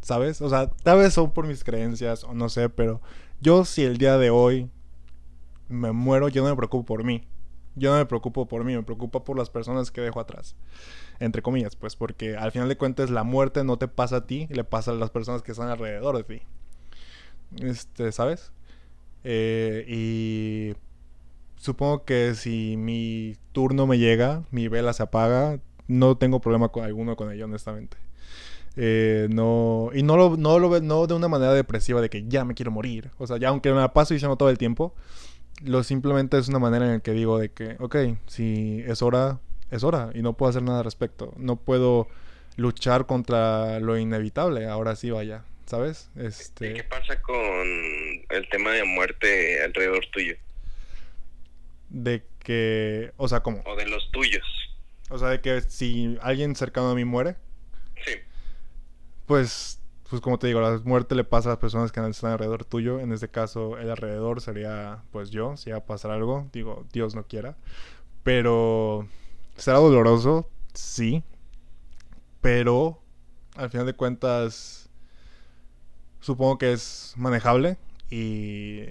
¿Sabes? 0.00 0.42
O 0.42 0.48
sea, 0.48 0.68
tal 0.68 0.98
vez 0.98 1.14
son 1.14 1.30
por 1.32 1.46
mis 1.46 1.62
creencias 1.62 2.24
o 2.24 2.34
no 2.34 2.48
sé, 2.48 2.68
pero 2.68 3.00
yo 3.40 3.64
si 3.64 3.84
el 3.84 3.98
día 3.98 4.18
de 4.18 4.30
hoy 4.30 4.68
me 5.68 5.92
muero, 5.92 6.28
yo 6.28 6.42
no 6.42 6.50
me 6.50 6.56
preocupo 6.56 6.84
por 6.84 7.04
mí. 7.04 7.22
Yo 7.76 7.92
no 7.92 7.98
me 7.98 8.06
preocupo 8.06 8.46
por 8.46 8.64
mí, 8.64 8.74
me 8.74 8.82
preocupo 8.82 9.24
por 9.24 9.38
las 9.38 9.48
personas 9.48 9.90
que 9.90 10.00
dejo 10.00 10.20
atrás 10.20 10.56
entre 11.22 11.40
comillas, 11.40 11.76
pues 11.76 11.94
porque 11.94 12.36
al 12.36 12.50
final 12.50 12.68
de 12.68 12.76
cuentas 12.76 13.08
la 13.08 13.22
muerte 13.22 13.62
no 13.62 13.76
te 13.78 13.86
pasa 13.86 14.16
a 14.16 14.26
ti, 14.26 14.48
le 14.50 14.64
pasa 14.64 14.90
a 14.90 14.94
las 14.94 15.10
personas 15.10 15.42
que 15.42 15.52
están 15.52 15.68
alrededor 15.68 16.16
de 16.16 16.24
ti. 16.24 16.42
Este, 17.60 18.10
¿sabes? 18.10 18.52
Eh, 19.22 19.84
y 19.86 20.74
supongo 21.60 22.04
que 22.04 22.34
si 22.34 22.76
mi 22.76 23.36
turno 23.52 23.86
me 23.86 23.98
llega, 23.98 24.42
mi 24.50 24.66
vela 24.66 24.92
se 24.92 25.04
apaga, 25.04 25.60
no 25.92 26.16
tengo 26.16 26.40
problema 26.40 26.68
con 26.68 26.84
alguno 26.84 27.16
con 27.16 27.30
ello, 27.32 27.44
honestamente. 27.44 27.96
Eh, 28.76 29.28
no, 29.30 29.90
y 29.94 30.02
no 30.02 30.16
lo, 30.16 30.36
no 30.36 30.58
lo 30.58 30.80
no 30.80 31.06
de 31.06 31.14
una 31.14 31.28
manera 31.28 31.52
depresiva 31.52 32.00
de 32.00 32.08
que 32.08 32.24
ya 32.26 32.44
me 32.44 32.54
quiero 32.54 32.70
morir. 32.70 33.10
O 33.18 33.26
sea, 33.26 33.36
ya 33.36 33.48
aunque 33.48 33.70
me 33.70 33.80
la 33.80 33.92
paso 33.92 34.14
diciendo 34.14 34.36
todo 34.36 34.50
el 34.50 34.58
tiempo, 34.58 34.94
lo 35.64 35.82
simplemente 35.82 36.38
es 36.38 36.48
una 36.48 36.58
manera 36.58 36.86
en 36.86 36.92
la 36.94 37.00
que 37.00 37.12
digo 37.12 37.38
de 37.38 37.50
que, 37.50 37.76
ok, 37.78 37.96
si 38.26 38.82
es 38.86 39.02
hora, 39.02 39.40
es 39.70 39.84
hora 39.84 40.10
y 40.14 40.22
no 40.22 40.32
puedo 40.34 40.50
hacer 40.50 40.62
nada 40.62 40.78
al 40.78 40.84
respecto. 40.84 41.34
No 41.36 41.56
puedo 41.56 42.08
luchar 42.56 43.06
contra 43.06 43.78
lo 43.80 43.98
inevitable, 43.98 44.66
ahora 44.66 44.96
sí 44.96 45.10
vaya, 45.10 45.44
¿sabes? 45.66 46.10
Este... 46.16 46.74
¿Qué 46.74 46.84
pasa 46.84 47.20
con 47.20 47.36
el 47.36 48.48
tema 48.50 48.72
de 48.72 48.84
muerte 48.84 49.62
alrededor 49.62 50.06
tuyo? 50.12 50.36
De 51.90 52.22
que, 52.42 53.12
o 53.18 53.28
sea, 53.28 53.40
¿cómo? 53.40 53.62
O 53.66 53.76
de 53.76 53.86
los 53.86 54.10
tuyos. 54.10 54.61
O 55.12 55.18
sea, 55.18 55.28
de 55.28 55.40
que 55.42 55.60
si 55.60 56.18
alguien 56.22 56.56
cercano 56.56 56.90
a 56.90 56.94
mí 56.94 57.04
muere. 57.04 57.36
Sí. 58.04 58.12
Pues, 59.26 59.78
pues 60.08 60.22
como 60.22 60.38
te 60.38 60.46
digo, 60.46 60.60
la 60.62 60.80
muerte 60.84 61.14
le 61.14 61.24
pasa 61.24 61.50
a 61.50 61.52
las 61.52 61.58
personas 61.58 61.92
que 61.92 62.00
están 62.00 62.32
alrededor 62.32 62.64
tuyo. 62.64 62.98
En 62.98 63.12
este 63.12 63.28
caso, 63.28 63.76
el 63.76 63.90
alrededor 63.90 64.40
sería, 64.40 65.02
pues 65.10 65.30
yo, 65.30 65.56
si 65.58 65.70
va 65.70 65.78
a 65.78 65.86
pasar 65.86 66.12
algo. 66.12 66.48
Digo, 66.52 66.86
Dios 66.92 67.14
no 67.14 67.26
quiera. 67.26 67.56
Pero, 68.22 69.06
¿será 69.56 69.78
doloroso? 69.78 70.48
Sí. 70.72 71.22
Pero, 72.40 73.02
al 73.54 73.68
final 73.68 73.84
de 73.84 73.94
cuentas, 73.94 74.88
supongo 76.20 76.56
que 76.56 76.72
es 76.72 77.12
manejable. 77.16 77.76
Y 78.10 78.84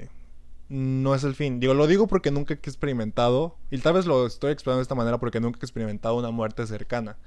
no 0.71 1.13
es 1.13 1.25
el 1.25 1.35
fin. 1.35 1.59
Digo, 1.59 1.73
lo 1.73 1.85
digo 1.85 2.07
porque 2.07 2.31
nunca 2.31 2.53
he 2.53 2.57
experimentado, 2.57 3.57
y 3.69 3.77
tal 3.79 3.93
vez 3.93 4.05
lo 4.05 4.25
estoy 4.25 4.53
explicando 4.53 4.77
de 4.77 4.83
esta 4.83 4.95
manera 4.95 5.19
porque 5.19 5.41
nunca 5.41 5.59
he 5.61 5.65
experimentado 5.65 6.15
una 6.15 6.31
muerte 6.31 6.65
cercana. 6.65 7.17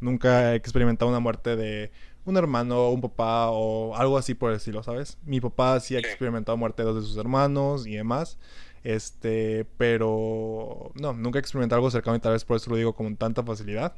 Nunca 0.00 0.52
he 0.54 0.56
experimentado 0.56 1.10
una 1.10 1.20
muerte 1.20 1.54
de 1.54 1.92
un 2.24 2.38
hermano, 2.38 2.88
un 2.88 3.02
papá 3.02 3.50
o 3.50 3.94
algo 3.94 4.16
así 4.16 4.32
por 4.32 4.52
decirlo, 4.52 4.82
¿sabes? 4.82 5.18
Mi 5.22 5.38
papá 5.38 5.78
sí 5.80 5.96
ha 5.96 5.98
experimentado 5.98 6.56
muerte 6.56 6.82
de 6.82 6.88
dos 6.88 7.02
de 7.02 7.06
sus 7.06 7.18
hermanos 7.18 7.86
y 7.86 7.94
demás. 7.94 8.38
Este, 8.84 9.66
pero 9.76 10.90
no, 10.94 11.12
nunca 11.12 11.38
he 11.38 11.40
experimentado 11.40 11.80
algo 11.80 11.90
cercano 11.90 12.16
y 12.16 12.20
tal 12.20 12.32
vez 12.32 12.44
por 12.46 12.56
eso 12.56 12.70
lo 12.70 12.76
digo 12.76 12.94
con 12.94 13.16
tanta 13.18 13.42
facilidad. 13.42 13.94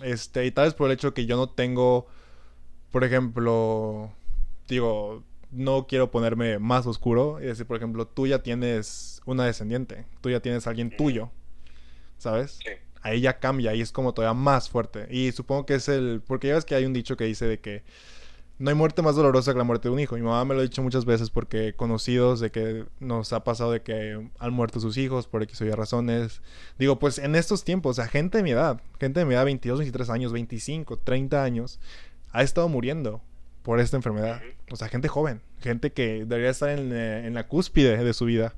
Este, 0.00 0.46
y 0.46 0.52
tal 0.52 0.66
vez 0.66 0.74
por 0.74 0.88
el 0.88 0.94
hecho 0.94 1.12
que 1.12 1.26
yo 1.26 1.36
no 1.36 1.48
tengo, 1.48 2.06
por 2.92 3.02
ejemplo, 3.02 4.12
digo, 4.68 5.24
no 5.54 5.86
quiero 5.86 6.10
ponerme 6.10 6.58
más 6.58 6.86
oscuro 6.86 7.38
y 7.40 7.46
decir, 7.46 7.66
por 7.66 7.76
ejemplo, 7.76 8.06
tú 8.06 8.26
ya 8.26 8.42
tienes 8.42 9.22
una 9.24 9.44
descendiente, 9.46 10.04
tú 10.20 10.30
ya 10.30 10.40
tienes 10.40 10.66
alguien 10.66 10.94
tuyo, 10.96 11.30
¿sabes? 12.18 12.58
Sí. 12.62 12.70
Ahí 13.02 13.20
ya 13.20 13.38
cambia 13.38 13.74
y 13.74 13.80
es 13.80 13.92
como 13.92 14.14
todavía 14.14 14.34
más 14.34 14.68
fuerte. 14.68 15.06
Y 15.10 15.32
supongo 15.32 15.66
que 15.66 15.74
es 15.74 15.88
el... 15.88 16.22
Porque 16.26 16.48
ya 16.48 16.54
ves 16.54 16.64
que 16.64 16.74
hay 16.74 16.86
un 16.86 16.94
dicho 16.94 17.16
que 17.16 17.24
dice 17.24 17.46
de 17.46 17.60
que 17.60 17.84
no 18.58 18.70
hay 18.70 18.76
muerte 18.76 19.02
más 19.02 19.16
dolorosa 19.16 19.52
que 19.52 19.58
la 19.58 19.64
muerte 19.64 19.88
de 19.88 19.94
un 19.94 20.00
hijo. 20.00 20.14
Mi 20.14 20.22
mamá 20.22 20.44
me 20.44 20.54
lo 20.54 20.60
ha 20.60 20.62
dicho 20.62 20.82
muchas 20.82 21.04
veces 21.04 21.28
porque 21.28 21.74
conocidos 21.74 22.40
de 22.40 22.50
que 22.50 22.86
nos 23.00 23.32
ha 23.32 23.44
pasado 23.44 23.72
de 23.72 23.82
que 23.82 24.28
han 24.38 24.52
muerto 24.52 24.80
sus 24.80 24.96
hijos 24.96 25.26
por 25.26 25.42
X 25.42 25.60
o 25.60 25.66
Y 25.66 25.70
razones. 25.72 26.40
Digo, 26.78 26.98
pues 26.98 27.18
en 27.18 27.34
estos 27.34 27.64
tiempos, 27.64 27.98
o 27.98 28.02
sea, 28.02 28.08
gente 28.08 28.38
de 28.38 28.44
mi 28.44 28.52
edad, 28.52 28.80
gente 28.98 29.20
de 29.20 29.26
mi 29.26 29.34
edad, 29.34 29.44
22, 29.44 29.80
23 29.80 30.10
años, 30.10 30.32
25, 30.32 30.98
30 30.98 31.42
años, 31.42 31.80
ha 32.32 32.42
estado 32.42 32.68
muriendo 32.68 33.20
por 33.64 33.80
esta 33.80 33.96
enfermedad. 33.96 34.42
O 34.70 34.76
sea, 34.76 34.88
gente 34.88 35.08
joven, 35.08 35.40
gente 35.60 35.90
que 35.90 36.26
debería 36.26 36.50
estar 36.50 36.68
en, 36.68 36.92
eh, 36.92 37.26
en, 37.26 37.34
la 37.34 37.48
cúspide 37.48 37.96
de 37.96 38.14
su 38.14 38.26
vida. 38.26 38.54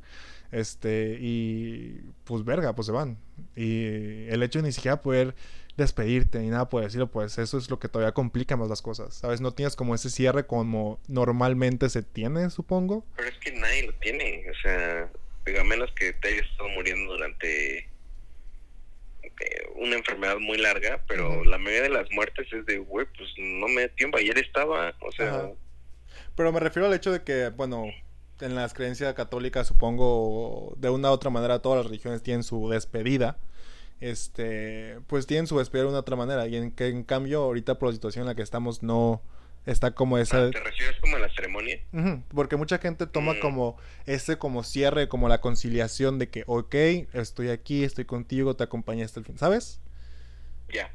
Este, 0.50 1.16
y 1.20 2.00
pues 2.24 2.44
verga, 2.44 2.74
pues 2.74 2.86
se 2.86 2.92
van. 2.92 3.16
Y 3.54 4.26
el 4.28 4.42
hecho 4.42 4.58
de 4.58 4.64
ni 4.64 4.72
siquiera 4.72 5.00
poder 5.00 5.34
despedirte 5.76 6.38
ni 6.40 6.48
nada 6.48 6.68
por 6.68 6.82
decirlo, 6.82 7.08
pues 7.10 7.38
eso 7.38 7.58
es 7.58 7.70
lo 7.70 7.78
que 7.78 7.88
todavía 7.88 8.12
complica 8.12 8.56
más 8.56 8.68
las 8.68 8.82
cosas. 8.82 9.14
¿Sabes? 9.14 9.40
No 9.40 9.52
tienes 9.52 9.76
como 9.76 9.94
ese 9.94 10.10
cierre 10.10 10.46
como 10.46 10.98
normalmente 11.06 11.88
se 11.88 12.02
tiene, 12.02 12.50
supongo. 12.50 13.06
Pero 13.14 13.28
es 13.28 13.38
que 13.38 13.52
nadie 13.52 13.86
lo 13.86 13.92
tiene. 13.94 14.44
O 14.50 14.54
sea, 14.60 15.08
a 15.60 15.64
menos 15.64 15.90
que 15.92 16.14
te 16.14 16.28
hayas 16.28 16.50
estado 16.50 16.68
muriendo 16.70 17.12
durante 17.12 17.88
una 19.76 19.96
enfermedad 19.96 20.38
muy 20.38 20.58
larga, 20.58 21.02
pero 21.06 21.44
la 21.44 21.58
mayoría 21.58 21.82
de 21.82 21.90
las 21.90 22.10
muertes 22.10 22.52
es 22.52 22.64
de, 22.66 22.78
güey, 22.78 23.06
pues 23.16 23.30
no 23.38 23.68
me 23.68 23.82
dio 23.82 23.90
tiempo, 23.92 24.18
ayer 24.18 24.38
estaba, 24.38 24.94
o 25.00 25.12
sea... 25.12 25.50
Pero 26.34 26.52
me 26.52 26.60
refiero 26.60 26.86
al 26.86 26.94
hecho 26.94 27.12
de 27.12 27.22
que, 27.22 27.48
bueno, 27.50 27.86
en 28.40 28.54
las 28.54 28.74
creencias 28.74 29.14
católicas, 29.14 29.66
supongo, 29.66 30.74
de 30.76 30.90
una 30.90 31.10
u 31.10 31.12
otra 31.12 31.30
manera, 31.30 31.60
todas 31.60 31.78
las 31.78 31.86
religiones 31.86 32.22
tienen 32.22 32.42
su 32.42 32.68
despedida. 32.68 33.38
Este, 34.00 34.98
pues 35.06 35.26
tienen 35.26 35.46
su 35.46 35.58
despedida 35.58 35.84
de 35.84 35.88
una 35.88 35.98
u 35.98 36.00
otra 36.00 36.16
manera. 36.16 36.46
Y 36.46 36.56
en 36.56 36.70
que 36.70 36.88
en 36.88 37.02
cambio, 37.02 37.42
ahorita 37.42 37.78
por 37.78 37.88
la 37.88 37.94
situación 37.94 38.22
en 38.22 38.28
la 38.28 38.34
que 38.34 38.42
estamos, 38.42 38.82
no, 38.82 39.22
está 39.66 39.90
como 39.92 40.16
esa... 40.18 40.44
Ah, 40.46 40.50
¿Te 40.50 40.60
refieres 40.60 40.96
como 41.00 41.16
a 41.16 41.18
la 41.18 41.28
ceremonia? 41.34 41.78
porque 42.34 42.56
mucha 42.56 42.78
gente 42.78 43.06
toma 43.06 43.34
Mm. 43.34 43.40
como 43.40 43.76
ese 44.06 44.38
como 44.38 44.62
cierre, 44.64 45.08
como 45.08 45.28
la 45.28 45.40
conciliación 45.40 46.18
de 46.18 46.28
que, 46.30 46.44
ok, 46.46 46.74
estoy 47.12 47.50
aquí, 47.50 47.84
estoy 47.84 48.04
contigo, 48.04 48.56
te 48.56 48.64
acompañé 48.64 49.04
hasta 49.04 49.20
el 49.20 49.26
fin, 49.26 49.36
¿sabes? 49.38 49.80
Ya, 50.72 50.90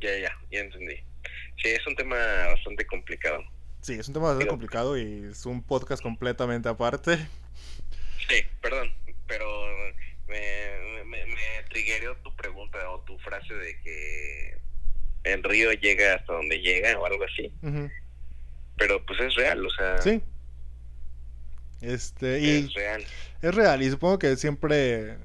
ya, 0.00 0.18
ya, 0.18 0.32
ya 0.50 0.60
entendí. 0.60 0.96
Sí, 1.62 1.68
es 1.68 1.86
un 1.86 1.94
tema 1.96 2.16
bastante 2.48 2.84
complicado. 2.86 3.42
Sí, 3.80 3.94
es 3.94 4.06
un 4.08 4.14
tema 4.14 4.26
bastante 4.26 4.44
Digo- 4.44 4.52
complicado 4.52 4.96
y 4.96 5.24
es 5.30 5.46
un 5.46 5.62
podcast 5.62 6.02
completamente 6.02 6.68
aparte. 6.68 7.16
Sí, 8.28 8.36
perdón, 8.60 8.92
pero 9.26 9.46
me, 10.28 11.04
me, 11.04 11.26
me 11.26 11.34
tu 12.22 12.34
pregunta 12.36 12.78
o 12.90 13.00
tu 13.00 13.18
frase 13.18 13.54
de 13.54 13.80
que 13.82 14.56
el 15.24 15.42
río 15.42 15.72
llega 15.72 16.14
hasta 16.14 16.32
donde 16.32 16.58
llega 16.58 16.98
o 16.98 17.06
algo 17.06 17.24
así. 17.24 17.52
Pero 18.76 19.04
pues 19.06 19.20
es 19.20 19.34
real, 19.34 19.64
o 19.64 19.70
sea, 19.70 19.98
Sí. 19.98 20.22
Este, 21.80 22.40
y 22.40 22.48
es 22.58 22.74
real. 22.74 23.04
es 23.42 23.54
real, 23.54 23.82
y 23.82 23.90
supongo 23.90 24.18
que 24.20 24.36
siempre 24.36 25.16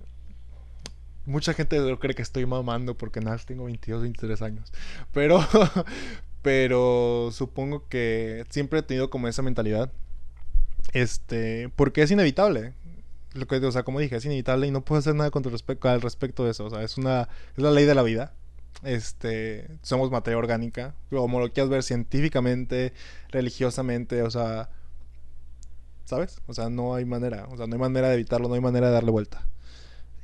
mucha 1.26 1.54
gente 1.54 1.78
cree 2.00 2.16
que 2.16 2.24
estoy 2.24 2.48
mamando 2.48 2.98
porque 2.98 3.20
nada, 3.20 3.38
tengo 3.38 3.66
22, 3.66 4.02
23 4.02 4.42
años. 4.42 4.74
Pero 5.14 5.40
pero 6.42 7.30
supongo 7.32 7.88
que 7.90 8.46
siempre 8.50 8.80
he 8.80 8.84
tenido 8.84 9.10
como 9.10 9.28
esa 9.28 9.42
mentalidad. 9.42 9.92
Este, 10.94 11.70
porque 11.76 12.02
es 12.02 12.12
inevitable. 12.12 12.74
Lo 13.34 13.46
que, 13.48 13.58
o 13.58 13.72
sea, 13.72 13.84
como 13.84 14.00
dije, 14.00 14.16
es 14.16 14.26
inevitable 14.26 14.66
y 14.68 14.72
no 14.72 14.86
puedo 14.86 15.00
hacer 15.00 15.14
nada 15.14 15.30
contra 15.30 15.52
respecto 15.52 15.90
al 15.90 16.02
respecto 16.02 16.46
de 16.46 16.52
eso, 16.52 16.66
o 16.66 16.70
sea, 16.70 16.82
es 16.82 16.98
una 16.98 17.28
es 17.56 17.62
la 17.62 17.72
ley 17.72 17.86
de 17.86 17.96
la 17.96 18.02
vida. 18.02 18.34
Este, 18.84 19.68
somos 19.82 20.12
materia 20.12 20.38
orgánica, 20.38 20.94
como 21.10 21.40
lo 21.40 21.52
quieras 21.52 21.70
ver 21.70 21.84
científicamente, 21.84 22.94
religiosamente, 23.30 24.22
o 24.22 24.30
sea, 24.30 24.70
¿sabes? 26.06 26.42
O 26.48 26.54
sea, 26.54 26.70
no 26.70 26.96
hay 26.96 27.06
manera, 27.06 27.48
o 27.50 27.58
sea, 27.58 27.68
no 27.68 27.74
hay 27.74 27.80
manera 27.80 28.10
de 28.10 28.16
evitarlo, 28.16 28.48
no 28.48 28.54
hay 28.54 28.62
manera 28.62 28.88
de 28.88 28.94
darle 28.94 29.12
vuelta. 29.12 29.46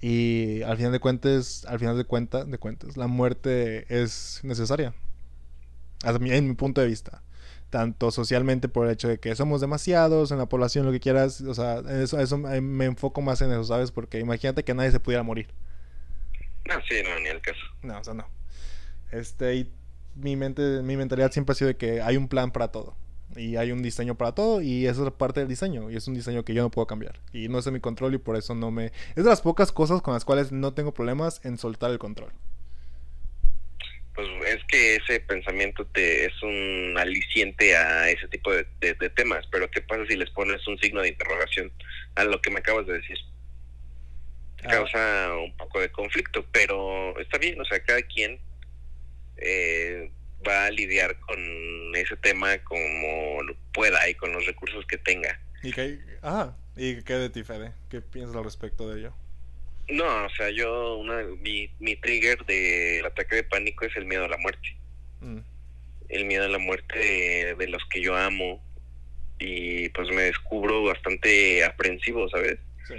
Y 0.02 0.62
al 0.64 0.78
final 0.78 0.92
de 0.92 1.00
cuentas, 1.00 1.66
al 1.66 1.80
final 1.80 1.98
de 1.98 2.04
cuentas, 2.06 2.50
de 2.50 2.58
cuentas, 2.58 2.98
la 2.98 3.08
muerte 3.08 3.86
es 3.90 4.42
necesaria. 4.44 4.94
En 6.06 6.48
mi 6.48 6.56
punto 6.56 6.82
de 6.82 6.88
vista. 6.88 7.24
Tanto 7.70 8.12
socialmente 8.12 8.68
por 8.68 8.86
el 8.86 8.94
hecho 8.94 9.08
de 9.08 9.18
que 9.18 9.36
somos 9.36 9.62
demasiados 9.62 10.32
en 10.32 10.38
la 10.38 10.46
población, 10.46 10.86
lo 10.86 10.92
que 10.92 11.00
quieras. 11.00 11.42
O 11.42 11.54
sea, 11.54 11.80
eso, 11.80 12.20
eso 12.20 12.38
me 12.38 12.62
me 12.62 12.86
enfoco 12.86 13.22
más 13.22 13.42
en 13.42 13.52
eso, 13.52 13.64
¿sabes? 13.64 13.92
Porque 13.92 14.20
imagínate 14.20 14.64
que 14.64 14.74
nadie 14.74 14.92
se 14.92 15.00
pudiera 15.00 15.24
morir. 15.24 15.48
No, 16.66 16.76
sí, 16.88 16.96
no, 17.04 17.20
ni 17.20 17.28
el 17.28 17.42
caso. 17.42 17.62
No, 17.82 17.98
o 18.00 18.04
sea, 18.04 18.14
no. 18.14 18.28
Este, 19.14 19.56
y 19.56 19.72
mi 20.16 20.36
mente, 20.36 20.82
mi 20.84 20.98
mentalidad 20.98 21.32
siempre 21.32 21.54
ha 21.54 21.56
sido 21.56 21.68
de 21.70 21.78
que 21.78 22.02
hay 22.02 22.18
un 22.18 22.28
plan 22.28 22.52
para 22.52 22.70
todo. 22.70 22.96
Y 23.36 23.56
hay 23.56 23.72
un 23.72 23.82
diseño 23.82 24.16
para 24.16 24.34
todo. 24.34 24.62
Y 24.62 24.86
eso 24.86 25.08
es 25.08 25.14
parte 25.14 25.40
del 25.40 25.50
diseño. 25.50 25.90
Y 25.90 25.96
es 25.96 26.08
un 26.08 26.14
diseño 26.14 26.44
que 26.46 26.54
yo 26.54 26.62
no 26.62 26.70
puedo 26.70 26.86
cambiar. 26.88 27.20
Y 27.32 27.48
no 27.48 27.60
es 27.60 27.66
de 27.66 27.72
mi 27.72 27.80
control 27.80 28.14
y 28.14 28.18
por 28.20 28.36
eso 28.36 28.54
no 28.56 28.70
me... 28.72 28.88
Es 29.16 29.24
de 29.24 29.30
las 29.30 29.42
pocas 29.42 29.72
cosas 29.72 30.02
con 30.02 30.14
las 30.14 30.24
cuales 30.26 30.52
no 30.52 30.74
tengo 30.74 30.94
problemas 30.94 31.42
en 31.44 31.58
soltar 31.58 31.90
el 31.92 31.98
control. 32.00 32.32
Pues 34.16 34.28
es 34.46 34.64
que 34.66 34.98
ese 34.98 35.20
pensamiento 35.22 35.88
te 35.88 36.26
es 36.28 36.44
un 36.44 36.96
aliciente 37.00 37.76
a 37.76 38.12
ese 38.12 38.28
tipo 38.28 38.52
de, 38.52 38.68
de- 38.80 38.94
de 38.94 39.10
temas, 39.10 39.44
pero 39.52 39.72
¿qué 39.72 39.82
pasa 39.82 40.06
si 40.08 40.16
les 40.16 40.30
pones 40.30 40.68
un 40.68 40.78
signo 40.78 41.02
de 41.02 41.08
interrogación 41.10 41.72
a 42.14 42.24
lo 42.24 42.40
que 42.40 42.52
me 42.52 42.60
acabas 42.60 42.86
de 42.86 42.94
decir? 42.94 43.18
Ah. 44.64 44.68
Causa 44.70 45.34
un 45.44 45.58
poco 45.58 45.80
de 45.80 45.92
conflicto, 45.92 46.46
pero 46.52 47.20
está 47.20 47.40
bien, 47.40 47.60
o 47.60 47.66
sea, 47.66 47.84
cada 47.84 48.04
quien 48.04 48.40
eh, 49.38 50.12
va 50.48 50.66
a 50.66 50.72
lidiar 50.72 51.20
con 51.22 51.96
ese 51.96 52.18
tema 52.18 52.58
como 52.60 53.40
pueda 53.74 54.10
y 54.10 54.16
con 54.16 54.32
los 54.34 54.46
recursos 54.46 54.86
que 54.86 54.98
tenga. 54.98 55.40
Y 55.62 55.72
que... 55.72 56.00
Ah, 56.22 56.56
¿y 56.76 57.02
qué 57.04 57.14
de 57.14 57.30
ti, 57.30 57.44
Fede? 57.44 57.74
¿Qué 57.90 58.02
piensas 58.02 58.36
al 58.36 58.44
respecto 58.44 58.90
de 58.90 59.00
ello? 59.00 59.14
No, 59.90 60.26
o 60.26 60.30
sea, 60.30 60.50
yo, 60.50 60.98
una, 60.98 61.24
mi, 61.42 61.70
mi 61.80 61.96
trigger 61.96 62.46
del 62.46 63.06
ataque 63.06 63.36
de 63.36 63.44
pánico 63.44 63.86
es 63.86 63.96
el 63.96 64.06
miedo 64.06 64.26
a 64.26 64.30
la 64.30 64.38
muerte. 64.38 64.76
Mm, 65.20 65.40
el 66.10 66.26
miedo 66.26 66.46
a 66.46 66.50
la 66.50 66.60
muerte 66.60 67.00
de, 67.00 67.56
de 67.56 67.68
los 67.68 67.84
que 67.90 68.02
yo 68.02 68.16
amo 68.16 68.62
y 69.40 69.90
pues 69.90 70.10
me 70.10 70.24
descubro 70.24 70.84
bastante 70.84 71.64
aprensivo, 71.64 72.30
¿sabes? 72.30 72.60
sí. 72.88 72.96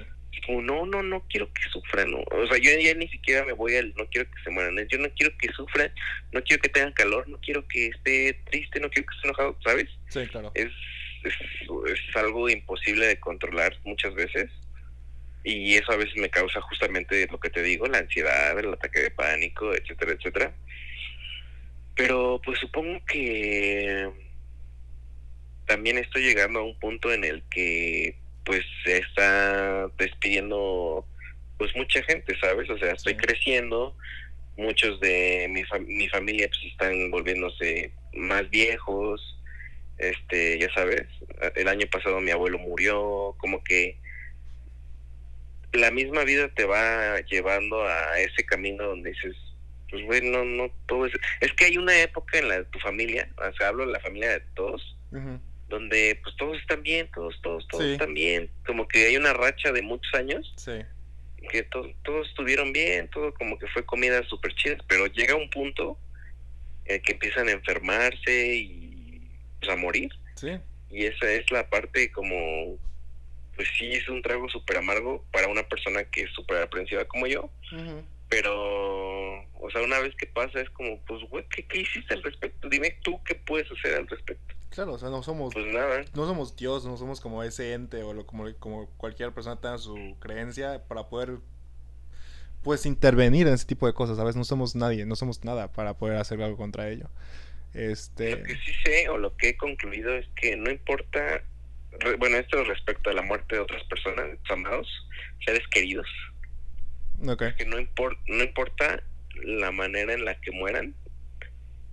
Como, 0.46 0.62
no, 0.62 0.86
no, 0.86 1.02
no 1.02 1.24
quiero 1.28 1.52
que 1.52 1.62
sufran, 1.70 2.10
¿no? 2.10 2.18
o 2.18 2.46
sea, 2.46 2.58
yo 2.58 2.70
ya 2.78 2.94
ni 2.94 3.08
siquiera 3.08 3.44
me 3.44 3.52
voy 3.52 3.76
al, 3.76 3.94
no 3.96 4.06
quiero 4.10 4.30
que 4.30 4.42
se 4.42 4.50
mueran, 4.50 4.76
yo 4.88 4.98
no 4.98 5.08
quiero 5.10 5.36
que 5.38 5.52
sufran, 5.52 5.92
no 6.32 6.42
quiero 6.42 6.60
que 6.62 6.68
tengan 6.68 6.92
calor, 6.92 7.28
no 7.28 7.38
quiero 7.40 7.66
que 7.66 7.86
esté 7.86 8.34
triste, 8.50 8.80
no 8.80 8.90
quiero 8.90 9.06
que 9.06 9.14
esté 9.14 9.28
enojado, 9.28 9.58
¿sabes? 9.64 9.88
Sí, 10.08 10.26
claro. 10.26 10.52
Es, 10.54 10.70
es, 11.24 11.34
es 11.86 12.16
algo 12.16 12.48
imposible 12.48 13.06
de 13.06 13.20
controlar 13.20 13.78
muchas 13.84 14.14
veces 14.14 14.50
y 15.44 15.74
eso 15.74 15.92
a 15.92 15.96
veces 15.96 16.16
me 16.16 16.30
causa 16.30 16.60
justamente 16.62 17.28
lo 17.30 17.38
que 17.38 17.50
te 17.50 17.62
digo, 17.62 17.86
la 17.86 17.98
ansiedad, 17.98 18.58
el 18.58 18.72
ataque 18.72 19.00
de 19.00 19.10
pánico, 19.10 19.74
etcétera, 19.74 20.12
etcétera. 20.12 20.54
Pero 21.94 22.40
pues 22.42 22.58
supongo 22.58 23.04
que 23.04 24.10
también 25.66 25.98
estoy 25.98 26.22
llegando 26.22 26.60
a 26.60 26.64
un 26.64 26.78
punto 26.78 27.12
en 27.12 27.24
el 27.24 27.42
que 27.50 28.16
pues 28.44 28.62
se 28.84 28.98
está 28.98 29.88
despidiendo 29.98 31.06
pues 31.58 31.74
mucha 31.76 32.02
gente, 32.02 32.36
¿sabes? 32.40 32.68
O 32.68 32.78
sea, 32.78 32.92
estoy 32.92 33.16
creciendo, 33.16 33.96
muchos 34.56 35.00
de 35.00 35.46
mi, 35.50 35.62
mi 35.86 36.08
familia 36.08 36.48
pues 36.48 36.72
están 36.72 37.10
volviéndose 37.10 37.92
más 38.12 38.48
viejos, 38.50 39.38
este, 39.98 40.58
ya 40.58 40.72
sabes, 40.74 41.06
el 41.54 41.68
año 41.68 41.86
pasado 41.90 42.20
mi 42.20 42.30
abuelo 42.30 42.58
murió, 42.58 43.34
como 43.38 43.62
que 43.62 43.98
la 45.72 45.90
misma 45.90 46.24
vida 46.24 46.48
te 46.48 46.64
va 46.64 47.20
llevando 47.22 47.84
a 47.84 48.18
ese 48.20 48.44
camino 48.44 48.84
donde 48.84 49.10
dices, 49.10 49.36
pues 49.90 50.04
bueno, 50.06 50.44
no, 50.44 50.70
todo 50.86 51.06
es... 51.06 51.12
Es 51.40 51.52
que 51.52 51.66
hay 51.66 51.78
una 51.78 52.00
época 52.00 52.38
en 52.38 52.48
la 52.48 52.58
de 52.58 52.64
tu 52.66 52.78
familia, 52.80 53.28
o 53.36 53.52
sea, 53.56 53.68
hablo 53.68 53.86
de 53.86 53.92
la 53.92 54.00
familia 54.00 54.30
de 54.30 54.40
todos, 54.54 54.96
donde 55.74 56.18
pues 56.22 56.36
todos 56.36 56.56
están 56.58 56.82
bien, 56.82 57.10
todos, 57.12 57.40
todos, 57.42 57.66
todos 57.68 57.84
están 57.84 58.14
bien, 58.14 58.48
como 58.64 58.86
que 58.86 59.06
hay 59.06 59.16
una 59.16 59.32
racha 59.32 59.72
de 59.72 59.82
muchos 59.82 60.12
años. 60.14 60.54
Que 61.50 61.62
todos 61.62 62.28
estuvieron 62.28 62.72
bien, 62.72 63.08
todo 63.10 63.34
como 63.34 63.58
que 63.58 63.66
fue 63.68 63.84
comida 63.84 64.22
súper 64.28 64.54
chida, 64.54 64.76
pero 64.88 65.06
llega 65.06 65.34
un 65.34 65.50
punto 65.50 65.98
en 66.86 67.02
que 67.02 67.12
empiezan 67.12 67.48
a 67.48 67.52
enfermarse 67.52 68.56
y 68.56 69.28
pues, 69.60 69.70
a 69.70 69.76
morir. 69.76 70.10
Y 70.90 71.04
esa 71.06 71.30
es 71.30 71.50
la 71.50 71.68
parte 71.68 72.12
como 72.12 72.78
pues 73.56 73.68
sí 73.78 73.92
es 73.92 74.08
un 74.08 74.22
trago 74.22 74.48
súper 74.48 74.78
amargo 74.78 75.24
para 75.32 75.48
una 75.48 75.62
persona 75.68 76.04
que 76.04 76.22
es 76.22 76.30
súper 76.32 76.62
aprensiva 76.62 77.04
como 77.04 77.26
yo. 77.26 77.50
Pero, 78.28 79.44
o 79.54 79.70
sea, 79.70 79.82
una 79.82 80.00
vez 80.00 80.14
que 80.16 80.26
pasa 80.26 80.60
es 80.60 80.68
como, 80.70 80.98
pues, 81.04 81.22
güey, 81.28 81.44
¿qué, 81.50 81.64
¿qué, 81.66 81.82
hiciste 81.82 82.14
al 82.14 82.22
respecto? 82.22 82.68
Dime 82.68 82.96
tú 83.02 83.22
qué 83.22 83.36
puedes 83.36 83.70
hacer 83.70 83.94
al 83.94 84.08
respecto. 84.08 84.54
Claro, 84.74 84.94
o 84.94 84.98
sea, 84.98 85.08
no 85.08 85.22
somos... 85.22 85.54
Pues 85.54 85.66
nada. 85.66 86.04
No 86.14 86.26
somos 86.26 86.56
Dios, 86.56 86.84
no 86.84 86.96
somos 86.96 87.20
como 87.20 87.42
ese 87.42 87.74
ente 87.74 88.02
o 88.02 88.12
lo, 88.12 88.26
como, 88.26 88.52
como 88.58 88.88
cualquier 88.96 89.32
persona 89.32 89.60
tenga 89.60 89.78
su 89.78 90.16
creencia 90.20 90.82
para 90.88 91.08
poder, 91.08 91.38
pues, 92.62 92.84
intervenir 92.84 93.46
en 93.46 93.54
ese 93.54 93.66
tipo 93.66 93.86
de 93.86 93.94
cosas, 93.94 94.16
¿sabes? 94.16 94.36
No 94.36 94.44
somos 94.44 94.74
nadie, 94.74 95.06
no 95.06 95.16
somos 95.16 95.44
nada 95.44 95.72
para 95.72 95.94
poder 95.94 96.16
hacer 96.16 96.42
algo 96.42 96.56
contra 96.56 96.88
ello. 96.88 97.08
Este... 97.72 98.36
Lo 98.36 98.42
que 98.42 98.54
sí 98.56 98.72
sé 98.84 99.08
o 99.08 99.18
lo 99.18 99.36
que 99.36 99.50
he 99.50 99.56
concluido 99.56 100.12
es 100.14 100.26
que 100.36 100.56
no 100.56 100.70
importa 100.70 101.42
bueno, 102.18 102.36
esto 102.36 102.62
respecto 102.64 103.10
a 103.10 103.12
la 103.12 103.22
muerte 103.22 103.56
de 103.56 103.62
otras 103.62 103.82
personas, 103.84 104.26
amados, 104.48 104.88
seres 105.44 105.66
queridos. 105.68 106.06
Que 107.56 107.64
no, 107.66 107.76
no 107.76 108.44
importa 108.44 109.02
la 109.42 109.70
manera 109.70 110.12
en 110.12 110.24
la 110.24 110.40
que 110.40 110.50
mueran, 110.50 110.94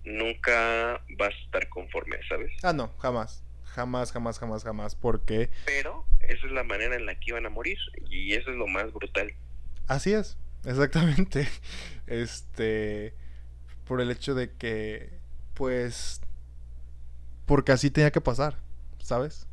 nunca 0.03 1.01
vas 1.17 1.33
a 1.33 1.45
estar 1.45 1.69
conforme, 1.69 2.17
¿sabes? 2.27 2.51
Ah, 2.63 2.73
no, 2.73 2.91
jamás. 2.99 3.43
Jamás, 3.65 4.11
jamás, 4.11 4.39
jamás, 4.39 4.63
jamás. 4.63 4.95
Porque. 4.95 5.49
Pero 5.65 6.05
esa 6.21 6.45
es 6.45 6.51
la 6.51 6.63
manera 6.63 6.95
en 6.95 7.05
la 7.05 7.15
que 7.15 7.31
iban 7.31 7.45
a 7.45 7.49
morir. 7.49 7.77
Y 8.09 8.33
eso 8.33 8.51
es 8.51 8.57
lo 8.57 8.67
más 8.67 8.91
brutal. 8.91 9.33
Así 9.87 10.13
es, 10.13 10.37
exactamente. 10.65 11.47
Este. 12.07 13.13
Por 13.87 14.01
el 14.01 14.11
hecho 14.11 14.35
de 14.35 14.51
que. 14.53 15.09
Pues. 15.53 16.21
Porque 17.45 17.71
así 17.71 17.89
tenía 17.91 18.11
que 18.11 18.21
pasar, 18.21 18.57
¿sabes? 18.99 19.47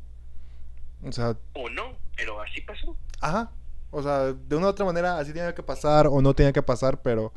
O 1.03 1.11
sea. 1.11 1.37
O 1.53 1.69
no, 1.69 1.97
pero 2.15 2.41
así 2.41 2.61
pasó. 2.61 2.97
Ajá. 3.21 3.51
O 3.91 4.03
sea, 4.03 4.33
de 4.33 4.55
una 4.55 4.67
u 4.67 4.69
otra 4.69 4.85
manera 4.85 5.17
así 5.17 5.33
tenía 5.33 5.55
que 5.55 5.63
pasar 5.63 6.07
o 6.07 6.21
no 6.21 6.33
tenía 6.33 6.53
que 6.53 6.61
pasar, 6.61 7.01
pero 7.01 7.33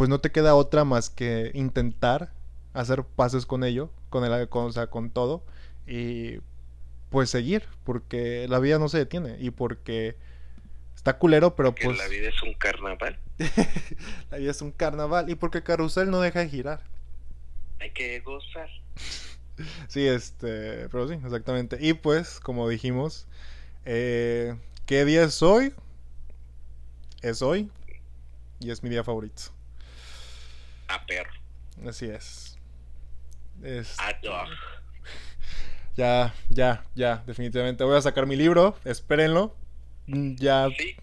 pues 0.00 0.08
no 0.08 0.18
te 0.18 0.32
queda 0.32 0.54
otra 0.54 0.86
más 0.86 1.10
que 1.10 1.50
intentar 1.52 2.32
hacer 2.72 3.04
pases 3.04 3.44
con 3.44 3.64
ello, 3.64 3.90
con 4.08 4.24
el 4.24 4.48
con, 4.48 4.64
o 4.64 4.72
sea, 4.72 4.86
con 4.86 5.10
todo 5.10 5.44
y 5.86 6.38
pues 7.10 7.28
seguir, 7.28 7.64
porque 7.84 8.46
la 8.48 8.60
vida 8.60 8.78
no 8.78 8.88
se 8.88 8.96
detiene 8.96 9.36
y 9.38 9.50
porque 9.50 10.16
está 10.96 11.18
culero, 11.18 11.54
pero 11.54 11.74
pues 11.74 11.98
la 11.98 12.08
vida 12.08 12.30
es 12.30 12.42
un 12.42 12.54
carnaval. 12.54 13.18
la 14.30 14.38
vida 14.38 14.50
es 14.50 14.62
un 14.62 14.72
carnaval 14.72 15.28
y 15.28 15.34
porque 15.34 15.62
carrusel 15.62 16.10
no 16.10 16.22
deja 16.22 16.40
de 16.40 16.48
girar. 16.48 16.82
Hay 17.78 17.90
que 17.90 18.20
gozar. 18.20 18.70
sí, 19.88 20.06
este, 20.06 20.88
pero 20.88 21.08
sí, 21.08 21.20
exactamente. 21.22 21.76
Y 21.78 21.92
pues, 21.92 22.40
como 22.40 22.70
dijimos, 22.70 23.26
eh, 23.84 24.56
¿qué 24.86 25.04
día 25.04 25.24
es 25.24 25.42
hoy? 25.42 25.74
Es 27.20 27.42
hoy 27.42 27.68
y 28.60 28.70
es 28.70 28.82
mi 28.82 28.88
día 28.88 29.04
favorito. 29.04 29.59
A 30.90 31.06
perro. 31.06 31.30
Así 31.86 32.06
es. 32.06 32.58
es 33.62 33.98
A 33.98 34.12
dog. 34.22 34.48
Ya, 35.96 36.34
ya, 36.48 36.84
ya, 36.94 37.22
definitivamente. 37.26 37.84
Voy 37.84 37.96
a 37.96 38.02
sacar 38.02 38.26
mi 38.26 38.36
libro, 38.36 38.76
espérenlo. 38.84 39.56
Ya. 40.06 40.68
Sí 40.76 40.96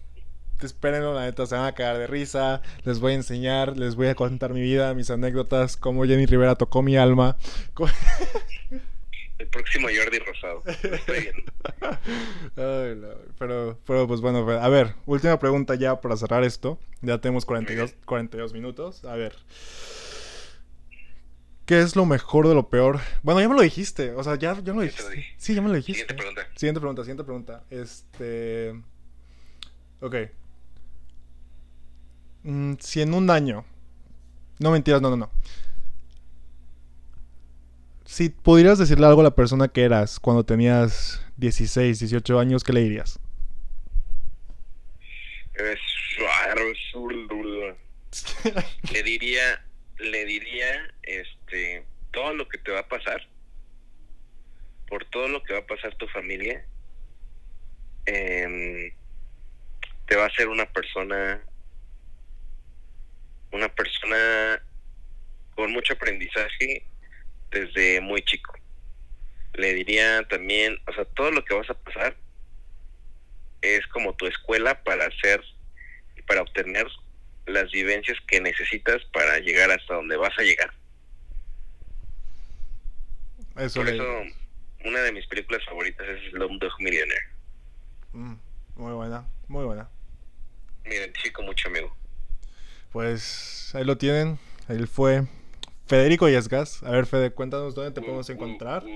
espérenlo, 0.66 1.14
la 1.14 1.26
neta 1.26 1.46
se 1.46 1.56
van 1.56 1.66
a 1.66 1.74
cagar 1.74 1.98
de 1.98 2.08
risa. 2.08 2.62
Les 2.84 3.00
voy 3.00 3.14
a 3.14 3.16
enseñar, 3.16 3.78
les 3.78 3.96
voy 3.96 4.08
a 4.08 4.16
contar 4.16 4.54
mi 4.54 4.62
vida, 4.62 4.94
mis 4.94 5.10
anécdotas, 5.10 5.78
cómo 5.78 6.06
Jenny 6.06 6.26
Rivera 6.26 6.56
tocó 6.56 6.82
mi 6.82 6.98
alma. 6.98 7.38
El 9.40 9.48
próximo 9.48 9.88
Jordi 9.96 10.20
Rosado. 10.20 10.64
Estoy 10.66 11.20
viendo. 11.22 11.52
pero, 13.38 13.80
pero 13.86 14.08
pues 14.08 14.22
bueno, 14.22 14.40
a 14.50 14.70
ver, 14.70 14.96
última 15.06 15.38
pregunta 15.38 15.76
ya 15.76 16.02
para 16.02 16.18
cerrar 16.18 16.44
esto. 16.44 16.80
Ya 17.02 17.20
tenemos 17.20 17.46
42, 17.46 17.96
42 18.06 18.54
minutos. 18.54 19.06
A 19.06 19.16
ver. 19.16 19.36
¿Qué 21.68 21.82
es 21.82 21.96
lo 21.96 22.06
mejor 22.06 22.48
de 22.48 22.56
lo 22.56 22.70
peor? 22.70 23.00
Bueno, 23.24 23.42
ya 23.42 23.50
me 23.50 23.56
lo 23.56 23.62
dijiste. 23.62 24.12
O 24.12 24.24
sea, 24.24 24.36
ya, 24.36 24.54
ya 24.54 24.74
me 24.74 24.80
lo 24.80 24.82
dijiste. 24.84 25.36
Sí, 25.38 25.54
ya 25.54 25.62
me 25.62 25.68
lo 25.68 25.76
dijiste. 25.76 26.02
Siguiente 26.02 26.16
pregunta. 26.16 26.48
Siguiente 26.56 26.80
pregunta, 26.80 27.02
siguiente 27.04 27.24
pregunta. 27.24 27.64
Este. 27.70 28.82
Ok. 30.00 30.16
Mm, 32.44 32.76
si 32.80 33.02
en 33.02 33.14
un 33.14 33.30
año. 33.30 33.66
No 34.60 34.72
mentiras, 34.72 35.02
no, 35.02 35.10
no, 35.10 35.18
no. 35.18 35.32
Si 38.08 38.30
pudieras 38.30 38.80
decirle 38.80 39.06
algo 39.06 39.20
a 39.20 39.26
la 39.26 39.36
persona 39.36 39.68
que 39.68 39.84
eras 39.84 40.18
cuando 40.22 40.46
tenías 40.46 41.22
16, 41.36 42.00
18 42.00 42.40
años, 42.40 42.64
¿qué 42.64 42.72
le 42.72 42.80
dirías? 42.80 43.20
le 48.94 49.04
diría, 49.04 49.62
le 50.00 50.24
diría, 50.24 50.96
este, 51.04 51.86
todo 52.12 52.34
lo 52.34 52.48
que 52.48 52.58
te 52.60 52.72
va 52.72 52.80
a 52.80 52.88
pasar, 52.88 53.28
por 54.88 55.04
todo 55.10 55.28
lo 55.28 55.44
que 55.44 55.52
va 55.52 55.60
a 55.60 55.68
pasar 55.68 55.94
tu 55.96 56.08
familia, 56.08 56.66
em, 58.06 58.90
te 60.06 60.16
va 60.16 60.28
a 60.28 60.32
ser 60.32 60.48
una 60.48 60.66
persona 60.66 61.42
una 63.52 63.68
persona 63.68 64.62
con 65.56 65.74
mucho 65.74 65.92
aprendizaje 65.92 66.86
desde 67.52 68.02
muy 68.02 68.22
chico. 68.24 68.54
Le 69.54 69.74
diría 69.74 70.28
también, 70.28 70.78
o 70.88 70.94
sea, 70.94 71.06
todo 71.06 71.32
lo 71.32 71.44
que 71.44 71.56
vas 71.56 71.70
a 71.70 71.74
pasar 71.74 72.16
es 73.62 73.86
como 73.88 74.14
tu 74.16 74.28
escuela 74.28 74.84
para 74.84 75.06
hacer, 75.06 75.44
para 76.28 76.42
obtener 76.42 76.88
las 77.46 77.72
vivencias 77.72 78.18
que 78.28 78.42
necesitas 78.42 79.04
para 79.14 79.40
llegar 79.40 79.72
hasta 79.72 79.96
donde 79.96 80.18
vas 80.18 80.38
a 80.38 80.44
llegar. 80.44 80.74
Eso 83.58 83.80
Por 83.80 83.90
eso, 83.90 84.04
una 84.86 85.00
de 85.00 85.12
mis 85.12 85.26
películas 85.28 85.64
favoritas 85.66 86.08
es 86.08 86.32
Slumdog 86.32 86.80
Millionaire. 86.80 87.26
Mm, 88.12 88.36
muy 88.76 88.94
buena, 88.94 89.26
muy 89.48 89.66
buena. 89.66 89.90
Me 90.86 90.96
identifico 90.96 91.42
mucho, 91.42 91.68
amigo. 91.68 91.96
Pues 92.92 93.74
ahí 93.74 93.84
lo 93.84 93.98
tienen. 93.98 94.38
Él 94.70 94.88
fue 94.88 95.24
Federico 95.88 96.28
Yesgas. 96.28 96.84
A 96.84 96.92
ver, 96.92 97.06
Fede, 97.06 97.32
cuéntanos 97.32 97.74
dónde 97.74 97.92
te 97.92 98.02
podemos 98.02 98.30
encontrar. 98.30 98.84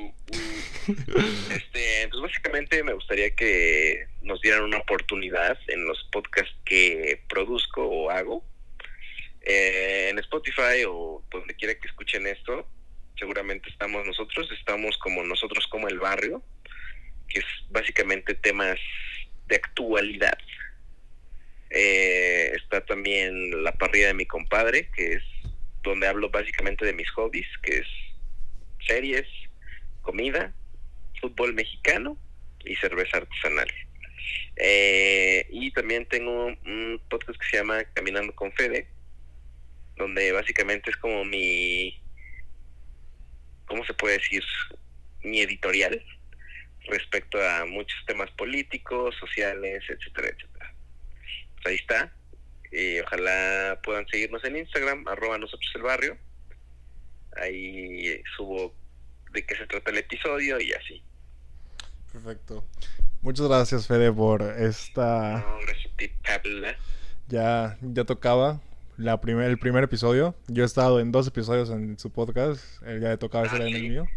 Este, 0.81 2.07
pues 2.09 2.21
básicamente 2.23 2.83
me 2.83 2.93
gustaría 2.93 3.29
que 3.35 4.07
nos 4.23 4.41
dieran 4.41 4.63
una 4.63 4.79
oportunidad 4.79 5.55
en 5.67 5.85
los 5.85 6.09
podcasts 6.11 6.55
que 6.65 7.21
produzco 7.29 7.85
o 7.85 8.09
hago. 8.09 8.43
Eh, 9.41 10.07
en 10.09 10.17
Spotify 10.17 10.83
o 10.87 11.23
donde 11.29 11.53
quiera 11.53 11.75
que 11.75 11.87
escuchen 11.87 12.25
esto, 12.25 12.67
seguramente 13.19 13.69
estamos 13.69 14.05
nosotros, 14.07 14.49
estamos 14.57 14.97
como 14.97 15.23
nosotros 15.23 15.67
como 15.67 15.87
el 15.87 15.99
barrio, 15.99 16.43
que 17.29 17.39
es 17.39 17.45
básicamente 17.69 18.33
temas 18.33 18.79
de 19.47 19.57
actualidad 19.57 20.37
eh, 21.73 22.51
está 22.55 22.85
también 22.85 23.63
la 23.63 23.71
parrilla 23.71 24.07
de 24.07 24.13
mi 24.13 24.25
compadre, 24.25 24.89
que 24.93 25.13
es 25.13 25.23
donde 25.83 26.07
hablo 26.07 26.29
básicamente 26.29 26.85
de 26.85 26.93
mis 26.93 27.09
hobbies, 27.11 27.47
que 27.63 27.79
es 27.79 27.87
series, 28.85 29.27
comida. 30.01 30.53
fútbol 31.19 31.53
mexicano 31.53 32.17
y 32.65 32.75
cerveza 32.77 33.17
artesanal. 33.17 33.71
Eh, 34.55 35.45
y 35.51 35.71
también 35.71 36.05
tengo 36.07 36.47
un 36.47 37.01
podcast 37.09 37.39
que 37.39 37.47
se 37.47 37.57
llama 37.57 37.83
Caminando 37.93 38.33
con 38.33 38.51
Fede, 38.53 38.87
donde 39.97 40.31
básicamente 40.31 40.89
es 40.89 40.97
como 40.97 41.23
mi, 41.25 42.01
¿cómo 43.65 43.85
se 43.85 43.93
puede 43.93 44.17
decir? 44.17 44.43
Mi 45.23 45.41
editorial 45.41 46.03
respecto 46.87 47.37
a 47.39 47.65
muchos 47.65 48.03
temas 48.07 48.31
políticos, 48.31 49.15
sociales, 49.19 49.83
etcétera, 49.87 50.29
etcétera. 50.29 50.73
Pues 51.55 51.65
ahí 51.67 51.75
está. 51.75 52.11
Y 52.71 52.99
ojalá 52.99 53.79
puedan 53.83 54.07
seguirnos 54.07 54.43
en 54.45 54.57
Instagram, 54.57 55.07
arroba 55.07 55.37
nosotros 55.37 55.71
el 55.75 55.81
barrio. 55.81 56.17
Ahí 57.35 58.21
subo 58.35 58.73
de 59.31 59.45
qué 59.45 59.55
se 59.55 59.67
trata 59.67 59.91
el 59.91 59.97
episodio 59.97 60.59
y 60.59 60.71
así. 60.73 61.03
Perfecto. 62.11 62.65
Muchas 63.21 63.47
gracias, 63.47 63.87
Fede, 63.87 64.11
por 64.11 64.41
esta. 64.41 65.45
ya, 67.27 67.77
ya 67.81 68.03
tocaba 68.03 68.61
la 68.97 69.21
primer, 69.21 69.49
el 69.49 69.57
primer 69.57 69.83
episodio. 69.83 70.35
Yo 70.47 70.63
he 70.63 70.65
estado 70.65 70.99
en 70.99 71.11
dos 71.11 71.27
episodios 71.27 71.69
en 71.69 71.97
su 71.97 72.11
podcast. 72.11 72.81
El 72.83 72.99
de 72.99 73.17
tocaba 73.17 73.47
ah, 73.49 73.55
en 73.55 73.61
el 73.61 73.81
mío. 73.89 74.07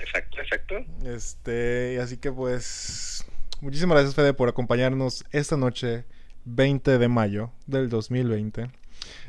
Exacto, 0.00 0.40
exacto. 0.40 0.74
Este, 1.04 1.98
así 2.00 2.16
que 2.16 2.32
pues. 2.32 3.24
Muchísimas 3.60 3.96
gracias, 3.96 4.14
Fede, 4.14 4.32
por 4.32 4.48
acompañarnos 4.48 5.22
esta 5.32 5.56
noche, 5.56 6.04
20 6.44 6.98
de 6.98 7.08
mayo 7.08 7.50
del 7.66 7.88
2020. 7.88 8.70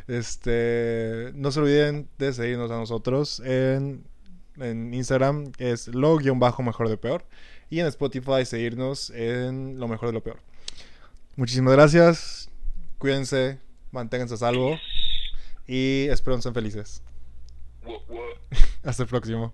Este, 0.08 1.32
no 1.36 1.52
se 1.52 1.60
olviden 1.60 2.10
de 2.18 2.34
seguirnos 2.34 2.72
a 2.72 2.78
nosotros 2.78 3.40
en, 3.46 4.04
en 4.58 4.94
Instagram, 4.94 5.52
es 5.58 5.88
lo-mejor 5.88 6.90
de 6.90 6.98
peor 6.98 7.26
y 7.70 7.80
en 7.80 7.88
Spotify 7.88 8.46
seguirnos 8.46 9.10
en 9.12 9.80
lo 9.80 9.88
mejor 9.88 10.10
de 10.10 10.14
lo 10.14 10.22
peor. 10.22 10.40
Muchísimas 11.36 11.74
gracias, 11.74 12.50
cuídense, 12.98 13.60
manténganse 13.92 14.34
a 14.34 14.38
salvo 14.38 14.78
y 15.66 16.08
espero 16.10 16.36
que 16.36 16.42
sean 16.42 16.54
felices. 16.54 17.02
Hasta 18.84 19.04
el 19.04 19.10
próximo. 19.10 19.54